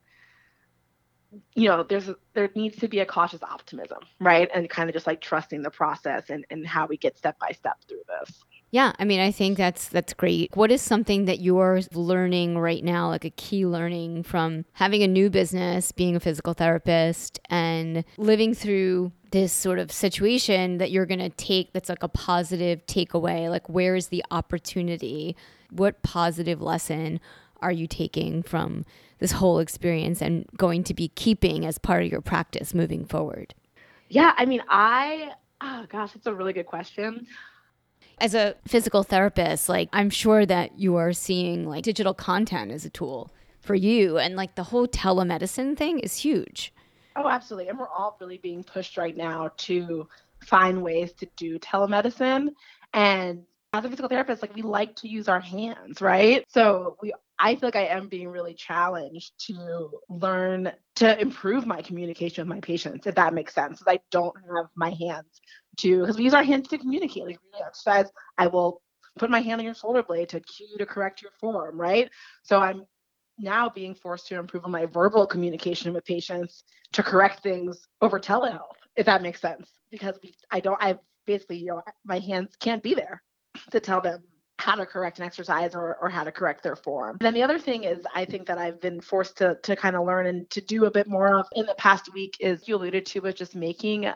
you 1.54 1.68
know, 1.68 1.84
there's 1.84 2.10
there 2.34 2.50
needs 2.54 2.76
to 2.78 2.88
be 2.88 2.98
a 3.00 3.06
cautious 3.06 3.42
optimism, 3.42 3.98
right? 4.18 4.48
And 4.54 4.68
kind 4.68 4.88
of 4.88 4.94
just 4.94 5.06
like 5.06 5.20
trusting 5.20 5.62
the 5.62 5.70
process 5.70 6.30
and 6.30 6.44
and 6.50 6.66
how 6.66 6.86
we 6.86 6.96
get 6.96 7.16
step 7.16 7.38
by 7.38 7.52
step 7.52 7.76
through 7.88 8.02
this. 8.08 8.42
Yeah, 8.72 8.92
I 9.00 9.04
mean, 9.04 9.18
I 9.18 9.32
think 9.32 9.58
that's 9.58 9.88
that's 9.88 10.12
great. 10.12 10.56
What 10.56 10.70
is 10.70 10.80
something 10.80 11.24
that 11.24 11.40
you're 11.40 11.80
learning 11.92 12.58
right 12.58 12.84
now, 12.84 13.08
like 13.08 13.24
a 13.24 13.30
key 13.30 13.66
learning 13.66 14.22
from 14.22 14.64
having 14.72 15.02
a 15.02 15.08
new 15.08 15.28
business, 15.28 15.90
being 15.92 16.14
a 16.14 16.20
physical 16.20 16.54
therapist, 16.54 17.40
and 17.48 18.04
living 18.16 18.54
through 18.54 19.12
this 19.32 19.52
sort 19.52 19.78
of 19.78 19.90
situation 19.92 20.78
that 20.78 20.90
you're 20.90 21.06
going 21.06 21.20
to 21.20 21.30
take 21.30 21.72
that's 21.72 21.88
like 21.88 22.02
a 22.02 22.08
positive 22.08 22.84
takeaway? 22.86 23.48
Like, 23.48 23.68
where 23.68 23.96
is 23.96 24.08
the 24.08 24.24
opportunity? 24.30 25.36
What 25.70 26.02
positive 26.02 26.60
lesson 26.60 27.20
are 27.60 27.72
you 27.72 27.86
taking 27.86 28.42
from 28.42 28.84
this 29.18 29.32
whole 29.32 29.58
experience 29.58 30.22
and 30.22 30.46
going 30.56 30.82
to 30.84 30.94
be 30.94 31.08
keeping 31.08 31.66
as 31.66 31.78
part 31.78 32.04
of 32.04 32.10
your 32.10 32.22
practice 32.22 32.74
moving 32.74 33.04
forward? 33.04 33.54
Yeah, 34.08 34.32
I 34.36 34.46
mean, 34.46 34.62
I 34.68 35.32
oh 35.60 35.86
gosh, 35.88 36.12
that's 36.12 36.26
a 36.26 36.34
really 36.34 36.52
good 36.52 36.66
question. 36.66 37.26
as 38.20 38.34
a 38.34 38.54
physical 38.66 39.02
therapist, 39.02 39.68
like 39.68 39.88
I'm 39.92 40.10
sure 40.10 40.44
that 40.46 40.78
you 40.78 40.96
are 40.96 41.12
seeing 41.12 41.68
like 41.68 41.84
digital 41.84 42.14
content 42.14 42.70
as 42.70 42.84
a 42.84 42.90
tool 42.90 43.30
for 43.60 43.74
you 43.74 44.18
and 44.18 44.36
like 44.36 44.54
the 44.54 44.64
whole 44.64 44.86
telemedicine 44.86 45.76
thing 45.76 45.98
is 46.00 46.16
huge. 46.16 46.72
Oh, 47.16 47.28
absolutely. 47.28 47.68
And 47.68 47.78
we're 47.78 47.88
all 47.88 48.16
really 48.20 48.38
being 48.38 48.62
pushed 48.62 48.96
right 48.96 49.16
now 49.16 49.50
to 49.58 50.06
find 50.46 50.82
ways 50.82 51.12
to 51.14 51.26
do 51.36 51.58
telemedicine. 51.58 52.50
And 52.94 53.42
as 53.72 53.84
a 53.84 53.88
physical 53.88 54.08
therapist, 54.08 54.42
like 54.42 54.54
we 54.54 54.62
like 54.62 54.96
to 54.96 55.08
use 55.08 55.28
our 55.28 55.40
hands, 55.40 56.00
right? 56.00 56.44
So 56.48 56.96
we 57.02 57.12
I 57.38 57.54
feel 57.54 57.68
like 57.68 57.76
I 57.76 57.86
am 57.86 58.08
being 58.08 58.28
really 58.28 58.52
challenged 58.52 59.32
to 59.46 59.90
learn 60.10 60.72
to 60.96 61.18
improve 61.18 61.66
my 61.66 61.80
communication 61.80 62.42
with 62.46 62.54
my 62.54 62.60
patients, 62.60 63.06
if 63.06 63.14
that 63.14 63.32
makes 63.32 63.54
sense. 63.54 63.78
'cause 63.82 63.94
I 63.94 64.00
don't 64.10 64.36
have 64.54 64.66
my 64.74 64.90
hands 64.90 65.40
to 65.78 66.00
because 66.00 66.18
we 66.18 66.24
use 66.24 66.34
our 66.34 66.42
hands 66.42 66.68
to 66.68 66.78
communicate. 66.78 67.24
Like 67.24 67.40
we 67.54 67.60
exercise, 67.64 68.10
I 68.36 68.48
will 68.48 68.82
put 69.18 69.30
my 69.30 69.40
hand 69.40 69.60
on 69.60 69.64
your 69.64 69.74
shoulder 69.74 70.02
blade 70.02 70.28
to 70.30 70.40
cue 70.40 70.76
to 70.78 70.84
correct 70.86 71.22
your 71.22 71.32
form, 71.40 71.80
right? 71.80 72.10
So 72.42 72.58
I'm 72.60 72.84
now 73.38 73.70
being 73.70 73.94
forced 73.94 74.26
to 74.28 74.38
improve 74.38 74.64
on 74.64 74.70
my 74.72 74.86
verbal 74.86 75.26
communication 75.26 75.94
with 75.94 76.04
patients 76.04 76.64
to 76.92 77.02
correct 77.02 77.42
things 77.42 77.88
over 78.02 78.20
telehealth, 78.20 78.76
if 78.96 79.06
that 79.06 79.22
makes 79.22 79.40
sense. 79.40 79.70
Because 79.90 80.18
we, 80.22 80.34
I 80.50 80.60
don't, 80.60 80.82
I 80.82 80.98
basically, 81.26 81.58
you 81.58 81.66
know, 81.68 81.82
my 82.04 82.18
hands 82.18 82.54
can't 82.60 82.82
be 82.82 82.94
there 82.94 83.22
to 83.70 83.80
tell 83.80 84.00
them 84.00 84.22
how 84.58 84.74
to 84.74 84.84
correct 84.84 85.18
an 85.18 85.24
exercise 85.24 85.74
or, 85.74 85.96
or 86.02 86.10
how 86.10 86.22
to 86.22 86.30
correct 86.30 86.62
their 86.62 86.76
form. 86.76 87.12
And 87.12 87.20
then 87.20 87.34
the 87.34 87.42
other 87.42 87.58
thing 87.58 87.84
is, 87.84 88.04
I 88.14 88.26
think 88.26 88.46
that 88.46 88.58
I've 88.58 88.80
been 88.80 89.00
forced 89.00 89.38
to 89.38 89.58
to 89.62 89.76
kind 89.76 89.96
of 89.96 90.04
learn 90.06 90.26
and 90.26 90.48
to 90.50 90.60
do 90.60 90.84
a 90.84 90.90
bit 90.90 91.06
more 91.06 91.38
of 91.38 91.46
in 91.54 91.66
the 91.66 91.74
past 91.74 92.12
week 92.12 92.36
is 92.40 92.68
you 92.68 92.76
alluded 92.76 93.06
to 93.06 93.20
was 93.20 93.34
just 93.34 93.54
making, 93.54 94.10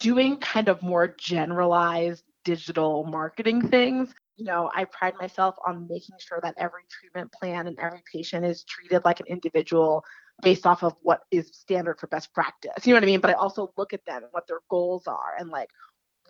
doing 0.00 0.36
kind 0.38 0.68
of 0.68 0.82
more 0.82 1.08
generalized 1.08 2.24
digital 2.44 3.04
marketing 3.04 3.68
things 3.68 4.14
you 4.36 4.44
know, 4.44 4.70
I 4.74 4.84
pride 4.84 5.14
myself 5.20 5.56
on 5.64 5.86
making 5.88 6.16
sure 6.18 6.40
that 6.42 6.54
every 6.58 6.82
treatment 6.90 7.32
plan 7.32 7.66
and 7.66 7.78
every 7.78 8.02
patient 8.12 8.44
is 8.44 8.64
treated 8.64 9.04
like 9.04 9.20
an 9.20 9.26
individual 9.26 10.04
based 10.42 10.66
off 10.66 10.82
of 10.82 10.94
what 11.02 11.20
is 11.30 11.50
standard 11.52 12.00
for 12.00 12.08
best 12.08 12.32
practice. 12.34 12.84
You 12.84 12.92
know 12.92 12.96
what 12.96 13.04
I 13.04 13.06
mean? 13.06 13.20
But 13.20 13.30
I 13.30 13.34
also 13.34 13.72
look 13.76 13.92
at 13.92 14.04
them 14.06 14.24
and 14.24 14.32
what 14.32 14.48
their 14.48 14.60
goals 14.68 15.06
are 15.06 15.34
and 15.38 15.50
like 15.50 15.70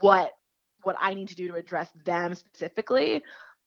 what 0.01 0.33
what 0.85 0.97
I 1.01 1.15
need 1.15 1.29
to 1.29 1.35
do 1.35 1.49
to 1.49 1.55
address 1.55 1.89
them 2.05 2.35
specifically. 2.35 3.23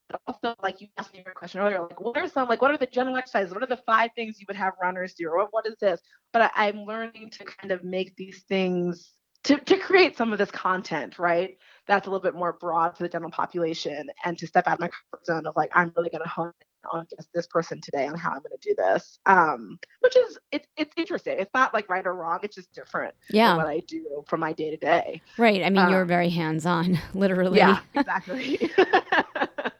But 0.08 0.20
also, 0.26 0.54
like 0.62 0.80
you 0.80 0.88
asked 0.96 1.12
me 1.12 1.22
your 1.24 1.34
question 1.34 1.60
earlier, 1.60 1.82
like 1.82 2.00
what 2.00 2.16
are 2.16 2.28
some 2.28 2.48
like 2.48 2.62
what 2.62 2.70
are 2.70 2.78
the 2.78 2.86
general 2.86 3.16
exercises? 3.16 3.52
What 3.52 3.62
are 3.62 3.66
the 3.66 3.82
five 3.84 4.10
things 4.14 4.40
you 4.40 4.46
would 4.48 4.56
have 4.56 4.72
runners 4.80 5.14
do? 5.14 5.28
Or 5.28 5.46
what, 5.50 5.66
is 5.66 5.76
this? 5.80 6.00
But 6.32 6.42
I, 6.42 6.68
I'm 6.68 6.84
learning 6.84 7.30
to 7.32 7.44
kind 7.44 7.72
of 7.72 7.84
make 7.84 8.16
these 8.16 8.42
things 8.48 9.12
to, 9.44 9.58
to 9.58 9.78
create 9.78 10.16
some 10.16 10.32
of 10.32 10.38
this 10.38 10.50
content, 10.50 11.18
right? 11.18 11.56
That's 11.86 12.06
a 12.06 12.10
little 12.10 12.22
bit 12.22 12.34
more 12.34 12.54
broad 12.54 12.96
for 12.96 13.02
the 13.02 13.08
general 13.08 13.30
population 13.30 14.08
and 14.24 14.36
to 14.38 14.46
step 14.46 14.66
out 14.66 14.74
of 14.74 14.80
my 14.80 14.88
comfort 14.88 15.26
zone 15.26 15.46
of 15.46 15.56
like, 15.56 15.70
I'm 15.74 15.92
really 15.96 16.10
going 16.10 16.22
to 16.22 16.28
hone 16.28 16.52
on 16.92 17.06
just 17.16 17.28
this 17.34 17.46
person 17.46 17.80
today 17.80 18.06
on 18.06 18.16
how 18.16 18.30
I'm 18.30 18.38
going 18.38 18.56
to 18.58 18.68
do 18.68 18.74
this. 18.76 19.18
Um, 19.26 19.78
which 20.00 20.16
is, 20.16 20.38
it's, 20.52 20.66
it's 20.76 20.92
interesting. 20.96 21.36
It's 21.38 21.50
not 21.54 21.74
like 21.74 21.88
right 21.88 22.06
or 22.06 22.14
wrong. 22.14 22.38
It's 22.42 22.54
just 22.56 22.72
different 22.72 23.14
Yeah, 23.30 23.48
than 23.48 23.56
what 23.58 23.66
I 23.66 23.80
do 23.86 24.24
from 24.28 24.40
my 24.40 24.52
day 24.52 24.70
to 24.70 24.76
day. 24.76 25.20
right. 25.38 25.62
I 25.62 25.70
mean, 25.70 25.88
you're 25.90 26.02
Um, 26.02 26.08
very 26.08 26.28
hands 26.30 26.66
on, 26.66 26.98
literally. 27.14 27.58
Yeah, 27.58 27.80
exactly. 27.94 28.70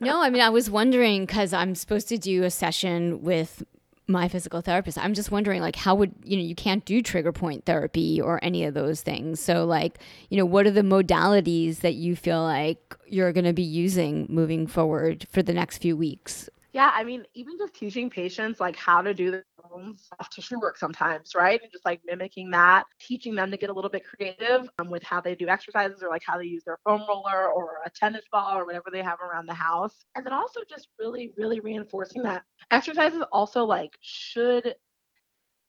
No, 0.01 0.22
I 0.22 0.30
mean, 0.30 0.42
I 0.42 0.49
was 0.51 0.70
wondering 0.70 1.26
because 1.26 1.53
I'm 1.53 1.74
supposed 1.74 2.09
to 2.11 2.18
do 2.18 2.44
a 2.44 2.51
session 2.51 3.20
with 3.20 3.64
my 4.07 4.28
physical 4.28 4.61
therapist. 4.61 4.96
I'm 4.96 5.12
just 5.12 5.32
wondering, 5.32 5.61
like, 5.61 5.74
how 5.74 5.96
would 5.96 6.14
you 6.22 6.36
know 6.36 6.42
you 6.42 6.55
can't 6.55 6.84
do 6.84 7.03
trigger 7.03 7.32
point 7.32 7.64
therapy 7.66 8.20
or 8.20 8.38
any 8.42 8.62
of 8.64 8.74
those 8.74 9.03
things. 9.03 9.40
So, 9.40 9.64
like, 9.64 9.99
you 10.30 10.36
know, 10.38 10.46
what 10.46 10.66
are 10.68 10.70
the 10.70 10.82
modalities 10.82 11.78
that 11.80 11.94
you 11.94 12.14
feel 12.14 12.42
like 12.42 12.96
you're 13.09 13.32
going 13.32 13.44
to 13.44 13.53
be 13.53 13.62
using 13.62 14.26
moving 14.30 14.68
forward 14.68 15.26
for 15.32 15.42
the 15.42 15.53
next 15.53 15.78
few 15.78 15.96
weeks? 15.96 16.49
Yeah, 16.73 16.91
I 16.95 17.03
mean, 17.03 17.25
even 17.35 17.57
just 17.59 17.75
teaching 17.75 18.11
patients 18.11 18.61
like 18.61 18.77
how 18.77 19.01
to 19.01 19.14
do 19.14 19.31
their 19.31 19.45
own 19.73 19.97
soft 19.97 20.35
tissue 20.35 20.61
work 20.61 20.77
sometimes, 20.77 21.35
right? 21.35 21.59
And 21.62 21.73
just 21.73 21.85
like 21.87 22.01
mimicking 22.05 22.51
that, 22.51 22.85
teaching 23.01 23.35
them 23.35 23.51
to 23.51 23.57
get 23.57 23.71
a 23.71 23.73
little 23.73 23.91
bit 23.91 24.05
creative 24.05 24.69
um, 24.79 24.91
with 24.91 25.03
how 25.03 25.21
they 25.21 25.35
do 25.35 25.49
exercises 25.49 26.03
or 26.03 26.11
like 26.11 26.23
how 26.27 26.37
they 26.37 26.45
use 26.45 26.64
their 26.64 26.79
foam 26.85 27.05
roller 27.09 27.51
or 27.51 27.79
a 27.87 27.91
tennis 27.91 28.25
ball 28.31 28.59
or 28.59 28.66
whatever 28.66 28.91
they 28.93 29.03
have 29.03 29.19
around 29.21 29.47
the 29.47 29.55
house. 29.55 30.05
And 30.14 30.27
then 30.27 30.35
also 30.35 30.61
just 30.69 30.89
really, 30.99 31.33
really 31.39 31.61
reinforcing 31.61 32.23
that 32.25 32.43
exercises 32.71 33.23
also 33.33 33.64
like 33.64 33.97
should 34.03 34.75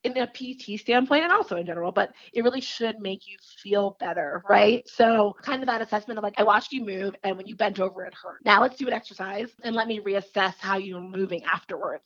in 0.04 0.18
a 0.18 0.28
PT 0.28 0.80
standpoint 0.80 1.24
and 1.24 1.32
also 1.32 1.58
in 1.58 1.66
general, 1.66 1.92
but 1.92 2.12
it 2.34 2.44
really 2.44 2.62
should 2.62 3.00
make 3.00 3.28
you 3.28 3.38
feel 3.62 3.98
better, 4.00 4.42
right? 4.50 4.88
So, 4.88 5.36
kind 5.42 5.62
of 5.62 5.68
that 5.68 5.82
assessment 5.82 6.18
of 6.18 6.24
like, 6.24 6.36
I 6.38 6.44
watched 6.44 6.72
you 6.72 6.86
move, 6.86 7.16
and 7.24 7.36
when 7.36 7.48
you 7.48 7.56
bent 7.56 7.80
over, 7.80 8.06
it 8.06 8.14
hurt. 8.14 8.44
Now 8.46 8.62
let's 8.62 8.78
do 8.78 8.88
an 8.88 8.94
exercise 8.94 9.50
and 9.64 9.76
let 9.76 9.88
me 9.88 10.00
reassess 10.00 10.56
how 10.58 10.78
you're 10.78 11.02
moving 11.02 11.44
afterwards. 11.44 12.06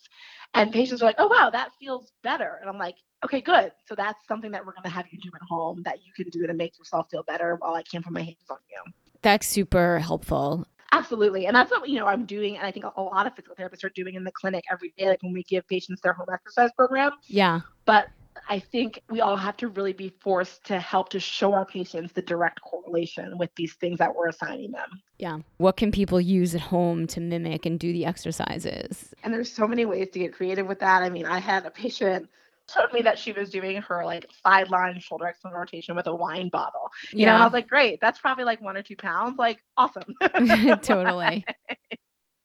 And 0.56 0.72
patients 0.72 1.02
are 1.02 1.06
like, 1.06 1.16
oh, 1.20 1.28
wow, 1.28 1.50
that 1.52 1.72
feels 1.80 2.12
better. 2.24 2.58
And 2.62 2.70
I'm 2.70 2.78
like, 2.78 2.96
okay, 3.24 3.42
good. 3.42 3.72
So, 3.86 3.96
that's 3.96 4.20
something 4.28 4.52
that 4.52 4.66
we're 4.66 4.74
going 4.74 4.84
to 4.84 4.90
have 4.90 5.06
you 5.12 5.20
do 5.20 5.30
at 5.36 5.42
home 5.48 5.84
that 5.84 6.00
you 6.04 6.14
can 6.16 6.30
do 6.32 6.48
to 6.48 6.54
make 6.54 6.78
yourself 6.80 7.08
feel 7.12 7.24
better 7.24 7.58
while 7.60 7.76
I 7.76 7.84
can't 7.84 8.04
put 8.04 8.14
my 8.14 8.24
hands 8.24 8.38
on 8.50 8.58
you. 8.70 8.92
That's 9.22 9.48
super 9.48 10.00
helpful. 10.00 10.68
Absolutely. 10.94 11.48
And 11.48 11.56
that's 11.56 11.72
what, 11.72 11.90
you 11.90 12.00
know, 12.00 12.06
I'm 12.06 12.26
doing. 12.26 12.56
And 12.56 12.66
I 12.66 12.72
think 12.72 12.86
a 12.86 13.02
lot 13.02 13.26
of 13.26 13.36
physical 13.36 13.56
therapists 13.56 13.84
are 13.84 13.90
doing 13.90 14.14
in 14.14 14.24
the 14.24 14.32
clinic 14.32 14.64
every 14.72 14.94
day, 14.98 15.08
like 15.08 15.24
when 15.24 15.34
we 15.34 15.44
give 15.44 15.68
patients 15.68 16.02
their 16.02 16.14
home 16.14 16.28
exercise 16.32 16.70
program. 16.78 17.14
Yeah. 17.26 17.62
But 17.86 18.10
I 18.50 18.60
think 18.60 19.02
we 19.10 19.22
all 19.22 19.36
have 19.36 19.58
to 19.58 19.70
really 19.70 19.94
be 19.94 20.10
forced 20.20 20.64
to 20.66 20.80
help 20.80 21.10
to 21.10 21.20
show 21.20 21.54
our 21.54 21.66
patients 21.66 22.14
the 22.14 22.22
direct 22.22 22.62
correlation 22.62 23.38
with 23.38 23.50
these 23.56 23.74
things 23.74 23.98
that 24.00 24.14
we're 24.16 24.28
assigning 24.28 24.72
them. 24.72 25.02
Yeah. 25.18 25.40
What 25.58 25.78
can 25.78 25.92
people 25.92 26.22
use 26.22 26.54
at 26.54 26.62
home 26.62 27.08
to 27.08 27.20
mimic 27.20 27.66
and 27.66 27.80
do 27.80 27.92
the 27.92 28.06
exercises? 28.06 29.14
And 29.24 29.34
there's 29.34 29.52
so 29.52 29.68
many 29.68 29.86
ways 29.86 30.10
to 30.14 30.20
get 30.20 30.34
creative 30.34 30.68
with 30.68 30.80
that. 30.80 31.02
I 31.02 31.10
mean, 31.10 31.26
I 31.26 31.40
had 31.40 31.66
a 31.66 31.72
patient 31.72 32.30
told 32.74 32.92
me 32.94 33.02
that 33.02 33.18
she 33.18 33.32
was 33.32 33.50
doing 33.50 33.82
her 33.82 34.06
like 34.06 34.26
sideline 34.44 35.00
shoulder 35.00 35.28
external 35.28 35.58
rotation 35.58 35.96
with 35.96 36.08
a 36.08 36.16
wine 36.16 36.50
bottle. 36.50 36.90
You 37.12 37.22
yeah. 37.22 37.38
know, 37.38 37.42
I 37.42 37.44
was 37.46 37.54
like, 37.54 37.68
great, 37.68 38.00
that's 38.02 38.20
probably 38.20 38.44
like 38.44 38.62
one 38.62 38.78
or 38.78 38.84
two 38.84 38.96
pounds. 38.96 39.38
Like, 39.38 39.64
awesome. 39.78 40.16
totally. 40.82 41.46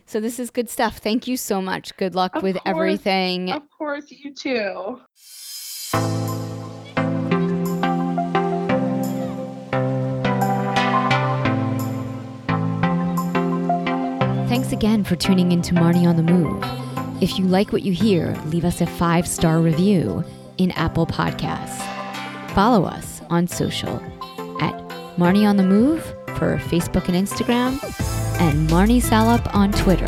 So 0.06 0.20
this 0.20 0.38
is 0.38 0.50
good 0.50 0.70
stuff. 0.70 0.98
Thank 0.98 1.26
you 1.26 1.36
so 1.36 1.60
much. 1.60 1.96
Good 1.96 2.14
luck 2.14 2.36
of 2.36 2.42
with 2.42 2.56
course, 2.56 2.66
everything. 2.66 3.52
Of 3.52 3.62
course, 3.76 4.10
you 4.10 4.34
too. 4.34 5.00
Thanks 14.48 14.72
again 14.72 15.04
for 15.04 15.14
tuning 15.14 15.52
in 15.52 15.60
to 15.62 15.74
Marni 15.74 16.06
on 16.06 16.16
the 16.16 16.22
Move. 16.22 16.87
If 17.20 17.36
you 17.36 17.46
like 17.46 17.72
what 17.72 17.82
you 17.82 17.92
hear, 17.92 18.36
leave 18.46 18.64
us 18.64 18.80
a 18.80 18.86
five 18.86 19.26
star 19.26 19.60
review 19.60 20.22
in 20.58 20.70
Apple 20.72 21.04
Podcasts. 21.04 21.82
Follow 22.54 22.84
us 22.84 23.22
on 23.28 23.48
social 23.48 23.96
at 24.60 24.72
Marni 25.18 25.44
on 25.44 25.56
the 25.56 25.64
Move 25.64 26.04
for 26.36 26.58
Facebook 26.58 27.08
and 27.08 27.16
Instagram, 27.16 27.72
and 28.40 28.68
Marni 28.68 29.02
Salup 29.02 29.52
on 29.52 29.72
Twitter. 29.72 30.06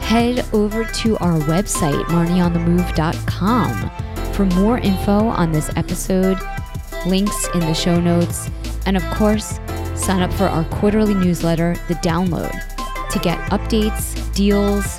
Head 0.00 0.44
over 0.52 0.84
to 0.84 1.16
our 1.18 1.38
website, 1.42 2.02
marnionthemove.com, 2.06 4.32
for 4.32 4.46
more 4.46 4.78
info 4.78 5.28
on 5.28 5.52
this 5.52 5.70
episode, 5.76 6.38
links 7.06 7.46
in 7.54 7.60
the 7.60 7.74
show 7.74 8.00
notes, 8.00 8.50
and 8.84 8.96
of 8.96 9.04
course, 9.10 9.60
sign 9.94 10.22
up 10.22 10.32
for 10.32 10.46
our 10.46 10.64
quarterly 10.64 11.14
newsletter, 11.14 11.76
The 11.86 11.94
Download, 11.94 12.50
to 13.10 13.18
get 13.20 13.38
updates, 13.50 14.16
deals, 14.34 14.98